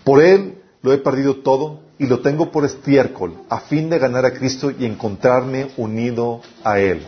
Por 0.04 0.24
Él 0.24 0.60
lo 0.82 0.92
he 0.92 0.98
perdido 0.98 1.36
todo 1.36 1.82
y 2.00 2.08
lo 2.08 2.22
tengo 2.22 2.52
por 2.52 2.66
estiércol, 2.66 3.36
a 3.50 3.60
fin 3.60 3.92
de 3.92 4.00
ganar 4.00 4.26
a 4.26 4.34
Cristo 4.34 4.72
y 4.72 4.86
encontrarme 4.86 5.70
unido 5.78 6.42
a 6.64 6.80
Él. 6.80 7.06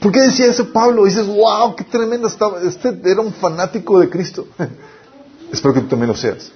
¿Por 0.00 0.10
qué 0.10 0.20
decía 0.20 0.46
eso 0.46 0.72
Pablo? 0.72 1.04
dices, 1.04 1.26
wow, 1.26 1.76
qué 1.76 1.84
tremendo 1.84 2.26
estaba. 2.26 2.62
Este 2.62 2.98
era 3.04 3.20
un 3.20 3.34
fanático 3.34 4.00
de 4.00 4.08
Cristo. 4.08 4.46
Espero 5.52 5.74
que 5.74 5.80
tú 5.80 5.88
también 5.88 6.08
lo 6.08 6.16
seas. 6.16 6.50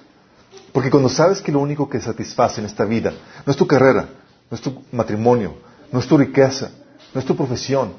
Porque 0.73 0.91
cuando 0.91 1.09
sabes 1.09 1.41
que 1.41 1.53
lo 1.53 1.61
único 1.61 1.89
que 1.89 2.01
satisface 2.01 2.61
en 2.61 2.67
esta 2.67 2.85
vida 2.85 3.13
no 3.45 3.51
es 3.51 3.57
tu 3.57 3.67
carrera, 3.67 4.09
no 4.51 4.55
es 4.57 4.61
tu 4.61 4.83
matrimonio, 4.93 5.55
no 5.93 6.01
es 6.01 6.07
tu 6.07 6.17
riqueza, 6.17 6.71
no 7.15 7.21
es 7.21 7.27
tu 7.27 7.37
profesión, 7.37 7.93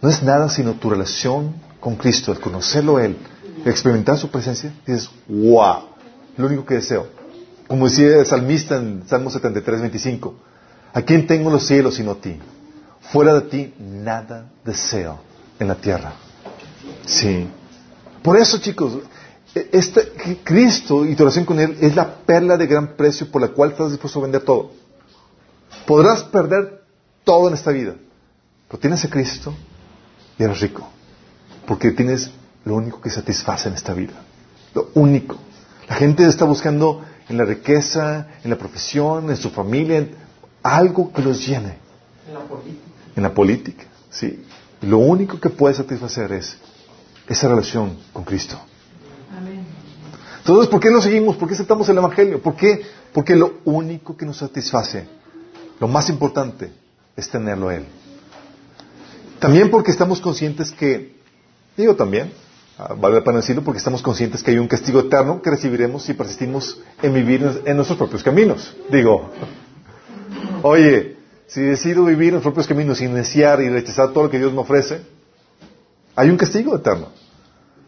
no 0.00 0.08
es 0.08 0.22
nada 0.22 0.48
sino 0.48 0.74
tu 0.74 0.90
relación 0.90 1.54
con 1.80 1.96
Cristo, 1.96 2.32
el 2.32 2.40
conocerlo 2.40 2.96
a 2.96 3.04
Él, 3.04 3.16
experimentar 3.64 4.18
su 4.18 4.30
presencia, 4.30 4.72
dices, 4.86 5.10
wow, 5.28 5.84
lo 6.36 6.46
único 6.46 6.64
que 6.64 6.74
deseo. 6.74 7.08
Como 7.66 7.88
decía 7.88 8.18
el 8.18 8.26
salmista 8.26 8.76
en 8.76 9.04
Salmo 9.06 9.30
73, 9.30 9.80
25, 9.80 10.34
¿a 10.92 11.02
quién 11.02 11.26
tengo 11.26 11.50
los 11.50 11.66
cielos 11.66 11.94
sino 11.94 12.12
a 12.12 12.14
ti? 12.16 12.38
Fuera 13.12 13.34
de 13.34 13.40
ti 13.42 13.74
nada 13.78 14.50
deseo 14.64 15.18
en 15.58 15.68
la 15.68 15.74
tierra. 15.74 16.12
Sí. 17.06 17.48
Por 18.22 18.36
eso, 18.36 18.58
chicos, 18.58 18.98
este, 19.54 20.12
Cristo 20.42 21.04
y 21.04 21.14
tu 21.14 21.24
relación 21.24 21.44
con 21.44 21.60
Él 21.60 21.76
es 21.80 21.94
la 21.94 22.16
perla 22.16 22.56
de 22.56 22.66
gran 22.66 22.96
precio 22.96 23.30
por 23.30 23.42
la 23.42 23.48
cual 23.48 23.72
estás 23.72 23.90
dispuesto 23.90 24.18
a 24.18 24.22
vender 24.22 24.42
todo. 24.42 24.70
Podrás 25.86 26.22
perder 26.24 26.82
todo 27.24 27.48
en 27.48 27.54
esta 27.54 27.70
vida, 27.70 27.94
pero 28.68 28.78
tienes 28.80 29.04
a 29.04 29.10
Cristo 29.10 29.54
y 30.38 30.42
eres 30.42 30.60
rico. 30.60 30.88
Porque 31.66 31.90
tienes 31.92 32.30
lo 32.64 32.74
único 32.76 33.00
que 33.00 33.10
satisface 33.10 33.68
en 33.68 33.74
esta 33.74 33.94
vida. 33.94 34.14
Lo 34.74 34.88
único. 34.94 35.36
La 35.88 35.96
gente 35.96 36.26
está 36.26 36.44
buscando 36.44 37.04
en 37.28 37.36
la 37.36 37.44
riqueza, 37.44 38.28
en 38.42 38.50
la 38.50 38.56
profesión, 38.56 39.30
en 39.30 39.36
su 39.36 39.50
familia, 39.50 40.08
algo 40.62 41.12
que 41.12 41.22
los 41.22 41.46
llene. 41.46 41.76
En 42.26 42.34
la 42.34 42.40
política. 42.40 42.86
En 43.16 43.22
la 43.22 43.34
política, 43.34 43.84
sí. 44.10 44.44
Lo 44.80 44.98
único 44.98 45.38
que 45.38 45.50
puede 45.50 45.74
satisfacer 45.74 46.32
es 46.32 46.56
esa 47.28 47.48
relación 47.48 47.98
con 48.12 48.24
Cristo. 48.24 48.58
Entonces, 50.42 50.68
¿por 50.68 50.80
qué 50.80 50.90
lo 50.90 51.00
seguimos? 51.00 51.36
¿Por 51.36 51.46
qué 51.46 51.54
aceptamos 51.54 51.88
el 51.88 51.98
Evangelio? 51.98 52.42
¿Por 52.42 52.56
qué? 52.56 52.82
Porque 53.12 53.36
lo 53.36 53.60
único 53.64 54.16
que 54.16 54.26
nos 54.26 54.38
satisface, 54.38 55.06
lo 55.78 55.86
más 55.86 56.10
importante, 56.10 56.72
es 57.16 57.28
tenerlo 57.28 57.70
Él. 57.70 57.84
También 59.38 59.70
porque 59.70 59.92
estamos 59.92 60.20
conscientes 60.20 60.72
que, 60.72 61.14
digo 61.76 61.94
también, 61.94 62.32
ah, 62.76 62.94
vale 62.98 63.16
la 63.16 63.24
pena 63.24 63.36
decirlo, 63.36 63.62
porque 63.62 63.78
estamos 63.78 64.02
conscientes 64.02 64.42
que 64.42 64.50
hay 64.50 64.58
un 64.58 64.66
castigo 64.66 64.98
eterno 64.98 65.40
que 65.40 65.50
recibiremos 65.50 66.02
si 66.02 66.14
persistimos 66.14 66.80
en 67.02 67.14
vivir 67.14 67.62
en 67.64 67.76
nuestros 67.76 67.96
propios 67.96 68.24
caminos. 68.24 68.76
Digo, 68.90 69.30
oye, 70.62 71.18
si 71.46 71.60
decido 71.60 72.04
vivir 72.04 72.30
en 72.30 72.34
los 72.34 72.42
propios 72.42 72.66
caminos 72.66 72.98
desear 72.98 73.60
y 73.60 73.68
rechazar 73.68 74.10
todo 74.10 74.24
lo 74.24 74.30
que 74.30 74.38
Dios 74.38 74.52
me 74.52 74.60
ofrece, 74.60 75.02
Hay 76.16 76.30
un 76.30 76.36
castigo 76.36 76.74
eterno. 76.74 77.08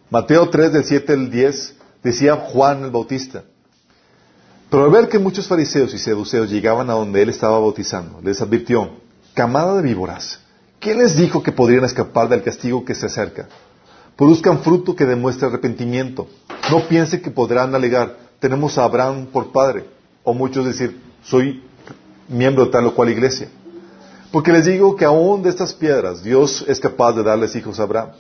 Mateo 0.09 0.49
3, 0.49 0.73
del 0.73 0.85
7 0.85 1.13
al 1.13 1.31
10, 1.31 1.74
decía 2.05 2.37
Juan 2.37 2.85
el 2.85 2.91
Bautista. 2.91 3.43
Pero 4.71 4.85
al 4.85 4.91
ver 4.91 5.09
que 5.09 5.19
muchos 5.19 5.49
fariseos 5.49 5.93
y 5.95 5.99
seduceos 5.99 6.51
llegaban 6.51 6.91
a 6.91 6.95
donde 6.95 7.23
él 7.23 7.31
estaba 7.31 7.59
bautizando, 7.59 8.21
les 8.23 8.41
advirtió, 8.41 8.91
camada 9.35 9.77
de 9.77 9.83
víboras, 9.83 10.39
¿quién 10.79 10.99
les 10.99 11.17
dijo 11.17 11.43
que 11.43 11.53
podrían 11.53 11.85
escapar 11.85 12.29
del 12.29 12.43
castigo 12.43 12.85
que 12.85 12.95
se 12.95 13.07
acerca? 13.07 13.49
Produzcan 14.17 14.61
fruto 14.61 14.95
que 14.95 15.07
demuestre 15.07 15.49
arrepentimiento. 15.49 16.29
No 16.71 16.87
piensen 16.87 17.21
que 17.21 17.31
podrán 17.31 17.75
alegar, 17.75 18.17
tenemos 18.39 18.79
a 18.79 18.85
Abraham 18.85 19.27
por 19.27 19.51
padre. 19.51 19.87
O 20.23 20.33
muchos 20.33 20.65
decir, 20.65 21.01
soy 21.25 21.63
miembro 22.29 22.67
de 22.67 22.71
tal 22.71 22.87
o 22.87 22.95
cual 22.95 23.11
iglesia. 23.11 23.49
Porque 24.31 24.53
les 24.53 24.65
digo 24.65 24.97
que 24.97 25.05
aún 25.05 25.43
de 25.43 25.51
estas 25.51 25.73
piedras 25.73 26.23
Dios 26.23 26.65
es 26.67 26.81
capaz 26.81 27.13
de 27.13 27.23
darles 27.23 27.55
hijos 27.55 27.79
a 27.79 27.85
Abraham. 27.85 28.11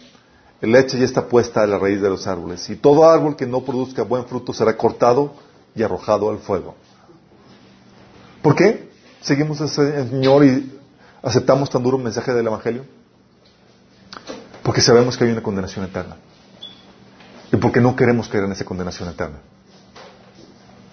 El 0.64 0.72
leche 0.72 0.98
ya 0.98 1.04
está 1.04 1.28
puesta 1.28 1.62
a 1.62 1.66
la 1.66 1.76
raíz 1.78 2.00
de 2.00 2.08
los 2.08 2.26
árboles. 2.26 2.70
Y 2.70 2.76
todo 2.76 3.06
árbol 3.06 3.36
que 3.36 3.44
no 3.44 3.60
produzca 3.60 4.02
buen 4.02 4.24
fruto 4.24 4.54
será 4.54 4.74
cortado 4.78 5.34
y 5.76 5.82
arrojado 5.82 6.30
al 6.30 6.38
fuego. 6.38 6.74
¿Por 8.40 8.54
qué 8.54 8.88
seguimos 9.20 9.60
al 9.60 9.68
Señor 9.68 10.42
y 10.42 10.72
aceptamos 11.22 11.68
tan 11.68 11.82
duro 11.82 11.98
mensaje 11.98 12.32
del 12.32 12.46
Evangelio? 12.46 12.86
Porque 14.62 14.80
sabemos 14.80 15.18
que 15.18 15.24
hay 15.24 15.32
una 15.32 15.42
condenación 15.42 15.84
eterna. 15.84 16.16
Y 17.52 17.58
porque 17.58 17.82
no 17.82 17.94
queremos 17.94 18.30
caer 18.30 18.44
en 18.44 18.52
esa 18.52 18.64
condenación 18.64 19.10
eterna. 19.10 19.40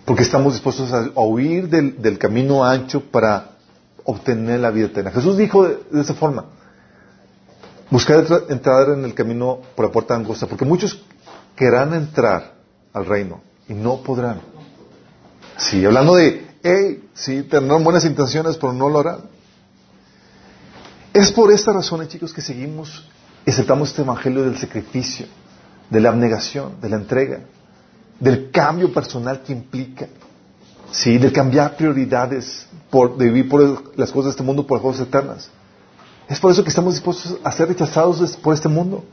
Porque 0.04 0.24
estamos 0.24 0.52
dispuestos 0.52 0.92
a, 0.92 1.18
huir 1.22 1.70
del, 1.70 2.18
camino 2.18 2.66
ancho 2.66 3.10
para 3.10 3.52
obtener 4.04 4.60
la 4.60 4.70
vida 4.70 4.88
eterna. 4.88 5.12
Jesús 5.12 5.38
dijo 5.38 5.66
de, 5.66 6.02
esa 6.02 6.14
forma, 6.14 6.48
buscar 7.92 8.26
entrar 8.50 8.90
en 8.90 9.04
el 9.04 9.14
camino 9.14 9.60
por 9.76 9.86
la 9.86 9.92
puerta 9.92 10.16
angosta, 10.16 10.48
porque 10.48 10.66
muchos 10.66 11.04
querrán 11.56 11.94
entrar 11.94 12.56
al 12.94 13.06
reino 13.06 13.42
y 13.68 13.74
no 13.74 14.02
podrán. 14.02 14.42
Sí, 15.58 15.86
hablando 15.86 16.16
de, 16.16 16.48
hey, 16.64 17.10
sí, 17.14 17.44
tendrán 17.44 17.84
buenas 17.84 18.06
intenciones, 18.06 18.58
pero 18.58 18.74
no 18.74 18.90
lo 18.90 19.00
harán. 19.00 19.20
Es 21.14 21.32
por 21.32 21.52
esta 21.52 21.74
razón, 21.74 22.08
chicos, 22.08 22.34
que 22.34 22.42
seguimos, 22.42 23.06
aceptamos 23.46 23.90
este 23.90 24.02
evangelio 24.02 24.44
del 24.44 24.58
sacrificio, 24.58 25.28
de 25.90 26.00
la 26.00 26.10
abnegación, 26.10 26.80
de 26.82 26.90
la 26.90 26.96
entrega, 26.96 27.42
del 28.18 28.50
cambio 28.52 28.94
personal 28.94 29.42
que 29.42 29.52
implica, 29.52 30.08
sí, 30.92 31.18
del 31.18 31.34
cambiar 31.34 31.76
prioridades, 31.76 32.66
por, 32.90 33.18
de 33.18 33.26
vivir 33.26 33.50
por 33.50 33.98
las 33.98 34.12
cosas 34.12 34.26
de 34.26 34.32
este 34.32 34.44
mundo 34.44 34.66
por 34.66 34.78
las 34.78 34.84
cosas 34.84 35.08
eternas. 35.08 35.50
Es 36.32 36.40
por 36.40 36.50
eso 36.50 36.64
que 36.64 36.70
estamos 36.70 36.94
dispuestos 36.94 37.40
a 37.44 37.52
ser 37.52 37.68
rechazados 37.68 38.38
por 38.38 38.54
este 38.54 38.70
mundo 38.70 39.04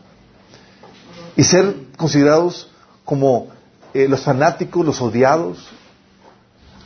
y 1.35 1.43
ser 1.43 1.75
considerados 1.97 2.71
como 3.05 3.49
eh, 3.93 4.07
los 4.07 4.21
fanáticos, 4.21 4.87
los 4.87 5.03
odiados, 5.03 5.67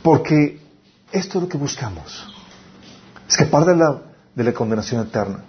porque 0.01 0.59
esto 1.11 1.37
es 1.37 1.43
lo 1.43 1.47
que 1.47 1.57
buscamos. 1.59 2.27
Escapar 3.29 3.65
de 3.65 3.75
la, 3.75 4.01
de 4.33 4.43
la 4.43 4.53
condenación 4.53 5.05
eterna. 5.05 5.43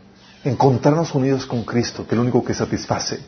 Encontrarnos 0.44 1.14
unidos 1.14 1.46
con 1.46 1.64
Cristo, 1.64 2.06
que 2.06 2.10
es 2.10 2.16
lo 2.16 2.22
único 2.22 2.44
que 2.44 2.52
satisface. 2.52 3.20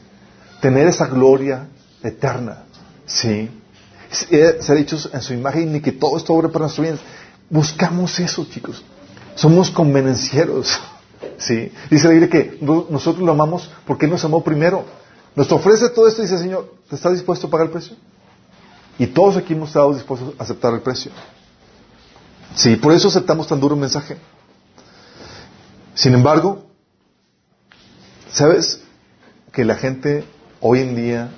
Tener 0.60 0.86
esa 0.88 1.06
gloria 1.06 1.68
eterna. 2.02 2.64
Sí. 3.06 3.48
Ser 4.10 4.76
hechos 4.76 5.08
en 5.10 5.22
su 5.22 5.32
imagen 5.32 5.74
y 5.74 5.80
que 5.80 5.92
todo 5.92 6.18
esto 6.18 6.34
obre 6.34 6.50
para 6.50 6.66
nuestro 6.66 6.82
bien. 6.82 6.98
Buscamos 7.48 8.20
eso, 8.20 8.44
chicos. 8.44 8.84
Somos 9.36 9.70
convenencieros. 9.70 10.78
Sí. 11.38 11.72
Dice 11.90 12.04
la 12.04 12.14
Biblia 12.14 12.30
que 12.30 12.58
nosotros 12.60 13.24
lo 13.24 13.32
amamos 13.32 13.70
porque 13.86 14.06
Él 14.06 14.12
nos 14.12 14.24
amó 14.24 14.42
primero. 14.42 14.84
Nos 15.34 15.50
ofrece 15.52 15.90
todo 15.90 16.08
esto 16.08 16.22
y 16.22 16.24
dice, 16.24 16.38
Señor, 16.38 16.72
¿te 16.88 16.96
estás 16.96 17.12
dispuesto 17.12 17.46
a 17.46 17.50
pagar 17.50 17.66
el 17.66 17.72
precio? 17.72 17.96
Y 18.98 19.06
todos 19.08 19.36
aquí 19.36 19.52
hemos 19.52 19.68
estado 19.68 19.92
dispuestos 19.92 20.34
a 20.38 20.42
aceptar 20.42 20.72
el 20.72 20.80
precio. 20.80 21.12
Sí, 22.54 22.76
por 22.76 22.92
eso 22.92 23.08
aceptamos 23.08 23.46
tan 23.46 23.60
duro 23.60 23.74
un 23.74 23.82
mensaje. 23.82 24.16
Sin 25.94 26.14
embargo, 26.14 26.66
¿sabes 28.30 28.80
que 29.52 29.64
la 29.64 29.76
gente 29.76 30.24
hoy 30.60 30.80
en 30.80 30.96
día 30.96 31.30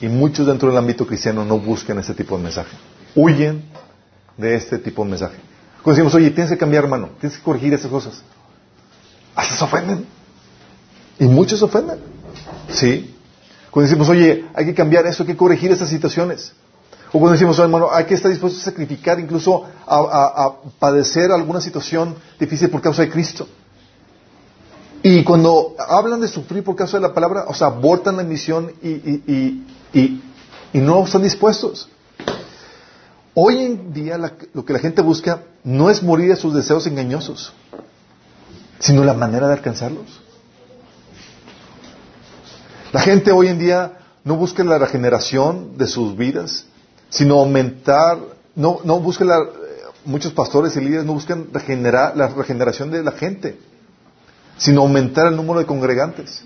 y 0.00 0.08
muchos 0.08 0.46
dentro 0.46 0.68
del 0.68 0.78
ámbito 0.78 1.06
cristiano 1.06 1.44
no 1.44 1.58
buscan 1.58 1.98
ese 2.00 2.14
tipo 2.14 2.36
de 2.36 2.42
mensaje? 2.42 2.76
Huyen 3.14 3.64
de 4.36 4.56
este 4.56 4.78
tipo 4.78 5.04
de 5.04 5.10
mensaje. 5.10 5.36
Cuando 5.82 5.96
decimos, 5.96 6.14
oye, 6.14 6.30
tienes 6.30 6.50
que 6.50 6.58
cambiar, 6.58 6.84
hermano, 6.84 7.10
tienes 7.20 7.38
que 7.38 7.44
corregir 7.44 7.72
esas 7.72 7.90
cosas. 7.90 8.22
Hasta 9.36 9.54
se 9.56 9.64
ofenden. 9.64 10.06
Y 11.20 11.26
muchos 11.26 11.60
se 11.60 11.64
ofenden. 11.66 12.00
Sí. 12.70 13.14
Cuando 13.70 13.90
decimos, 13.90 14.08
oye, 14.08 14.46
hay 14.54 14.64
que 14.64 14.74
cambiar 14.74 15.06
eso, 15.06 15.22
hay 15.22 15.28
que 15.28 15.36
corregir 15.36 15.70
estas 15.70 15.90
situaciones. 15.90 16.52
O 17.08 17.18
cuando 17.18 17.32
decimos, 17.32 17.58
hermano, 17.58 17.88
hay 17.92 18.04
que 18.04 18.14
estar 18.14 18.30
dispuesto 18.30 18.58
a 18.58 18.64
sacrificar, 18.64 19.20
incluso 19.20 19.64
a, 19.86 20.52
padecer 20.78 21.30
alguna 21.30 21.60
situación 21.60 22.16
difícil 22.40 22.70
por 22.70 22.80
causa 22.80 23.02
de 23.02 23.10
Cristo. 23.10 23.46
Y 25.02 25.22
cuando 25.22 25.74
hablan 25.78 26.20
de 26.20 26.28
sufrir 26.28 26.64
por 26.64 26.74
causa 26.74 26.96
de 26.96 27.02
la 27.02 27.14
palabra, 27.14 27.44
o 27.48 27.54
sea, 27.54 27.68
abortan 27.68 28.16
la 28.16 28.24
misión 28.24 28.72
y, 28.82 29.62
no 30.72 31.04
están 31.04 31.22
dispuestos. 31.22 31.88
Hoy 33.34 33.58
en 33.58 33.92
día 33.92 34.18
lo 34.52 34.64
que 34.64 34.72
la 34.72 34.78
gente 34.78 35.02
busca 35.02 35.42
no 35.62 35.90
es 35.90 36.02
morir 36.02 36.30
de 36.30 36.36
sus 36.36 36.54
deseos 36.54 36.86
engañosos, 36.86 37.52
sino 38.78 39.04
la 39.04 39.14
manera 39.14 39.46
de 39.46 39.54
alcanzarlos. 39.54 40.20
La 42.92 43.00
gente 43.00 43.32
hoy 43.32 43.48
en 43.48 43.58
día 43.58 43.98
no 44.24 44.36
busca 44.36 44.64
la 44.64 44.78
regeneración 44.78 45.76
de 45.76 45.86
sus 45.86 46.16
vidas, 46.16 46.66
sino 47.10 47.38
aumentar, 47.38 48.18
no, 48.54 48.80
no 48.84 49.00
buscan 49.00 49.28
la, 49.28 49.38
muchos 50.06 50.32
pastores 50.32 50.76
y 50.76 50.80
líderes 50.80 51.04
no 51.04 51.12
buscan 51.12 51.48
regenerar, 51.52 52.16
la 52.16 52.28
regeneración 52.28 52.90
de 52.90 53.02
la 53.02 53.12
gente, 53.12 53.58
sino 54.56 54.82
aumentar 54.82 55.26
el 55.26 55.36
número 55.36 55.58
de 55.58 55.66
congregantes. 55.66 56.42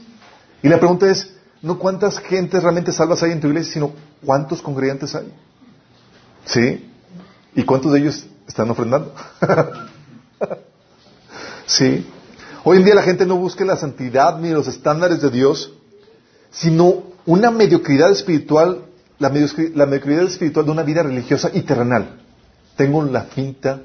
Y 0.62 0.68
la 0.68 0.78
pregunta 0.78 1.09
es, 1.11 1.35
no 1.62 1.78
cuántas 1.78 2.18
gentes 2.18 2.62
realmente 2.62 2.93
salvas 2.93 3.22
hay 3.22 3.33
en 3.33 3.41
tu 3.41 3.49
iglesia, 3.49 3.74
sino 3.74 3.93
cuántos 4.24 4.62
congregantes 4.62 5.14
hay. 5.14 5.33
¿Sí? 6.45 6.91
¿Y 7.55 7.62
cuántos 7.64 7.93
de 7.93 8.01
ellos 8.01 8.26
están 8.47 8.70
ofrendando? 8.70 9.14
¿Sí? 11.66 12.07
Hoy 12.65 12.79
en 12.79 12.85
día 12.85 12.95
la 12.95 13.03
gente 13.03 13.27
no 13.27 13.37
busca 13.37 13.65
la 13.65 13.77
santidad 13.77 14.39
ni 14.39 14.51
los 14.51 14.69
estándares 14.69 15.21
de 15.23 15.31
Dios, 15.31 15.73
sino 16.51 17.05
una 17.27 17.51
mediocridad 17.51 18.11
espiritual 18.11 18.85
la, 19.21 19.29
mediocridad 19.29 20.25
espiritual 20.25 20.65
de 20.65 20.73
una 20.73 20.83
vida 20.83 21.03
religiosa 21.03 21.51
y 21.53 21.61
terrenal. 21.61 22.21
Tengo 22.77 23.05
la 23.05 23.25
finta 23.25 23.83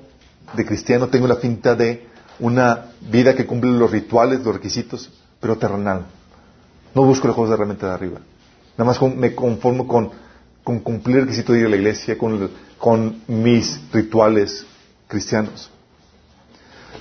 de 0.53 0.65
cristiano, 0.65 1.09
tengo 1.09 1.27
la 1.27 1.35
finta 1.35 1.75
de 1.75 2.07
una 2.39 2.91
vida 3.11 3.35
que 3.35 3.45
cumple 3.45 3.71
los 3.71 3.91
rituales, 3.91 4.43
los 4.43 4.55
requisitos, 4.55 5.11
pero 5.41 5.57
terrenal. 5.57 6.05
No 6.95 7.03
busco 7.03 7.27
las 7.27 7.35
cosas 7.35 7.57
realmente 7.57 7.85
de 7.85 7.91
arriba. 7.91 8.21
Nada 8.77 8.89
más 8.89 9.01
me 9.15 9.35
conformo 9.35 9.85
con, 9.85 10.11
cumplir 10.63 11.17
el 11.17 11.23
requisito 11.23 11.51
de 11.51 11.59
ir 11.59 11.65
a 11.65 11.69
la 11.69 11.75
iglesia, 11.75 12.17
con 12.17 13.21
mis 13.27 13.81
rituales 13.91 14.65
cristianos. 15.07 15.69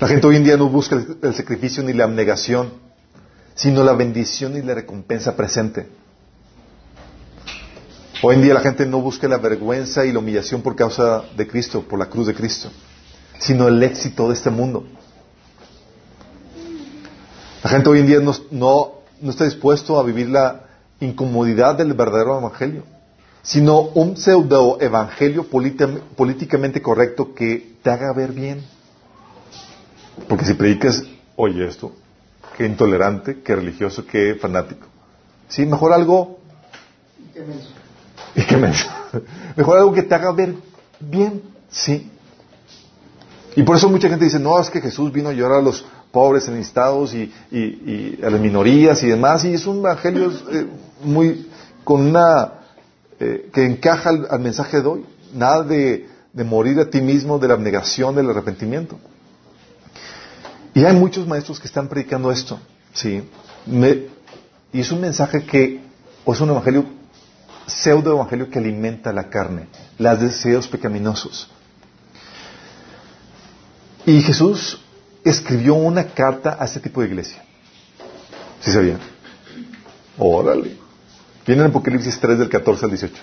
La 0.04 0.08
gente 0.08 0.26
hoy 0.26 0.36
en 0.36 0.44
día 0.44 0.58
no 0.58 0.68
busca 0.68 1.02
el 1.22 1.34
sacrificio 1.34 1.82
ni 1.82 1.94
la 1.94 2.04
abnegación, 2.04 2.74
sino 3.54 3.82
la 3.82 3.94
bendición 3.94 4.54
y 4.54 4.60
la 4.60 4.74
recompensa 4.74 5.34
presente. 5.34 5.88
Hoy 8.22 8.34
en 8.34 8.42
día 8.42 8.52
la 8.52 8.60
gente 8.60 8.84
no 8.84 9.00
busca 9.00 9.26
la 9.28 9.38
vergüenza 9.38 10.04
y 10.04 10.12
la 10.12 10.18
humillación 10.18 10.60
por 10.60 10.76
causa 10.76 11.24
de 11.34 11.46
Cristo, 11.46 11.88
por 11.88 11.98
la 11.98 12.04
cruz 12.04 12.26
de 12.26 12.34
Cristo, 12.34 12.68
sino 13.38 13.66
el 13.66 13.82
éxito 13.82 14.28
de 14.28 14.34
este 14.34 14.50
mundo. 14.50 14.84
La 17.62 17.70
gente 17.70 17.88
hoy 17.88 18.00
en 18.00 18.06
día 18.06 18.20
no, 18.50 18.92
está 19.22 19.46
dispuesto 19.46 19.98
a 19.98 20.02
vivir 20.02 20.28
la 20.28 20.66
incomodidad 21.00 21.76
del 21.76 21.94
verdadero 21.94 22.36
evangelio, 22.40 22.82
sino 23.40 23.80
un 23.80 24.18
pseudo 24.18 24.76
evangelio 24.82 25.46
políticamente 25.48 26.82
correcto 26.82 27.34
que 27.34 27.78
te 27.82 27.88
haga 27.88 28.12
ver 28.12 28.32
bien. 28.32 28.73
Porque 30.28 30.44
si 30.44 30.54
predicas, 30.54 31.04
oye 31.36 31.66
esto, 31.66 31.92
qué 32.56 32.66
intolerante, 32.66 33.42
qué 33.42 33.56
religioso, 33.56 34.06
qué 34.06 34.34
fanático. 34.34 34.86
Sí, 35.48 35.66
mejor 35.66 35.92
algo 35.92 36.38
¿Y 38.34 38.42
qué 38.42 38.56
Mejor 39.56 39.78
algo 39.78 39.92
que 39.92 40.02
te 40.02 40.14
haga 40.14 40.32
ver 40.32 40.54
bien, 41.00 41.42
sí. 41.70 42.10
Y 43.56 43.62
por 43.62 43.76
eso 43.76 43.88
mucha 43.88 44.08
gente 44.08 44.24
dice, 44.24 44.38
no, 44.38 44.58
es 44.58 44.70
que 44.70 44.80
Jesús 44.80 45.12
vino 45.12 45.28
a 45.28 45.32
llorar 45.32 45.60
a 45.60 45.62
los 45.62 45.84
pobres, 46.10 46.48
enlistados 46.48 47.14
y, 47.14 47.32
y, 47.50 48.18
a 48.24 48.30
las 48.30 48.40
minorías 48.40 49.02
y 49.02 49.08
demás, 49.08 49.44
y 49.44 49.54
es 49.54 49.66
un 49.66 49.78
evangelio 49.78 50.30
eh, 50.52 50.66
muy, 51.02 51.48
con 51.84 52.06
una, 52.06 52.52
eh, 53.20 53.50
que 53.52 53.64
encaja 53.64 54.10
al, 54.10 54.40
mensaje 54.40 54.80
de 54.80 54.88
hoy. 54.88 55.06
Nada 55.32 55.62
de, 55.62 56.08
de 56.32 56.44
morir 56.44 56.78
a 56.80 56.90
ti 56.90 57.00
mismo, 57.00 57.38
de 57.38 57.48
la 57.48 57.54
abnegación, 57.54 58.14
del 58.14 58.30
arrepentimiento. 58.30 58.98
Y 60.74 60.84
hay 60.84 60.94
muchos 60.96 61.26
maestros 61.26 61.60
que 61.60 61.68
están 61.68 61.88
predicando 61.88 62.32
esto, 62.32 62.58
¿sí? 62.92 63.22
Y 64.72 64.80
es 64.80 64.90
un 64.90 65.00
mensaje 65.00 65.44
que, 65.44 65.80
o 66.24 66.32
es 66.32 66.40
un 66.40 66.50
evangelio, 66.50 66.84
pseudo 67.66 68.10
evangelio 68.12 68.50
que 68.50 68.58
alimenta 68.58 69.12
la 69.12 69.30
carne, 69.30 69.68
los 69.98 70.20
deseos 70.20 70.66
pecaminosos. 70.66 71.48
Y 74.04 74.20
Jesús 74.20 74.80
escribió 75.22 75.74
una 75.74 76.08
carta 76.08 76.56
a 76.58 76.64
este 76.64 76.80
tipo 76.80 77.00
de 77.00 77.06
iglesia. 77.06 77.42
¿Sí 78.60 78.72
sabían? 78.72 78.98
Órale. 80.18 80.76
Viene 81.46 81.62
en 81.62 81.68
Apocalipsis 81.68 82.18
3 82.18 82.38
del 82.38 82.48
14 82.48 82.84
al 82.84 82.90
18. 82.90 83.14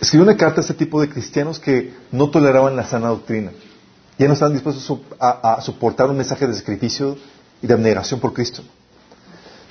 Escribió 0.00 0.24
una 0.24 0.36
carta 0.36 0.60
a 0.60 0.62
este 0.62 0.74
tipo 0.74 1.00
de 1.00 1.08
cristianos 1.08 1.60
que 1.60 1.94
no 2.10 2.28
toleraban 2.30 2.74
la 2.74 2.84
sana 2.84 3.08
doctrina. 3.08 3.52
Ya 4.20 4.26
no 4.26 4.34
estaban 4.34 4.52
dispuestos 4.52 5.00
a, 5.18 5.54
a 5.54 5.62
soportar 5.62 6.10
un 6.10 6.18
mensaje 6.18 6.46
de 6.46 6.52
sacrificio 6.52 7.16
y 7.62 7.66
de 7.66 7.72
abnegación 7.72 8.20
por 8.20 8.34
Cristo. 8.34 8.62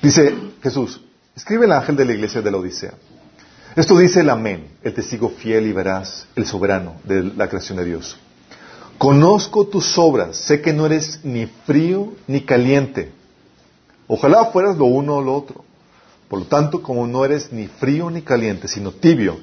Dice 0.02 0.34
Jesús, 0.60 1.00
escribe 1.36 1.66
el 1.66 1.72
ángel 1.72 1.94
de 1.94 2.04
la 2.04 2.14
iglesia 2.14 2.42
de 2.42 2.50
la 2.50 2.56
Odisea. 2.56 2.94
Esto 3.76 3.96
dice 3.96 4.22
el 4.22 4.28
amén, 4.28 4.72
el 4.82 4.92
testigo 4.92 5.28
fiel 5.28 5.68
y 5.68 5.72
veraz, 5.72 6.26
el 6.34 6.46
soberano 6.46 6.96
de 7.04 7.22
la 7.22 7.48
creación 7.48 7.78
de 7.78 7.84
Dios. 7.84 8.18
Conozco 8.98 9.68
tus 9.68 9.96
obras, 9.96 10.36
sé 10.36 10.60
que 10.60 10.72
no 10.72 10.84
eres 10.84 11.20
ni 11.22 11.46
frío 11.46 12.14
ni 12.26 12.40
caliente. 12.40 13.12
Ojalá 14.08 14.46
fueras 14.46 14.76
lo 14.76 14.86
uno 14.86 15.18
o 15.18 15.22
lo 15.22 15.32
otro. 15.32 15.64
Por 16.28 16.40
lo 16.40 16.46
tanto, 16.46 16.82
como 16.82 17.06
no 17.06 17.24
eres 17.24 17.52
ni 17.52 17.68
frío 17.68 18.10
ni 18.10 18.22
caliente, 18.22 18.66
sino 18.66 18.90
tibio, 18.90 19.38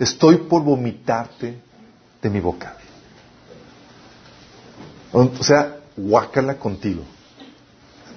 estoy 0.00 0.38
por 0.38 0.64
vomitarte 0.64 1.60
de 2.20 2.28
mi 2.28 2.40
boca. 2.40 2.77
O 5.12 5.42
sea, 5.42 5.78
guácala 5.96 6.58
contigo. 6.58 7.02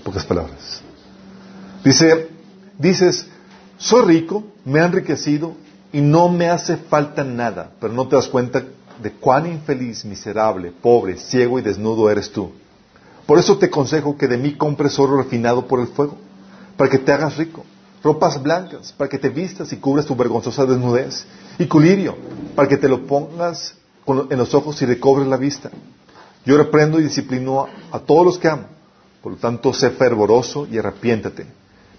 pocas 0.03 0.25
palabras. 0.25 0.81
Dice, 1.83 2.29
dices, 2.77 3.27
soy 3.77 4.05
rico, 4.05 4.43
me 4.65 4.79
he 4.79 4.83
enriquecido 4.83 5.55
y 5.91 6.01
no 6.01 6.29
me 6.29 6.49
hace 6.49 6.77
falta 6.77 7.23
nada, 7.23 7.71
pero 7.79 7.93
no 7.93 8.07
te 8.07 8.15
das 8.15 8.27
cuenta 8.27 8.63
de 9.01 9.11
cuán 9.11 9.47
infeliz, 9.47 10.05
miserable, 10.05 10.71
pobre, 10.71 11.17
ciego 11.17 11.59
y 11.59 11.61
desnudo 11.61 12.09
eres 12.09 12.31
tú. 12.31 12.51
Por 13.25 13.39
eso 13.39 13.57
te 13.57 13.67
aconsejo 13.67 14.17
que 14.17 14.27
de 14.27 14.37
mí 14.37 14.55
compres 14.55 14.99
oro 14.99 15.17
refinado 15.17 15.67
por 15.67 15.79
el 15.79 15.87
fuego, 15.87 16.17
para 16.77 16.89
que 16.89 16.99
te 16.99 17.11
hagas 17.11 17.37
rico, 17.37 17.63
ropas 18.03 18.41
blancas, 18.41 18.93
para 18.93 19.09
que 19.09 19.17
te 19.17 19.29
vistas 19.29 19.71
y 19.73 19.77
cubras 19.77 20.05
tu 20.05 20.15
vergonzosa 20.15 20.65
desnudez, 20.65 21.25
y 21.57 21.65
culirio, 21.65 22.15
para 22.55 22.67
que 22.67 22.77
te 22.77 22.89
lo 22.89 23.05
pongas 23.05 23.75
en 24.29 24.37
los 24.37 24.53
ojos 24.53 24.81
y 24.81 24.85
recobres 24.85 25.27
la 25.27 25.37
vista. 25.37 25.71
Yo 26.45 26.57
reprendo 26.57 26.99
y 26.99 27.03
disciplino 27.03 27.67
a, 27.91 27.99
todos 27.99 28.25
los 28.25 28.37
que 28.37 28.47
amo, 28.47 28.65
por 29.21 29.33
lo 29.33 29.37
tanto 29.37 29.73
sé 29.73 29.91
fervoroso 29.91 30.67
y 30.69 30.77
arrepiéntate. 30.77 31.45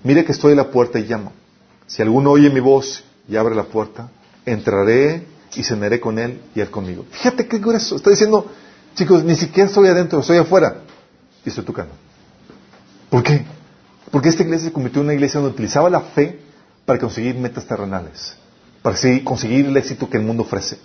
Mire 0.03 0.24
que 0.24 0.32
estoy 0.32 0.53
a 0.53 0.57
la 0.57 0.70
puerta 0.70 0.99
y 0.99 1.05
llamo. 1.05 1.32
Si 1.86 2.03
alguno 2.03 2.30
oye 2.32 2.51
mi 2.51 2.61
voz 2.61 3.05
y 3.28 3.36
abre 3.36 3.55
la 3.55 3.64
puerta, 3.64 4.11
entraré 4.45 5.26
y 5.55 5.62
cenaré 5.62 6.01
con 6.01 6.18
él 6.18 6.40
y 6.55 6.61
él 6.61 6.70
conmigo. 6.70 7.05
Fíjate 7.11 7.47
qué 7.47 7.59
grueso. 7.59 7.97
Está 7.97 8.11
diciendo, 8.11 8.51
chicos, 8.95 9.22
ni 9.22 9.36
siquiera 9.36 9.68
estoy 9.68 9.88
adentro, 9.88 10.20
estoy 10.20 10.38
afuera. 10.38 10.78
Y 11.45 11.49
estoy 11.49 11.64
tocando. 11.64 11.93
¿Por 13.11 13.22
qué? 13.22 13.45
Porque 14.11 14.28
esta 14.28 14.43
iglesia 14.43 14.68
se 14.68 14.72
convirtió 14.72 15.01
en 15.01 15.07
una 15.07 15.14
iglesia 15.14 15.40
donde 15.40 15.55
utilizaba 15.55 15.88
la 15.88 16.01
fe 16.01 16.40
para 16.84 16.99
conseguir 16.99 17.36
metas 17.36 17.66
terrenales, 17.66 18.34
para 18.82 18.97
conseguir 19.22 19.66
el 19.66 19.76
éxito 19.76 20.09
que 20.09 20.16
el 20.16 20.24
mundo 20.24 20.43
ofrece. 20.43 20.78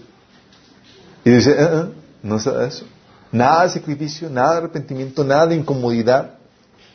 Y 1.26 1.32
dice, 1.32 1.52
eh, 1.52 1.58
eh, 1.60 1.86
no 2.24 2.38
es 2.38 2.48
eso. 2.48 2.86
Nada 3.32 3.64
de 3.64 3.70
sacrificio, 3.70 4.30
nada 4.30 4.54
de 4.54 4.58
arrepentimiento, 4.60 5.24
nada 5.24 5.48
de 5.48 5.56
incomodidad, 5.56 6.36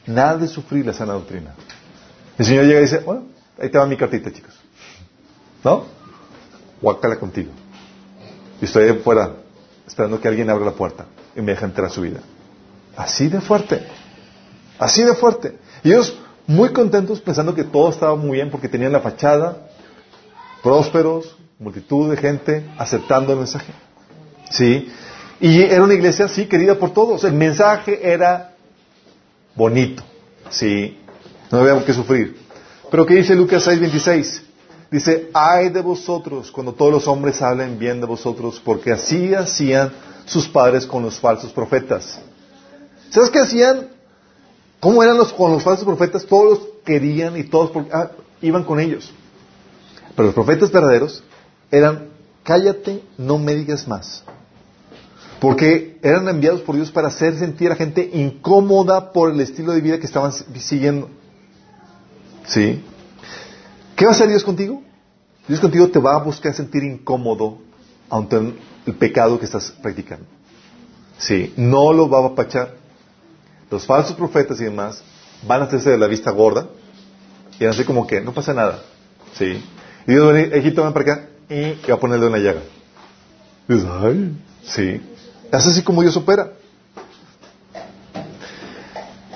nada 0.06 0.36
de 0.36 0.48
sufrir 0.48 0.86
la 0.86 0.92
sana 0.92 1.12
doctrina. 1.12 1.54
El 2.38 2.46
Señor 2.46 2.64
llega 2.64 2.80
y 2.80 2.82
dice, 2.82 2.98
bueno, 2.98 3.26
ahí 3.58 3.70
te 3.70 3.78
va 3.78 3.86
mi 3.86 3.96
cartita, 3.96 4.32
chicos. 4.32 4.54
¿No? 5.62 5.84
Guácala 6.80 7.16
contigo. 7.18 7.50
Y 8.60 8.64
estoy 8.64 8.88
afuera 8.88 9.32
esperando 9.86 10.20
que 10.20 10.28
alguien 10.28 10.48
abra 10.48 10.64
la 10.64 10.72
puerta 10.72 11.06
y 11.36 11.40
me 11.40 11.52
deje 11.52 11.64
entrar 11.64 11.86
a 11.88 11.90
su 11.90 12.00
vida. 12.00 12.20
Así 12.96 13.28
de 13.28 13.40
fuerte. 13.40 13.82
Así 14.78 15.02
de 15.02 15.14
fuerte. 15.14 15.58
Y 15.84 15.90
ellos 15.90 16.16
muy 16.46 16.70
contentos 16.70 17.20
pensando 17.20 17.54
que 17.54 17.64
todo 17.64 17.90
estaba 17.90 18.16
muy 18.16 18.32
bien 18.32 18.50
porque 18.50 18.68
tenían 18.68 18.92
la 18.92 19.00
fachada, 19.00 19.68
prósperos, 20.62 21.36
multitud 21.58 22.10
de 22.10 22.16
gente 22.16 22.70
aceptando 22.78 23.32
el 23.32 23.38
mensaje. 23.38 23.72
¿Sí? 24.50 24.90
Y 25.40 25.62
era 25.62 25.82
una 25.82 25.94
iglesia, 25.94 26.28
sí, 26.28 26.46
querida 26.46 26.76
por 26.76 26.92
todos. 26.92 27.24
El 27.24 27.32
mensaje 27.32 28.00
era 28.02 28.54
bonito. 29.54 30.02
¿Sí? 30.50 30.98
No 31.50 31.58
había 31.58 31.84
que 31.84 31.92
sufrir. 31.92 32.36
Pero 32.90 33.06
¿qué 33.06 33.14
dice 33.14 33.34
Lucas 33.34 33.66
6:26? 33.66 34.42
Dice, 34.90 35.30
ay 35.32 35.70
de 35.70 35.80
vosotros 35.80 36.50
cuando 36.50 36.74
todos 36.74 36.92
los 36.92 37.08
hombres 37.08 37.40
hablen 37.40 37.78
bien 37.78 38.00
de 38.00 38.06
vosotros, 38.06 38.60
porque 38.62 38.92
así 38.92 39.34
hacían 39.34 39.90
sus 40.26 40.46
padres 40.46 40.86
con 40.86 41.02
los 41.02 41.18
falsos 41.18 41.50
profetas. 41.52 42.20
¿Sabes 43.08 43.30
qué 43.30 43.38
hacían? 43.38 43.88
¿Cómo 44.80 45.02
eran 45.02 45.16
los, 45.16 45.32
con 45.32 45.52
los 45.52 45.62
falsos 45.62 45.86
profetas? 45.86 46.26
Todos 46.26 46.58
los 46.58 46.68
querían 46.84 47.36
y 47.38 47.44
todos 47.44 47.70
ah, 47.92 48.10
iban 48.42 48.64
con 48.64 48.80
ellos. 48.80 49.10
Pero 50.14 50.26
los 50.26 50.34
profetas 50.34 50.70
verdaderos 50.70 51.22
eran, 51.70 52.08
cállate, 52.42 53.02
no 53.16 53.38
me 53.38 53.54
digas 53.54 53.88
más. 53.88 54.24
Porque 55.42 55.98
eran 56.02 56.28
enviados 56.28 56.60
por 56.60 56.76
Dios 56.76 56.92
para 56.92 57.08
hacer 57.08 57.36
sentir 57.36 57.66
a 57.66 57.70
la 57.70 57.74
gente 57.74 58.08
incómoda 58.12 59.10
por 59.10 59.28
el 59.28 59.40
estilo 59.40 59.72
de 59.72 59.80
vida 59.80 59.98
que 59.98 60.06
estaban 60.06 60.30
siguiendo. 60.30 61.10
¿Sí? 62.46 62.80
¿Qué 63.96 64.04
va 64.04 64.12
a 64.12 64.14
hacer 64.14 64.28
Dios 64.28 64.44
contigo? 64.44 64.84
Dios 65.48 65.58
contigo 65.58 65.88
te 65.88 65.98
va 65.98 66.14
a 66.14 66.18
buscar 66.18 66.54
sentir 66.54 66.84
incómodo 66.84 67.58
ante 68.08 68.36
el 68.86 68.94
pecado 68.94 69.36
que 69.36 69.46
estás 69.46 69.72
practicando. 69.82 70.26
Sí, 71.18 71.52
no 71.56 71.92
lo 71.92 72.08
va 72.08 72.20
a 72.20 72.26
apachar. 72.28 72.76
Los 73.68 73.84
falsos 73.84 74.14
profetas 74.14 74.60
y 74.60 74.64
demás 74.66 75.02
van 75.44 75.62
a 75.62 75.64
hacerse 75.64 75.90
de 75.90 75.98
la 75.98 76.06
vista 76.06 76.30
gorda 76.30 76.68
y 77.58 77.64
van 77.64 77.72
a 77.72 77.74
hacer 77.74 77.84
como 77.84 78.06
que 78.06 78.20
no 78.20 78.32
pasa 78.32 78.54
nada. 78.54 78.80
Sí. 79.36 79.60
Y 80.06 80.12
Dios 80.12 80.24
va 80.24 80.30
a 80.30 80.34
venir, 80.34 80.54
Egipto, 80.54 80.84
ven 80.84 80.92
para 80.92 81.14
acá 81.14 81.28
y 81.48 81.90
va 81.90 81.96
a 81.96 81.98
ponerle 81.98 82.28
una 82.28 82.38
llaga. 82.38 82.60
dices, 83.66 83.88
ay, 83.90 84.36
sí. 84.62 85.00
Es 85.52 85.66
así 85.66 85.82
como 85.82 86.00
Dios 86.00 86.16
opera. 86.16 86.52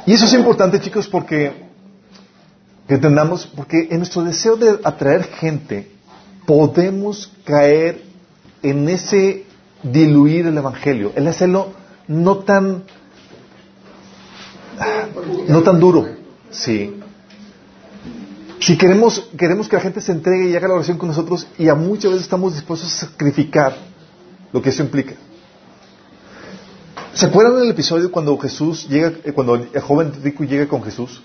Y 0.06 0.14
eso 0.14 0.24
es 0.24 0.32
importante, 0.32 0.80
chicos, 0.80 1.06
porque 1.06 1.66
que 2.88 2.94
entendamos, 2.94 3.46
porque 3.46 3.88
en 3.90 3.98
nuestro 3.98 4.22
deseo 4.22 4.56
de 4.56 4.78
atraer 4.84 5.24
gente, 5.24 5.90
podemos 6.46 7.32
caer 7.44 8.02
en 8.62 8.88
ese 8.88 9.44
diluir 9.82 10.46
el 10.46 10.56
Evangelio, 10.56 11.12
el 11.16 11.26
hacerlo 11.26 11.72
no 12.06 12.38
tan, 12.38 12.84
no 15.48 15.62
tan 15.62 15.80
duro, 15.80 16.08
sí. 16.50 17.00
Si 18.60 18.78
queremos, 18.78 19.28
queremos 19.36 19.68
que 19.68 19.76
la 19.76 19.82
gente 19.82 20.00
se 20.00 20.12
entregue 20.12 20.50
y 20.50 20.56
haga 20.56 20.68
la 20.68 20.74
oración 20.74 20.96
con 20.96 21.08
nosotros, 21.08 21.48
y 21.58 21.68
a 21.68 21.74
muchas 21.74 22.12
veces 22.12 22.22
estamos 22.22 22.54
dispuestos 22.54 22.94
a 22.94 23.06
sacrificar 23.06 23.76
lo 24.52 24.62
que 24.62 24.70
eso 24.70 24.82
implica. 24.82 25.14
¿Se 27.16 27.24
acuerdan 27.24 27.58
del 27.58 27.70
episodio 27.70 28.12
cuando 28.12 28.36
Jesús 28.36 28.86
llega, 28.90 29.10
eh, 29.24 29.32
cuando 29.32 29.54
el 29.54 29.80
joven 29.80 30.12
rico 30.22 30.44
llega 30.44 30.68
con 30.68 30.82
Jesús? 30.82 31.22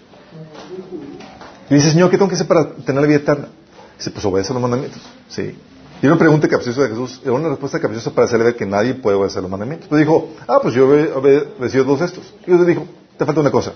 Y 1.69 1.75
dice, 1.75 1.91
Señor, 1.91 2.09
¿qué 2.09 2.17
tengo 2.17 2.29
que 2.29 2.35
hacer 2.35 2.47
para 2.47 2.69
tener 2.75 3.01
la 3.01 3.07
vida 3.09 3.17
eterna? 3.17 3.49
Dice, 3.97 4.09
pues 4.09 4.23
obedece 4.23 4.53
los 4.53 4.61
mandamientos. 4.61 5.01
Sí. 5.27 5.53
Y 6.01 6.07
una 6.07 6.17
pregunta 6.17 6.47
capciosa 6.47 6.83
de 6.83 6.89
Jesús, 6.89 7.19
era 7.23 7.33
una 7.33 7.49
respuesta 7.49 7.77
capciosa 7.77 8.09
para 8.11 8.23
hacerle 8.23 8.45
ver 8.45 8.55
que 8.55 8.65
nadie 8.65 8.93
puede 8.93 9.17
obedecer 9.17 9.41
los 9.41 9.51
mandamientos. 9.51 9.89
Pero 9.89 9.99
dijo, 9.99 10.29
ah, 10.47 10.59
pues 10.61 10.73
yo 10.73 10.95
he 10.95 11.11
obedecido 11.11 11.83
dos 11.83 11.99
de 11.99 12.05
estos. 12.05 12.33
Y 12.43 12.45
Dios 12.45 12.61
le 12.61 12.67
dijo, 12.67 12.87
te 13.17 13.25
falta 13.25 13.41
una 13.41 13.51
cosa. 13.51 13.73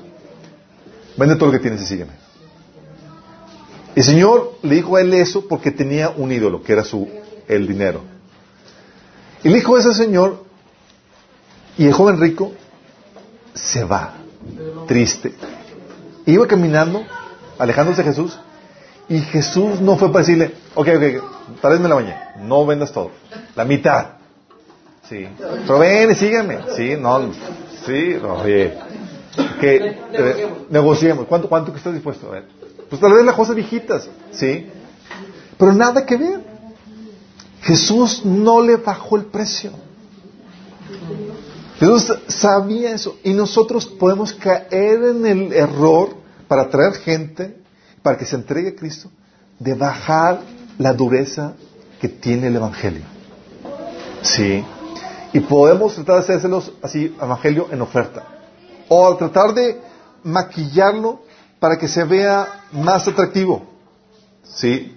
Vende 1.18 1.36
todo 1.36 1.48
lo 1.48 1.52
que 1.52 1.60
tienes 1.60 1.82
y 1.82 1.86
sígueme. 1.86 2.14
El 3.94 4.04
Señor 4.04 4.54
le 4.62 4.76
dijo 4.76 4.96
a 4.96 5.02
él 5.02 5.14
eso 5.14 5.50
porque 5.50 5.70
tenía 5.70 6.12
un 6.12 6.32
ídolo, 6.32 6.64
que 6.64 6.72
era 6.72 6.86
su, 6.86 7.10
el 7.50 7.68
dinero. 7.68 8.00
Y 9.44 9.50
le 9.50 9.56
dijo 9.56 9.78
ese 9.78 9.94
Señor, 9.94 10.45
y 11.78 11.86
el 11.88 11.94
joven 11.94 12.20
rico 12.20 12.52
se 13.54 13.84
va, 13.84 14.14
triste. 14.88 15.34
Iba 16.26 16.48
caminando 16.48 17.04
alejándose 17.58 18.04
de 18.04 18.10
Jesús, 18.10 18.38
y 19.08 19.20
Jesús 19.20 19.82
no 19.82 19.98
fue 19.98 20.12
para 20.12 20.26
decirle, 20.26 20.54
ok, 20.74 20.88
ok, 20.96 21.60
tal 21.62 21.72
vez 21.74 21.80
me 21.80 21.90
la 21.90 21.96
bañé, 21.96 22.16
no 22.42 22.66
vendas 22.66 22.92
todo, 22.92 23.12
la 23.56 23.66
mitad. 23.66 24.08
Sí, 25.08 25.28
pero 25.68 25.80
ven 25.80 26.12
y 26.12 26.16
sígueme. 26.16 26.60
Sí, 26.76 26.96
no, 27.00 27.32
sí, 27.86 28.16
oye, 28.16 28.74
que 29.60 29.76
eh, 30.14 30.54
negociemos. 30.72 31.28
¿Cuánto, 31.28 31.48
cuánto 31.48 31.72
que 31.72 31.78
estás 31.78 31.94
dispuesto 31.94 32.28
a 32.28 32.32
ver? 32.32 32.46
Pues 32.90 33.00
tal 33.00 33.14
vez 33.14 33.24
las 33.24 33.36
cosas 33.36 33.56
viejitas, 33.56 34.10
sí, 34.32 34.68
pero 35.58 35.74
nada 35.74 36.06
que 36.06 36.18
ver. 36.18 36.56
Jesús 37.62 38.26
no 38.26 38.62
le 38.62 38.78
bajó 38.78 39.18
el 39.18 39.26
precio. 39.26 39.72
Jesús 41.80 42.14
sabía 42.28 42.94
eso 42.94 43.18
y 43.24 43.34
nosotros 43.34 43.86
podemos 43.86 44.34
caer 44.34 45.04
en 45.04 45.26
el 45.26 45.54
error 45.54 46.16
para 46.48 46.64
atraer 46.64 46.94
gente, 46.94 47.58
para 48.02 48.18
que 48.18 48.26
se 48.26 48.36
entregue 48.36 48.70
a 48.70 48.76
Cristo, 48.76 49.10
de 49.60 49.74
bajar 49.74 50.40
la 50.78 50.94
dureza 50.94 51.54
que 52.00 52.08
tiene 52.08 52.48
el 52.48 52.56
Evangelio. 52.56 53.04
Sí. 54.22 54.64
Y 55.34 55.40
podemos 55.42 55.96
tratar 55.96 56.16
de 56.16 56.22
hacérselos 56.22 56.72
así, 56.82 57.16
Evangelio 57.22 57.68
en 57.72 57.82
oferta. 57.82 58.24
O 58.88 59.16
tratar 59.18 59.54
de 59.54 59.82
maquillarlo 60.24 61.24
para 61.60 61.78
que 61.78 61.88
se 61.88 62.04
vea 62.04 62.64
más 62.72 63.08
atractivo. 63.08 63.66
¿Sí? 64.44 64.96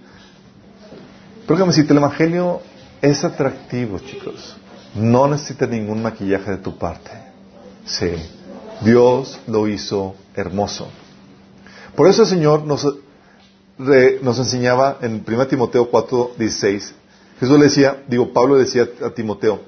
Pero 1.46 1.60
me 1.60 1.66
decirte, 1.66 1.92
el 1.92 1.98
Evangelio 1.98 2.60
es 3.00 3.24
atractivo, 3.24 3.98
chicos. 3.98 4.56
No 4.98 5.28
necesita 5.28 5.66
ningún 5.66 6.02
maquillaje 6.02 6.52
de 6.52 6.56
tu 6.58 6.76
parte. 6.76 7.10
Sí. 7.86 8.10
Dios 8.82 9.38
lo 9.46 9.68
hizo 9.68 10.14
hermoso. 10.34 10.88
Por 11.94 12.08
eso 12.08 12.22
el 12.22 12.28
Señor 12.28 12.64
nos, 12.64 12.86
enseñaba 14.38 14.98
en 15.02 15.24
1 15.26 15.46
Timoteo 15.46 15.90
4, 15.90 16.32
16. 16.38 16.94
Jesús 17.40 17.58
le 17.58 17.64
decía, 17.64 18.02
digo, 18.08 18.32
Pablo 18.32 18.56
le 18.56 18.64
decía 18.64 18.88
a 19.04 19.10
Timoteo, 19.10 19.60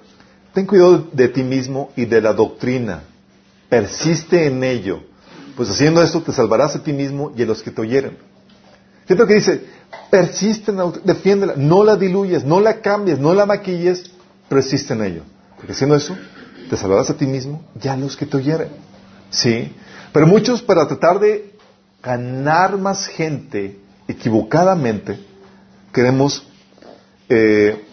ten 0.52 0.66
cuidado 0.66 1.08
de 1.12 1.28
ti 1.28 1.42
mismo 1.42 1.90
y 1.96 2.04
de 2.04 2.20
la 2.20 2.32
doctrina. 2.32 3.04
Persiste 3.68 4.46
en 4.46 4.64
ello. 4.64 5.00
Pues 5.56 5.70
haciendo 5.70 6.02
esto 6.02 6.22
te 6.22 6.32
salvarás 6.32 6.76
a 6.76 6.82
ti 6.82 6.92
mismo 6.92 7.32
y 7.36 7.42
a 7.42 7.46
los 7.46 7.62
que 7.62 7.70
te 7.70 7.80
oyeren. 7.80 8.16
Fíjate 9.06 9.26
que 9.26 9.34
dice, 9.34 9.64
persiste 10.10 10.70
en 10.70 10.76
la 10.76 10.92
defiéndela, 11.04 11.54
no 11.56 11.84
la 11.84 11.96
diluyes, 11.96 12.44
no 12.44 12.60
la 12.60 12.80
cambies, 12.80 13.18
no 13.18 13.34
la 13.34 13.46
maquilles, 13.46 14.10
persiste 14.50 14.92
en 14.92 15.04
ello. 15.04 15.22
Porque 15.56 15.72
haciendo 15.72 15.96
eso, 15.96 16.18
te 16.68 16.76
salvarás 16.76 17.08
a 17.08 17.16
ti 17.16 17.24
mismo 17.24 17.64
y 17.82 17.88
a 17.88 17.96
los 17.96 18.16
que 18.16 18.26
te 18.26 18.36
oyeren. 18.36 18.68
¿Sí? 19.30 19.72
Pero 20.12 20.26
muchos 20.26 20.60
para 20.60 20.86
tratar 20.86 21.20
de 21.20 21.54
ganar 22.02 22.76
más 22.76 23.06
gente 23.06 23.78
equivocadamente, 24.08 25.20
queremos 25.92 26.44
eh, 27.28 27.84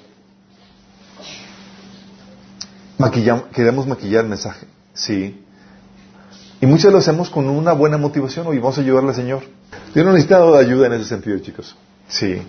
queremos 3.53 3.85
maquillar 3.85 4.23
el 4.23 4.29
mensaje. 4.29 4.65
Sí. 4.93 5.43
Y 6.59 6.65
muchos 6.65 6.91
lo 6.91 6.97
hacemos 6.97 7.29
con 7.29 7.47
una 7.47 7.73
buena 7.73 7.97
motivación. 7.97 8.47
Hoy 8.47 8.57
vamos 8.57 8.79
a 8.79 8.81
ayudarle 8.81 9.09
al 9.09 9.15
Señor. 9.15 9.43
Yo 9.93 10.03
no 10.03 10.11
necesito 10.11 10.55
ayuda 10.55 10.87
en 10.87 10.93
ese 10.93 11.05
sentido, 11.05 11.37
chicos. 11.37 11.75
Sí. 12.07 12.41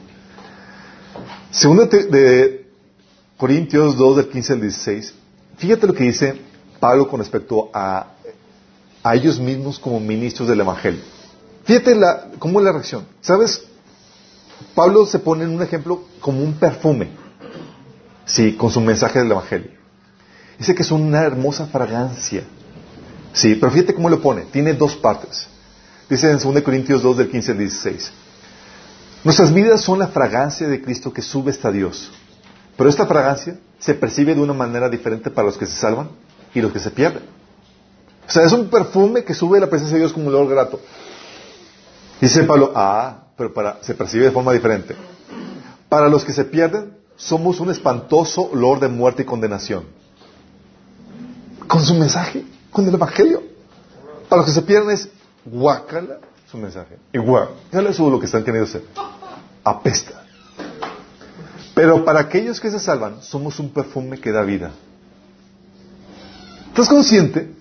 Segundo 1.50 1.86
de 1.86 2.67
Corintios 3.38 3.96
2, 3.96 4.16
del 4.16 4.28
15 4.28 4.52
al 4.54 4.60
16. 4.60 5.14
Fíjate 5.58 5.86
lo 5.86 5.94
que 5.94 6.04
dice 6.04 6.40
Pablo 6.80 7.08
con 7.08 7.20
respecto 7.20 7.70
a, 7.72 8.08
a 9.02 9.14
ellos 9.14 9.38
mismos 9.38 9.78
como 9.78 10.00
ministros 10.00 10.48
del 10.48 10.60
Evangelio. 10.60 11.00
Fíjate 11.64 11.94
la, 11.94 12.30
cómo 12.40 12.58
es 12.58 12.64
la 12.64 12.72
reacción. 12.72 13.06
¿Sabes? 13.20 13.62
Pablo 14.74 15.06
se 15.06 15.20
pone 15.20 15.44
en 15.44 15.50
un 15.50 15.62
ejemplo 15.62 16.02
como 16.20 16.42
un 16.42 16.54
perfume. 16.54 17.10
Sí, 18.26 18.54
con 18.54 18.70
su 18.70 18.80
mensaje 18.80 19.20
del 19.20 19.30
Evangelio. 19.30 19.70
Dice 20.58 20.74
que 20.74 20.82
es 20.82 20.90
una 20.90 21.22
hermosa 21.22 21.66
fragancia. 21.66 22.42
Sí, 23.32 23.54
pero 23.54 23.70
fíjate 23.70 23.94
cómo 23.94 24.10
lo 24.10 24.20
pone. 24.20 24.42
Tiene 24.50 24.74
dos 24.74 24.96
partes. 24.96 25.46
Dice 26.10 26.28
en 26.28 26.38
2 26.38 26.62
Corintios 26.62 27.02
2 27.02 27.18
del 27.18 27.30
15 27.30 27.52
al 27.52 27.58
16. 27.58 28.12
Nuestras 29.22 29.54
vidas 29.54 29.80
son 29.80 30.00
la 30.00 30.08
fragancia 30.08 30.66
de 30.66 30.82
Cristo 30.82 31.12
que 31.12 31.22
sube 31.22 31.52
hasta 31.52 31.70
Dios. 31.70 32.10
Pero 32.78 32.88
esta 32.88 33.06
fragancia 33.06 33.58
se 33.80 33.94
percibe 33.94 34.36
de 34.36 34.40
una 34.40 34.54
manera 34.54 34.88
diferente 34.88 35.30
para 35.30 35.48
los 35.48 35.58
que 35.58 35.66
se 35.66 35.76
salvan 35.76 36.08
y 36.54 36.60
los 36.60 36.72
que 36.72 36.78
se 36.78 36.92
pierden. 36.92 37.24
O 38.26 38.30
sea, 38.30 38.44
es 38.44 38.52
un 38.52 38.68
perfume 38.68 39.24
que 39.24 39.34
sube 39.34 39.58
la 39.58 39.66
presencia 39.66 39.96
de 39.96 40.02
Dios 40.02 40.12
como 40.12 40.28
un 40.28 40.34
olor 40.34 40.48
grato. 40.48 40.80
Dice 42.20 42.44
Pablo, 42.44 42.72
ah, 42.76 43.24
pero 43.36 43.52
para, 43.52 43.82
se 43.82 43.94
percibe 43.94 44.26
de 44.26 44.30
forma 44.30 44.52
diferente. 44.52 44.94
Para 45.88 46.08
los 46.08 46.24
que 46.24 46.32
se 46.32 46.44
pierden, 46.44 46.96
somos 47.16 47.58
un 47.58 47.70
espantoso 47.70 48.42
olor 48.42 48.78
de 48.78 48.86
muerte 48.86 49.22
y 49.22 49.26
condenación. 49.26 49.84
Con 51.66 51.82
su 51.82 51.94
mensaje 51.94 52.44
con 52.70 52.86
el 52.86 52.94
Evangelio. 52.94 53.42
Para 54.28 54.42
los 54.42 54.46
que 54.46 54.54
se 54.54 54.62
pierden 54.62 54.90
es 54.90 55.08
guácala 55.44 56.18
su 56.48 56.58
mensaje. 56.58 56.96
Y 57.12 57.18
guácala 57.18 57.92
su 57.92 58.08
lo 58.08 58.20
que 58.20 58.26
están 58.26 58.44
queriendo 58.44 58.68
hacer. 58.68 58.84
Apesta. 59.64 60.27
Pero 61.78 62.04
para 62.04 62.18
aquellos 62.18 62.58
que 62.58 62.72
se 62.72 62.80
salvan, 62.80 63.22
somos 63.22 63.60
un 63.60 63.70
perfume 63.70 64.18
que 64.18 64.32
da 64.32 64.42
vida. 64.42 64.72
¿Estás 66.70 66.88
consciente? 66.88 67.52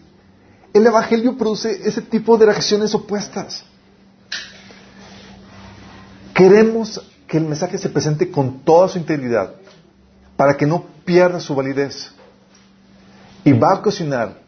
El 0.73 0.87
Evangelio 0.87 1.37
produce 1.37 1.87
ese 1.87 2.01
tipo 2.01 2.35
de 2.35 2.47
reacciones 2.47 2.95
opuestas. 2.95 3.63
Queremos 6.33 6.99
que 7.27 7.37
el 7.37 7.43
mensaje 7.43 7.77
se 7.77 7.89
presente 7.89 8.31
con 8.31 8.61
toda 8.61 8.87
su 8.87 8.97
integridad 8.97 9.53
para 10.35 10.57
que 10.57 10.65
no 10.65 10.87
pierda 11.05 11.39
su 11.39 11.53
validez. 11.53 12.11
Y 13.43 13.53
va 13.53 13.73
a 13.73 13.75
ocasionar 13.75 14.41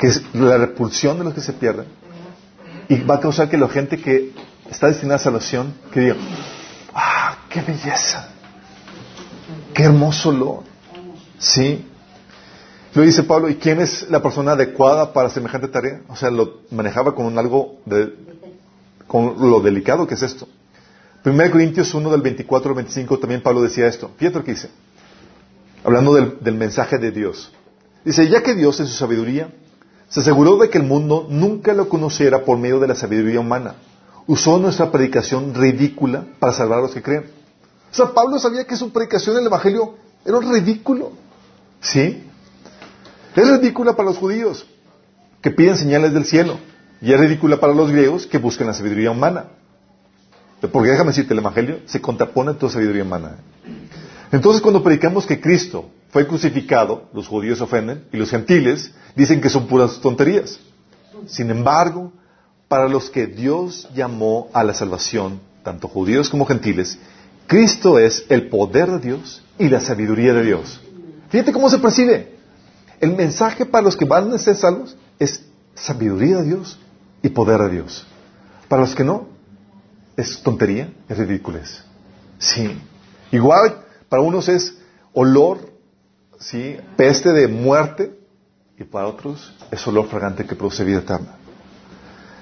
que 0.00 0.08
es 0.08 0.34
la 0.34 0.58
repulsión 0.58 1.16
de 1.18 1.22
los 1.22 1.32
que 1.32 1.42
se 1.42 1.52
pierden, 1.52 1.86
y 2.88 3.00
va 3.02 3.14
a 3.14 3.20
causar 3.20 3.48
que 3.48 3.56
la 3.56 3.68
gente 3.68 4.02
que 4.02 4.32
está 4.68 4.88
destinada 4.88 5.14
a 5.14 5.22
salvación, 5.22 5.74
que 5.92 6.00
diga, 6.00 6.16
¡ah, 6.18 6.55
qué 7.56 7.72
belleza! 7.72 8.28
¡Qué 9.72 9.84
hermoso 9.84 10.28
olor! 10.28 10.64
¿Sí? 11.38 11.86
Lo 12.92 13.02
dice 13.02 13.22
Pablo, 13.22 13.48
¿y 13.48 13.56
quién 13.56 13.80
es 13.80 14.08
la 14.10 14.22
persona 14.22 14.52
adecuada 14.52 15.12
para 15.12 15.30
semejante 15.30 15.68
tarea? 15.68 16.02
O 16.08 16.16
sea, 16.16 16.30
lo 16.30 16.60
manejaba 16.70 17.14
con 17.14 17.38
algo 17.38 17.78
de, 17.86 18.14
con 19.06 19.36
lo 19.38 19.60
delicado 19.60 20.06
que 20.06 20.14
es 20.14 20.22
esto. 20.22 20.46
1 21.24 21.50
Corintios 21.50 21.92
1 21.94 22.10
del 22.10 22.20
24 22.20 22.70
al 22.70 22.76
25 22.76 23.18
también 23.18 23.42
Pablo 23.42 23.62
decía 23.62 23.86
esto. 23.86 24.10
Fíjate 24.16 24.38
lo 24.38 24.44
que 24.44 24.52
dice. 24.52 24.70
Hablando 25.82 26.14
del, 26.14 26.38
del 26.40 26.54
mensaje 26.54 26.98
de 26.98 27.10
Dios. 27.10 27.52
Dice, 28.04 28.28
ya 28.28 28.42
que 28.42 28.54
Dios 28.54 28.78
en 28.80 28.86
su 28.86 28.94
sabiduría 28.94 29.48
se 30.08 30.20
aseguró 30.20 30.56
de 30.58 30.68
que 30.68 30.78
el 30.78 30.84
mundo 30.84 31.26
nunca 31.28 31.72
lo 31.72 31.88
conociera 31.88 32.44
por 32.44 32.58
medio 32.58 32.80
de 32.80 32.88
la 32.88 32.94
sabiduría 32.94 33.40
humana. 33.40 33.76
Usó 34.26 34.58
nuestra 34.58 34.90
predicación 34.92 35.54
ridícula 35.54 36.24
para 36.38 36.52
salvar 36.52 36.80
a 36.80 36.82
los 36.82 36.92
que 36.92 37.02
creen. 37.02 37.45
O 37.90 37.94
sea, 37.94 38.06
Pablo 38.12 38.38
sabía 38.38 38.64
que 38.64 38.76
su 38.76 38.92
predicación 38.92 39.36
en 39.36 39.42
el 39.42 39.46
Evangelio 39.46 39.96
era 40.24 40.36
un 40.38 40.52
ridículo. 40.52 41.12
¿Sí? 41.80 42.24
Es 43.34 43.48
ridícula 43.48 43.94
para 43.94 44.08
los 44.08 44.18
judíos, 44.18 44.66
que 45.40 45.50
piden 45.50 45.76
señales 45.76 46.12
del 46.12 46.24
cielo. 46.24 46.58
Y 47.00 47.12
es 47.12 47.20
ridícula 47.20 47.58
para 47.58 47.74
los 47.74 47.90
griegos, 47.90 48.26
que 48.26 48.38
buscan 48.38 48.66
la 48.66 48.74
sabiduría 48.74 49.10
humana. 49.10 49.46
Porque 50.72 50.90
déjame 50.90 51.10
decirte, 51.10 51.34
el 51.34 51.40
Evangelio 51.40 51.80
se 51.86 52.00
contrapone 52.00 52.52
a 52.52 52.54
toda 52.54 52.72
sabiduría 52.72 53.02
humana. 53.02 53.36
Entonces, 54.32 54.62
cuando 54.62 54.82
predicamos 54.82 55.26
que 55.26 55.40
Cristo 55.40 55.90
fue 56.10 56.26
crucificado, 56.26 57.08
los 57.12 57.28
judíos 57.28 57.60
ofenden 57.60 58.06
y 58.12 58.16
los 58.16 58.30
gentiles 58.30 58.92
dicen 59.14 59.40
que 59.40 59.50
son 59.50 59.66
puras 59.66 60.00
tonterías. 60.00 60.58
Sin 61.26 61.50
embargo, 61.50 62.12
para 62.68 62.88
los 62.88 63.10
que 63.10 63.26
Dios 63.26 63.88
llamó 63.94 64.48
a 64.52 64.64
la 64.64 64.74
salvación, 64.74 65.40
tanto 65.62 65.88
judíos 65.88 66.28
como 66.28 66.46
gentiles, 66.46 66.98
Cristo 67.46 67.98
es 67.98 68.24
el 68.28 68.48
poder 68.48 68.90
de 68.90 68.98
Dios 68.98 69.42
y 69.58 69.68
la 69.68 69.80
sabiduría 69.80 70.32
de 70.34 70.44
Dios. 70.44 70.80
Fíjate 71.28 71.52
cómo 71.52 71.70
se 71.70 71.78
percibe. 71.78 72.36
El 73.00 73.14
mensaje 73.14 73.64
para 73.66 73.84
los 73.84 73.96
que 73.96 74.04
van 74.04 74.32
a 74.32 74.38
ser 74.38 74.56
salvos 74.56 74.96
es 75.18 75.44
sabiduría 75.74 76.38
de 76.38 76.44
Dios 76.44 76.78
y 77.22 77.28
poder 77.28 77.60
de 77.62 77.70
Dios. 77.70 78.06
Para 78.68 78.82
los 78.82 78.94
que 78.94 79.04
no, 79.04 79.28
es 80.16 80.42
tontería, 80.42 80.92
es 81.08 81.18
ridiculez. 81.18 81.84
Sí. 82.38 82.76
Igual, 83.30 83.84
para 84.08 84.22
unos 84.22 84.48
es 84.48 84.76
olor 85.12 85.58
¿sí? 86.38 86.76
peste 86.96 87.32
de 87.32 87.48
muerte 87.48 88.18
y 88.78 88.84
para 88.84 89.06
otros 89.06 89.54
es 89.70 89.86
olor 89.86 90.08
fragante 90.08 90.44
que 90.44 90.54
produce 90.54 90.84
vida 90.84 90.98
eterna. 90.98 91.36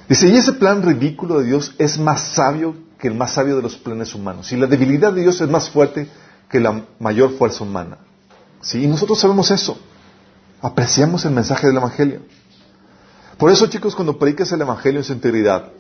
Dice, 0.09 0.29
y 0.29 0.37
ese 0.37 0.53
plan 0.53 0.83
ridículo 0.83 1.39
de 1.39 1.47
Dios 1.47 1.75
es 1.79 1.99
más 1.99 2.21
sabio 2.35 2.75
que 3.05 3.09
el 3.09 3.15
más 3.17 3.35
sabio 3.35 3.57
de 3.57 3.61
los 3.61 3.77
planes 3.77 4.15
humanos. 4.15 4.51
Y 4.51 4.57
la 4.57 4.67
debilidad 4.67 5.13
de 5.13 5.21
Dios 5.21 5.39
es 5.39 5.47
más 5.51 5.69
fuerte 5.69 6.09
que 6.49 6.59
la 6.59 6.87
mayor 6.99 7.37
fuerza 7.37 7.63
humana. 7.63 7.99
¿Sí? 8.63 8.83
Y 8.83 8.87
nosotros 8.87 9.21
sabemos 9.21 9.51
eso. 9.51 9.79
Apreciamos 10.63 11.23
el 11.27 11.33
mensaje 11.33 11.67
del 11.67 11.77
Evangelio. 11.77 12.23
Por 13.37 13.51
eso, 13.51 13.67
chicos, 13.67 13.95
cuando 13.95 14.19
predicas 14.19 14.51
el 14.53 14.63
Evangelio 14.63 15.01
en 15.01 15.05
su 15.05 15.13
integridad, 15.13 15.71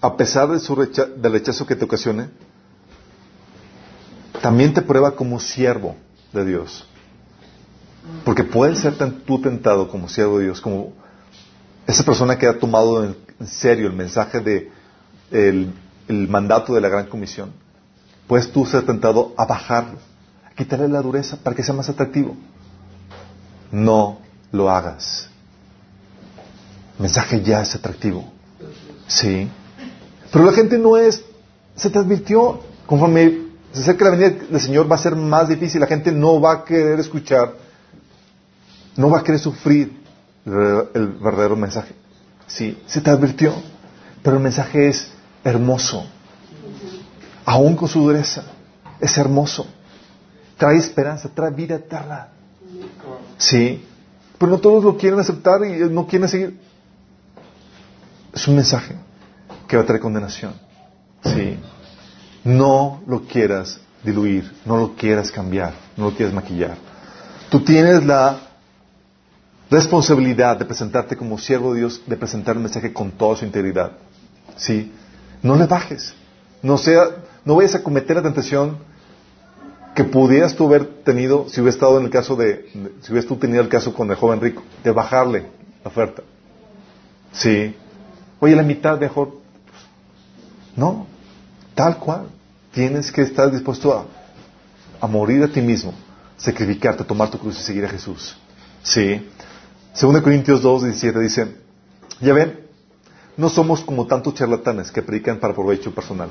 a 0.00 0.16
pesar 0.16 0.48
de 0.48 0.58
su 0.58 0.74
del 0.74 1.32
rechazo 1.32 1.66
que 1.66 1.76
te 1.76 1.84
ocasione, 1.84 2.30
también 4.40 4.72
te 4.72 4.80
prueba 4.80 5.10
como 5.10 5.38
siervo 5.38 5.96
de 6.32 6.46
Dios. 6.46 6.86
Porque 8.24 8.42
puedes 8.42 8.78
ser 8.78 8.96
tan 8.96 9.20
tú 9.20 9.38
tentado 9.42 9.86
como 9.90 10.08
siervo 10.08 10.38
de 10.38 10.44
Dios, 10.44 10.62
como 10.62 10.94
esa 11.86 12.04
persona 12.04 12.38
que 12.38 12.46
ha 12.46 12.58
tomado 12.58 13.04
en, 13.04 13.14
serio 13.46 13.86
el 13.86 13.92
mensaje 13.92 14.40
de 14.40 14.70
el, 15.30 15.74
mandato 16.28 16.74
de 16.74 16.80
la 16.80 16.88
gran 16.88 17.06
comisión. 17.06 17.52
Puedes 18.26 18.52
tú 18.52 18.64
ser 18.66 18.86
tentado 18.86 19.34
a 19.36 19.44
bajarlo, 19.44 19.98
a 20.44 20.54
quitarle 20.54 20.88
la 20.88 21.02
dureza 21.02 21.36
para 21.36 21.56
que 21.56 21.62
sea 21.62 21.74
más 21.74 21.88
atractivo. 21.88 22.36
No 23.72 24.18
lo 24.52 24.70
hagas. 24.70 25.28
El 26.96 27.02
mensaje 27.02 27.42
ya 27.42 27.62
es 27.62 27.74
atractivo. 27.74 28.24
Sí. 29.06 29.48
Pero 30.32 30.44
la 30.44 30.52
gente 30.52 30.78
no 30.78 30.96
es, 30.96 31.24
se 31.74 31.90
te 31.90 31.98
advirtió, 31.98 32.60
conforme 32.86 33.50
se 33.72 33.82
acerca 33.82 34.04
la 34.04 34.10
venida 34.12 34.30
del 34.30 34.60
Señor 34.60 34.90
va 34.90 34.96
a 34.96 34.98
ser 34.98 35.16
más 35.16 35.48
difícil, 35.48 35.80
la 35.80 35.86
gente 35.86 36.12
no 36.12 36.40
va 36.40 36.52
a 36.52 36.64
querer 36.64 36.98
escuchar, 36.98 37.54
no 38.96 39.10
va 39.10 39.20
a 39.20 39.22
querer 39.22 39.40
sufrir 39.40 40.00
el 40.44 41.06
verdadero 41.22 41.56
mensaje. 41.56 41.94
Sí, 42.46 42.82
se 42.86 43.00
te 43.00 43.10
advirtió, 43.10 43.54
pero 44.22 44.36
el 44.36 44.42
mensaje 44.42 44.88
es 44.88 45.12
hermoso, 45.44 46.06
aún 47.44 47.76
con 47.76 47.88
su 47.88 48.00
dureza, 48.00 48.44
es 49.00 49.16
hermoso, 49.18 49.66
trae 50.56 50.76
esperanza, 50.76 51.28
trae 51.34 51.50
vida 51.50 51.76
eterna. 51.76 52.28
Sí, 53.38 53.84
pero 54.38 54.52
no 54.52 54.58
todos 54.58 54.84
lo 54.84 54.96
quieren 54.96 55.18
aceptar 55.18 55.64
y 55.64 55.90
no 55.90 56.06
quieren 56.06 56.28
seguir. 56.28 56.60
Es 58.32 58.46
un 58.46 58.56
mensaje 58.56 58.94
que 59.66 59.76
va 59.76 59.82
a 59.82 59.86
traer 59.86 60.00
condenación. 60.00 60.54
Sí. 61.24 61.58
No 62.44 63.02
lo 63.06 63.22
quieras 63.22 63.80
diluir, 64.02 64.50
no 64.64 64.76
lo 64.76 64.94
quieras 64.94 65.30
cambiar, 65.30 65.74
no 65.96 66.06
lo 66.06 66.16
quieras 66.16 66.34
maquillar. 66.34 66.76
Tú 67.50 67.60
tienes 67.60 68.04
la 68.04 68.38
responsabilidad 69.70 70.56
de 70.56 70.64
presentarte 70.64 71.16
como 71.16 71.38
siervo 71.38 71.74
de 71.74 71.80
Dios, 71.80 72.02
de 72.06 72.16
presentar 72.16 72.56
el 72.56 72.62
mensaje 72.62 72.92
con 72.92 73.10
toda 73.10 73.36
su 73.36 73.44
integridad. 73.44 73.92
¿Sí? 74.56 74.92
No 75.42 75.56
le 75.56 75.66
bajes. 75.66 76.14
No 76.62 76.76
sea, 76.76 77.02
no 77.44 77.56
vayas 77.56 77.74
a 77.74 77.82
cometer 77.82 78.16
la 78.16 78.22
tentación 78.22 78.78
que 79.94 80.04
pudieras 80.04 80.54
tú 80.54 80.66
haber 80.66 80.86
tenido 81.04 81.48
si 81.48 81.60
hubieras 81.60 81.76
estado 81.76 81.98
en 81.98 82.04
el 82.04 82.10
caso 82.10 82.36
de, 82.36 82.70
si 83.00 83.12
hubieras 83.12 83.26
tú 83.26 83.36
tenido 83.36 83.62
el 83.62 83.68
caso 83.68 83.92
con 83.92 84.10
el 84.10 84.16
joven 84.16 84.40
rico, 84.40 84.62
de 84.84 84.90
bajarle 84.90 85.46
la 85.82 85.90
oferta. 85.90 86.22
Sí. 87.32 87.74
Oye, 88.38 88.54
la 88.56 88.62
mitad 88.62 88.98
mejor. 88.98 89.32
No. 90.76 91.06
Tal 91.74 91.98
cual. 91.98 92.28
Tienes 92.72 93.10
que 93.10 93.22
estar 93.22 93.50
dispuesto 93.50 93.92
a, 93.92 94.06
a 95.00 95.06
morir 95.08 95.42
a 95.42 95.48
ti 95.48 95.60
mismo, 95.60 95.92
sacrificarte, 96.36 97.02
tomar 97.02 97.28
tu 97.28 97.38
cruz 97.38 97.58
y 97.58 97.62
seguir 97.62 97.84
a 97.84 97.88
Jesús. 97.88 98.36
Sí. 98.82 99.28
2 100.00 100.22
Corintios 100.22 100.62
2, 100.62 100.84
17 100.84 101.18
dice, 101.18 101.56
ya 102.20 102.32
ven, 102.32 102.59
no 103.40 103.48
somos 103.48 103.80
como 103.80 104.06
tantos 104.06 104.34
charlatanes 104.34 104.92
que 104.92 105.00
predican 105.00 105.38
para 105.38 105.54
provecho 105.54 105.94
personal. 105.94 106.28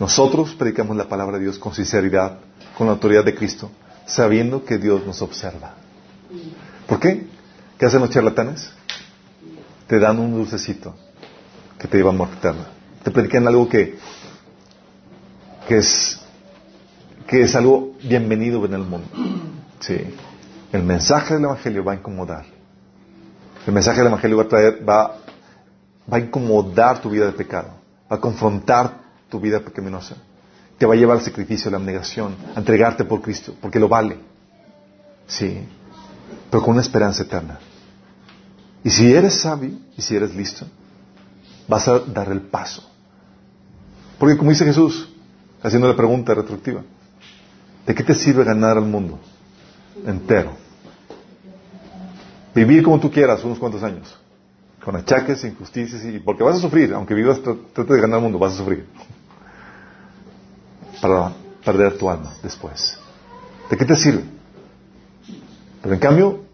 Nosotros 0.00 0.54
predicamos 0.54 0.96
la 0.96 1.08
palabra 1.10 1.36
de 1.36 1.44
Dios 1.44 1.58
con 1.58 1.74
sinceridad, 1.74 2.38
con 2.76 2.86
la 2.86 2.94
autoridad 2.94 3.22
de 3.22 3.34
Cristo, 3.34 3.70
sabiendo 4.06 4.64
que 4.64 4.78
Dios 4.78 5.04
nos 5.04 5.20
observa. 5.20 5.74
¿Por 6.86 6.98
qué? 6.98 7.26
¿Qué 7.78 7.84
hacen 7.84 8.00
los 8.00 8.08
charlatanes? 8.08 8.70
Te 9.86 9.98
dan 9.98 10.18
un 10.18 10.32
dulcecito 10.32 10.94
que 11.78 11.86
te 11.86 11.98
lleva 11.98 12.10
a 12.10 12.14
muerte 12.14 12.36
eterna. 12.38 12.68
Te 13.04 13.10
predican 13.10 13.46
algo 13.46 13.68
que, 13.68 13.98
que, 15.68 15.76
es, 15.76 16.18
que 17.26 17.42
es 17.42 17.54
algo 17.54 17.92
bienvenido 18.02 18.64
en 18.64 18.72
el 18.72 18.84
mundo. 18.84 19.06
Sí. 19.80 19.98
El 20.72 20.82
mensaje 20.82 21.34
del 21.34 21.44
Evangelio 21.44 21.84
va 21.84 21.92
a 21.92 21.96
incomodar. 21.96 22.55
El 23.66 23.72
mensaje 23.72 23.98
del 23.98 24.06
Evangelio 24.06 24.36
va 24.36 24.42
a 24.44 24.48
traer, 24.48 24.88
va, 24.88 25.16
va 26.10 26.16
a 26.16 26.20
incomodar 26.20 27.00
tu 27.00 27.10
vida 27.10 27.26
de 27.26 27.32
pecado, 27.32 27.70
va 28.10 28.16
a 28.16 28.20
confrontar 28.20 29.00
tu 29.28 29.40
vida 29.40 29.58
pecaminosa. 29.60 30.16
Te 30.78 30.86
va 30.86 30.94
a 30.94 30.96
llevar 30.96 31.16
al 31.16 31.24
sacrificio, 31.24 31.68
a 31.68 31.72
la 31.72 31.78
abnegación, 31.78 32.36
a 32.54 32.60
entregarte 32.60 33.04
por 33.04 33.20
Cristo, 33.22 33.54
porque 33.60 33.80
lo 33.80 33.88
vale. 33.88 34.18
Sí, 35.26 35.66
pero 36.50 36.62
con 36.62 36.74
una 36.74 36.82
esperanza 36.82 37.24
eterna. 37.24 37.58
Y 38.84 38.90
si 38.90 39.12
eres 39.12 39.34
sabio 39.40 39.72
y 39.96 40.02
si 40.02 40.14
eres 40.14 40.32
listo, 40.34 40.64
vas 41.66 41.88
a 41.88 41.98
dar 41.98 42.30
el 42.30 42.42
paso. 42.42 42.88
Porque 44.18 44.36
como 44.36 44.50
dice 44.50 44.64
Jesús, 44.64 45.08
haciendo 45.60 45.88
la 45.88 45.96
pregunta 45.96 46.34
retroactiva, 46.34 46.82
¿de 47.84 47.94
qué 47.94 48.04
te 48.04 48.14
sirve 48.14 48.44
ganar 48.44 48.76
al 48.76 48.84
mundo 48.84 49.18
entero? 50.06 50.65
Vivir 52.56 52.82
como 52.82 52.98
tú 52.98 53.10
quieras 53.10 53.44
unos 53.44 53.58
cuantos 53.58 53.82
años, 53.82 54.16
con 54.82 54.96
achaques, 54.96 55.44
injusticias, 55.44 56.02
y 56.06 56.18
porque 56.20 56.42
vas 56.42 56.56
a 56.56 56.60
sufrir, 56.60 56.94
aunque 56.94 57.12
vivas, 57.12 57.38
trate 57.42 57.92
de 57.92 58.00
ganar 58.00 58.16
el 58.16 58.22
mundo, 58.22 58.38
vas 58.38 58.54
a 58.54 58.56
sufrir. 58.56 58.86
Para 61.02 61.34
perder 61.62 61.98
tu 61.98 62.08
alma 62.08 62.32
después. 62.42 62.98
¿De 63.68 63.76
qué 63.76 63.84
te 63.84 63.94
sirve? 63.94 64.24
Pero 65.82 65.94
en 65.94 66.00
cambio, 66.00 66.44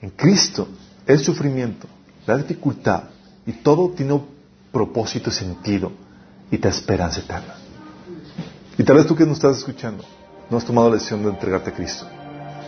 en 0.00 0.08
Cristo, 0.08 0.66
el 1.06 1.18
sufrimiento, 1.18 1.86
la 2.26 2.38
dificultad 2.38 3.02
y 3.44 3.52
todo 3.52 3.90
tiene 3.90 4.14
un 4.14 4.26
propósito 4.72 5.28
y 5.28 5.34
sentido 5.34 5.92
y 6.50 6.56
te 6.56 6.68
esperanza 6.68 7.20
eterna. 7.20 7.54
Y 8.78 8.82
tal 8.82 8.96
vez 8.96 9.06
tú 9.06 9.14
que 9.14 9.26
nos 9.26 9.36
estás 9.36 9.58
escuchando, 9.58 10.04
no 10.48 10.56
has 10.56 10.64
tomado 10.64 10.88
la 10.88 10.94
decisión 10.94 11.22
de 11.22 11.28
entregarte 11.28 11.68
a 11.68 11.74
Cristo. 11.74 12.06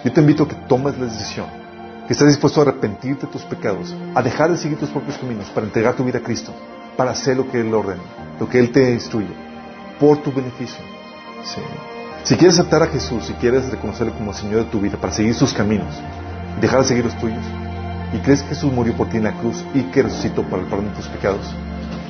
Yo 0.04 0.12
te 0.12 0.20
invito 0.20 0.42
a 0.42 0.48
que 0.48 0.56
tomes 0.68 0.98
la 0.98 1.06
decisión 1.06 1.69
que 2.10 2.14
estés 2.14 2.26
dispuesto 2.26 2.58
a 2.58 2.64
arrepentirte 2.64 3.26
de 3.26 3.32
tus 3.32 3.42
pecados, 3.42 3.94
a 4.16 4.20
dejar 4.20 4.50
de 4.50 4.56
seguir 4.56 4.76
tus 4.76 4.88
propios 4.88 5.16
caminos 5.16 5.46
para 5.50 5.64
entregar 5.64 5.94
tu 5.94 6.02
vida 6.02 6.18
a 6.18 6.20
Cristo, 6.20 6.52
para 6.96 7.12
hacer 7.12 7.36
lo 7.36 7.48
que 7.48 7.60
Él 7.60 7.72
ordena, 7.72 8.02
lo 8.40 8.48
que 8.48 8.58
Él 8.58 8.72
te 8.72 8.92
instruye, 8.92 9.32
por 10.00 10.20
tu 10.20 10.32
beneficio. 10.32 10.80
Si 12.24 12.34
quieres 12.34 12.58
aceptar 12.58 12.82
a 12.82 12.88
Jesús, 12.88 13.26
si 13.26 13.34
quieres 13.34 13.70
reconocerle 13.70 14.12
como 14.12 14.34
Señor 14.34 14.64
de 14.64 14.70
tu 14.72 14.80
vida, 14.80 14.96
para 15.00 15.12
seguir 15.12 15.34
sus 15.34 15.52
caminos, 15.52 15.94
dejar 16.60 16.80
de 16.80 16.86
seguir 16.86 17.04
los 17.04 17.16
tuyos, 17.16 17.44
y 18.12 18.18
crees 18.18 18.42
que 18.42 18.48
Jesús 18.48 18.72
murió 18.72 18.96
por 18.96 19.08
ti 19.08 19.18
en 19.18 19.22
la 19.22 19.38
cruz 19.38 19.64
y 19.72 19.82
que 19.92 20.02
resucitó 20.02 20.42
para 20.42 20.62
el 20.62 20.68
perdón 20.68 20.88
de 20.88 20.96
tus 20.96 21.06
pecados, 21.06 21.46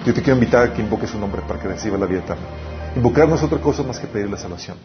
yo 0.07 0.14
te 0.14 0.22
quiero 0.22 0.38
invitar 0.38 0.64
a 0.64 0.72
que 0.72 0.80
invoques 0.80 1.11
su 1.11 1.18
nombre 1.18 1.42
para 1.46 1.61
que 1.61 1.68
reciba 1.68 1.98
la 1.98 2.07
vida 2.07 2.20
eterna. 2.20 2.46
Invocar 2.96 3.28
no 3.28 3.34
es 3.34 3.42
otra 3.42 3.61
cosa 3.61 3.82
más 3.82 3.98
que 3.98 4.07
pedir 4.07 4.30
la 4.30 4.38
salvación. 4.38 4.78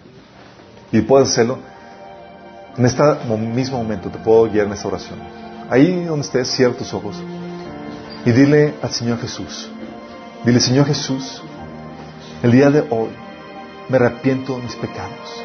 Y 0.91 0.99
puedes 0.99 1.30
hacerlo 1.30 1.59
en 2.78 2.86
este 2.86 3.03
mismo 3.38 3.78
momento 3.78 4.09
te 4.09 4.17
puedo 4.17 4.49
guiar 4.49 4.67
en 4.67 4.73
esta 4.73 4.88
oración. 4.88 5.19
Ahí 5.69 6.03
donde 6.03 6.26
estés, 6.26 6.49
cierra 6.49 6.73
tus 6.73 6.93
ojos 6.93 7.21
y 8.26 8.32
dile 8.32 8.76
al 8.82 8.91
Señor 8.91 9.19
Jesús, 9.19 9.69
dile 10.43 10.59
Señor 10.59 10.86
Jesús, 10.86 11.41
el 12.43 12.51
día 12.51 12.69
de 12.69 12.82
hoy 12.89 13.09
me 13.89 13.97
arrepiento 13.97 14.57
de 14.57 14.63
mis 14.63 14.76
pecados, 14.76 15.43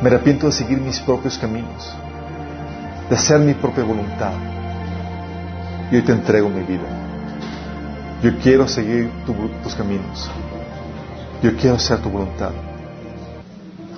me 0.00 0.08
arrepiento 0.08 0.46
de 0.46 0.52
seguir 0.52 0.78
mis 0.78 1.00
propios 1.00 1.36
caminos, 1.38 1.92
de 3.10 3.16
hacer 3.16 3.40
mi 3.40 3.54
propia 3.54 3.84
voluntad. 3.84 4.32
Y 5.90 5.96
hoy 5.96 6.02
te 6.02 6.12
entrego 6.12 6.48
mi 6.48 6.62
vida. 6.62 6.88
Yo 8.22 8.38
quiero 8.38 8.66
seguir 8.66 9.10
tus 9.62 9.74
caminos. 9.74 10.30
Yo 11.42 11.54
quiero 11.56 11.76
hacer 11.76 11.98
tu 11.98 12.08
voluntad. 12.08 12.52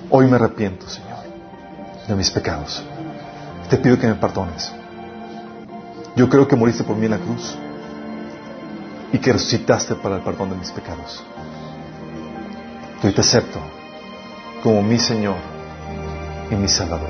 Hoy 0.09 0.27
me 0.27 0.35
arrepiento, 0.35 0.87
Señor 0.89 1.06
de 2.07 2.15
mis 2.15 2.31
pecados. 2.31 2.83
Te 3.69 3.77
pido 3.77 3.99
que 3.99 4.07
me 4.07 4.15
perdones. 4.15 4.71
Yo 6.15 6.29
creo 6.29 6.47
que 6.47 6.55
moriste 6.55 6.83
por 6.83 6.95
mí 6.95 7.05
en 7.05 7.11
la 7.11 7.17
cruz 7.19 7.55
y 9.11 9.17
que 9.19 9.33
resucitaste 9.33 9.95
para 9.95 10.17
el 10.17 10.21
perdón 10.21 10.49
de 10.51 10.55
mis 10.55 10.71
pecados. 10.71 11.23
Yo 13.03 13.13
te 13.13 13.21
acepto 13.21 13.59
como 14.63 14.81
mi 14.81 14.97
Señor 14.97 15.35
y 16.49 16.55
mi 16.55 16.67
Salvador. 16.67 17.09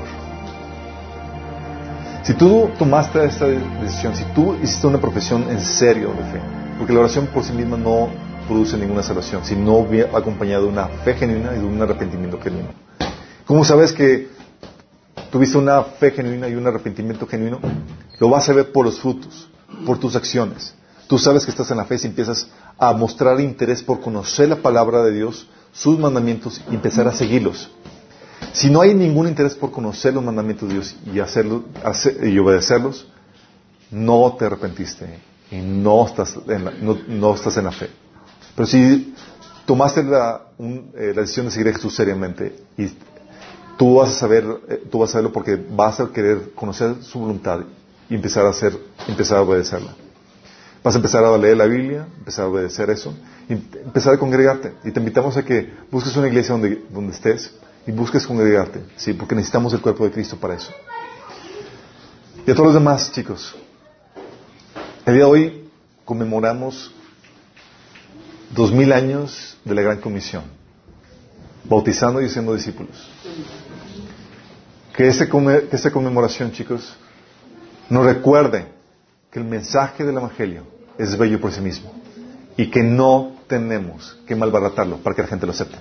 Si 2.22 2.34
tú 2.34 2.70
tomaste 2.78 3.24
esta 3.24 3.46
decisión, 3.46 4.14
si 4.14 4.24
tú 4.34 4.54
hiciste 4.62 4.86
una 4.86 4.98
profesión 4.98 5.46
en 5.48 5.60
serio 5.62 6.08
de 6.08 6.24
fe, 6.32 6.40
porque 6.76 6.92
la 6.92 7.00
oración 7.00 7.26
por 7.28 7.42
sí 7.42 7.52
misma 7.52 7.78
no 7.78 8.10
produce 8.46 8.76
ninguna 8.76 9.02
salvación, 9.02 9.44
si 9.44 9.56
no 9.56 9.86
acompañado 10.14 10.64
de 10.64 10.68
una 10.68 10.88
fe 10.88 11.14
genuina 11.14 11.54
y 11.54 11.60
de 11.60 11.64
un 11.64 11.80
arrepentimiento 11.80 12.38
genuino. 12.40 12.68
¿Cómo 13.46 13.64
sabes 13.64 13.92
que 13.92 14.28
tuviste 15.30 15.58
una 15.58 15.82
fe 15.82 16.10
genuina 16.10 16.48
y 16.48 16.54
un 16.54 16.66
arrepentimiento 16.66 17.26
genuino, 17.26 17.60
lo 18.18 18.28
vas 18.28 18.48
a 18.48 18.52
ver 18.52 18.72
por 18.72 18.84
los 18.84 19.00
frutos, 19.00 19.48
por 19.86 19.98
tus 19.98 20.16
acciones. 20.16 20.74
Tú 21.06 21.18
sabes 21.18 21.44
que 21.44 21.50
estás 21.50 21.70
en 21.70 21.78
la 21.78 21.84
fe 21.84 21.98
si 21.98 22.06
empiezas 22.06 22.48
a 22.78 22.92
mostrar 22.92 23.40
interés 23.40 23.82
por 23.82 24.00
conocer 24.00 24.48
la 24.48 24.56
palabra 24.56 25.02
de 25.02 25.12
Dios, 25.12 25.48
sus 25.72 25.98
mandamientos 25.98 26.60
y 26.70 26.74
empezar 26.74 27.08
a 27.08 27.12
seguirlos. 27.12 27.70
Si 28.52 28.70
no 28.70 28.80
hay 28.80 28.94
ningún 28.94 29.28
interés 29.28 29.54
por 29.54 29.70
conocer 29.70 30.14
los 30.14 30.24
mandamientos 30.24 30.68
de 30.68 30.74
Dios 30.74 30.96
y, 31.12 31.20
hacerlo, 31.20 31.64
y 32.22 32.38
obedecerlos, 32.38 33.06
no 33.90 34.36
te 34.38 34.46
arrepentiste 34.46 35.20
y 35.50 35.56
no 35.56 36.06
estás 36.06 36.36
en 36.46 36.64
la, 36.64 36.72
no, 37.08 37.34
estás 37.34 37.56
en 37.56 37.64
la 37.64 37.72
fe. 37.72 37.88
Pero 38.54 38.66
si 38.66 39.14
tomaste 39.66 40.02
la, 40.02 40.48
eh, 40.58 41.12
la 41.14 41.22
decisión 41.22 41.46
de 41.46 41.52
seguir 41.52 41.68
a 41.68 41.72
Jesús 41.72 41.94
seriamente 41.94 42.64
y 42.76 42.86
tú 43.78 43.94
vas 43.94 44.10
a 44.10 44.12
saber, 44.12 44.44
eh, 44.68 44.82
tú 44.90 44.98
vas 44.98 45.10
a 45.10 45.12
saberlo 45.14 45.32
porque 45.32 45.56
vas 45.56 46.00
a 46.00 46.08
querer 46.08 46.50
conocer 46.54 46.96
su 47.02 47.20
voluntad 47.20 47.60
y 48.10 48.14
empezar 48.16 48.44
a 48.44 48.50
hacer, 48.50 48.76
empezar 49.06 49.38
a 49.38 49.42
obedecerla. 49.42 49.94
Vas 50.82 50.94
a 50.94 50.98
empezar 50.98 51.24
a 51.24 51.38
leer 51.38 51.56
la 51.56 51.66
Biblia, 51.66 52.06
empezar 52.18 52.44
a 52.44 52.48
obedecer 52.48 52.90
eso, 52.90 53.14
y 53.48 53.52
empezar 53.52 54.14
a 54.14 54.18
congregarte. 54.18 54.74
Y 54.84 54.90
te 54.90 55.00
invitamos 55.00 55.36
a 55.36 55.44
que 55.44 55.72
busques 55.90 56.14
una 56.16 56.28
iglesia 56.28 56.52
donde, 56.52 56.82
donde 56.90 57.12
estés 57.14 57.54
y 57.86 57.92
busques 57.92 58.26
congregarte, 58.26 58.82
sí, 58.96 59.14
porque 59.14 59.34
necesitamos 59.34 59.72
el 59.72 59.80
cuerpo 59.80 60.04
de 60.04 60.10
Cristo 60.10 60.36
para 60.36 60.54
eso. 60.54 60.72
Y 62.46 62.50
a 62.50 62.54
todos 62.54 62.66
los 62.66 62.74
demás, 62.74 63.12
chicos, 63.12 63.54
El 65.06 65.14
día 65.14 65.24
de 65.24 65.30
hoy 65.30 65.70
conmemoramos 66.04 66.92
dos 68.50 68.72
mil 68.72 68.92
años 68.92 69.56
de 69.64 69.74
la 69.74 69.82
Gran 69.82 70.00
Comisión, 70.00 70.44
bautizando 71.68 72.20
y 72.20 72.28
siendo 72.28 72.54
discípulos. 72.54 73.10
Que, 74.96 75.08
ese, 75.08 75.28
esta 75.70 75.90
conmemoración, 75.90 76.52
chicos, 76.52 76.96
nos 77.88 78.04
recuerde 78.04 78.66
que 79.30 79.38
el 79.38 79.44
mensaje 79.44 80.04
del 80.04 80.16
Evangelio 80.16 80.64
es 80.98 81.16
bello 81.16 81.40
por 81.40 81.52
sí 81.52 81.60
mismo 81.60 81.92
y 82.56 82.70
que 82.70 82.82
no 82.82 83.32
tenemos 83.46 84.18
que 84.26 84.34
malbaratarlo 84.34 84.98
para 84.98 85.14
que 85.14 85.22
la 85.22 85.28
gente 85.28 85.46
lo 85.46 85.52
acepte. 85.52 85.78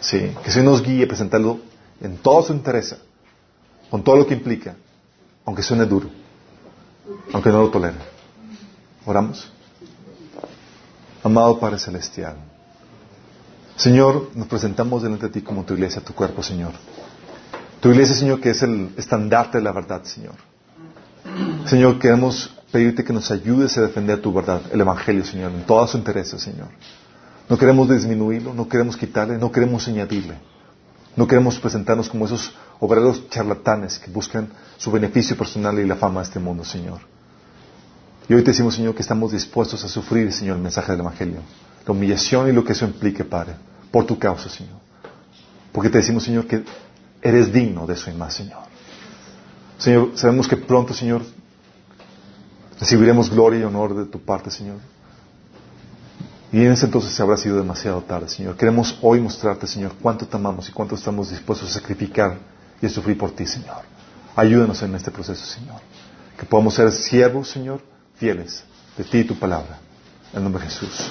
Sí, 0.00 0.34
que 0.44 0.50
se 0.50 0.62
nos 0.62 0.82
guíe 0.82 1.04
a 1.04 1.08
presentarlo 1.08 1.60
en 2.00 2.16
todo 2.16 2.42
su 2.42 2.52
interés, 2.52 2.96
con 3.90 4.02
todo 4.02 4.16
lo 4.16 4.26
que 4.26 4.34
implica, 4.34 4.74
aunque 5.44 5.62
suene 5.62 5.84
duro, 5.84 6.08
aunque 7.32 7.50
no 7.50 7.62
lo 7.62 7.70
tolere. 7.70 7.96
Oramos. 9.04 9.50
Amado 11.22 11.58
Padre 11.58 11.78
Celestial, 11.78 12.36
Señor, 13.82 14.30
nos 14.36 14.46
presentamos 14.46 15.02
delante 15.02 15.26
de 15.26 15.32
ti 15.32 15.42
como 15.42 15.64
tu 15.64 15.74
iglesia, 15.74 16.00
tu 16.00 16.14
cuerpo, 16.14 16.40
Señor. 16.40 16.70
Tu 17.80 17.88
iglesia, 17.88 18.14
Señor, 18.14 18.40
que 18.40 18.50
es 18.50 18.62
el 18.62 18.94
estandarte 18.96 19.58
de 19.58 19.64
la 19.64 19.72
verdad, 19.72 20.04
Señor. 20.04 20.34
Señor, 21.64 21.98
queremos 21.98 22.56
pedirte 22.70 23.02
que 23.02 23.12
nos 23.12 23.32
ayudes 23.32 23.76
a 23.76 23.80
defender 23.80 24.22
tu 24.22 24.32
verdad, 24.32 24.62
el 24.70 24.80
Evangelio, 24.80 25.24
Señor, 25.24 25.50
en 25.50 25.66
todos 25.66 25.90
sus 25.90 25.98
intereses, 25.98 26.40
Señor. 26.40 26.68
No 27.48 27.58
queremos 27.58 27.88
disminuirlo, 27.88 28.54
no 28.54 28.68
queremos 28.68 28.96
quitarle, 28.96 29.36
no 29.36 29.50
queremos 29.50 29.88
añadirle. 29.88 30.36
No 31.16 31.26
queremos 31.26 31.58
presentarnos 31.58 32.08
como 32.08 32.26
esos 32.26 32.54
obreros 32.78 33.28
charlatanes 33.30 33.98
que 33.98 34.12
buscan 34.12 34.46
su 34.76 34.92
beneficio 34.92 35.36
personal 35.36 35.76
y 35.80 35.86
la 35.86 35.96
fama 35.96 36.20
de 36.20 36.26
este 36.28 36.38
mundo, 36.38 36.64
Señor. 36.64 37.00
Y 38.28 38.34
hoy 38.34 38.44
te 38.44 38.52
decimos, 38.52 38.76
Señor, 38.76 38.94
que 38.94 39.02
estamos 39.02 39.32
dispuestos 39.32 39.82
a 39.82 39.88
sufrir, 39.88 40.32
Señor, 40.32 40.58
el 40.58 40.62
mensaje 40.62 40.92
del 40.92 41.00
Evangelio. 41.00 41.40
La 41.84 41.92
humillación 41.92 42.48
y 42.48 42.52
lo 42.52 42.62
que 42.62 42.74
eso 42.74 42.84
implique, 42.84 43.24
Padre, 43.24 43.56
por 43.92 44.06
tu 44.06 44.18
causa, 44.18 44.48
Señor. 44.48 44.80
Porque 45.70 45.90
te 45.90 45.98
decimos, 45.98 46.24
Señor, 46.24 46.46
que 46.46 46.64
eres 47.20 47.52
digno 47.52 47.86
de 47.86 47.94
eso 47.94 48.10
y 48.10 48.14
más, 48.14 48.34
Señor. 48.34 48.58
Señor, 49.78 50.12
sabemos 50.14 50.48
que 50.48 50.56
pronto, 50.56 50.92
Señor, 50.94 51.22
recibiremos 52.80 53.30
gloria 53.30 53.60
y 53.60 53.62
honor 53.64 53.94
de 53.94 54.06
tu 54.06 54.18
parte, 54.20 54.50
Señor. 54.50 54.78
Y 56.52 56.58
en 56.64 56.72
ese 56.72 56.86
entonces 56.86 57.18
habrá 57.20 57.36
sido 57.36 57.56
demasiado 57.56 58.02
tarde, 58.02 58.28
Señor. 58.28 58.56
Queremos 58.56 58.98
hoy 59.00 59.20
mostrarte, 59.20 59.66
Señor, 59.66 59.92
cuánto 60.00 60.26
te 60.26 60.36
amamos 60.36 60.68
y 60.68 60.72
cuánto 60.72 60.94
estamos 60.94 61.30
dispuestos 61.30 61.70
a 61.70 61.80
sacrificar 61.80 62.38
y 62.80 62.86
a 62.86 62.88
sufrir 62.90 63.16
por 63.16 63.30
ti, 63.30 63.46
Señor. 63.46 63.82
Ayúdanos 64.36 64.82
en 64.82 64.94
este 64.94 65.10
proceso, 65.10 65.44
Señor. 65.46 65.80
Que 66.38 66.44
podamos 66.44 66.74
ser 66.74 66.92
siervos, 66.92 67.48
Señor, 67.48 67.80
fieles 68.16 68.64
de 68.96 69.04
ti 69.04 69.18
y 69.18 69.24
tu 69.24 69.38
palabra. 69.38 69.78
En 70.34 70.42
nombre 70.42 70.62
de 70.62 70.70
Jesús. 70.70 71.10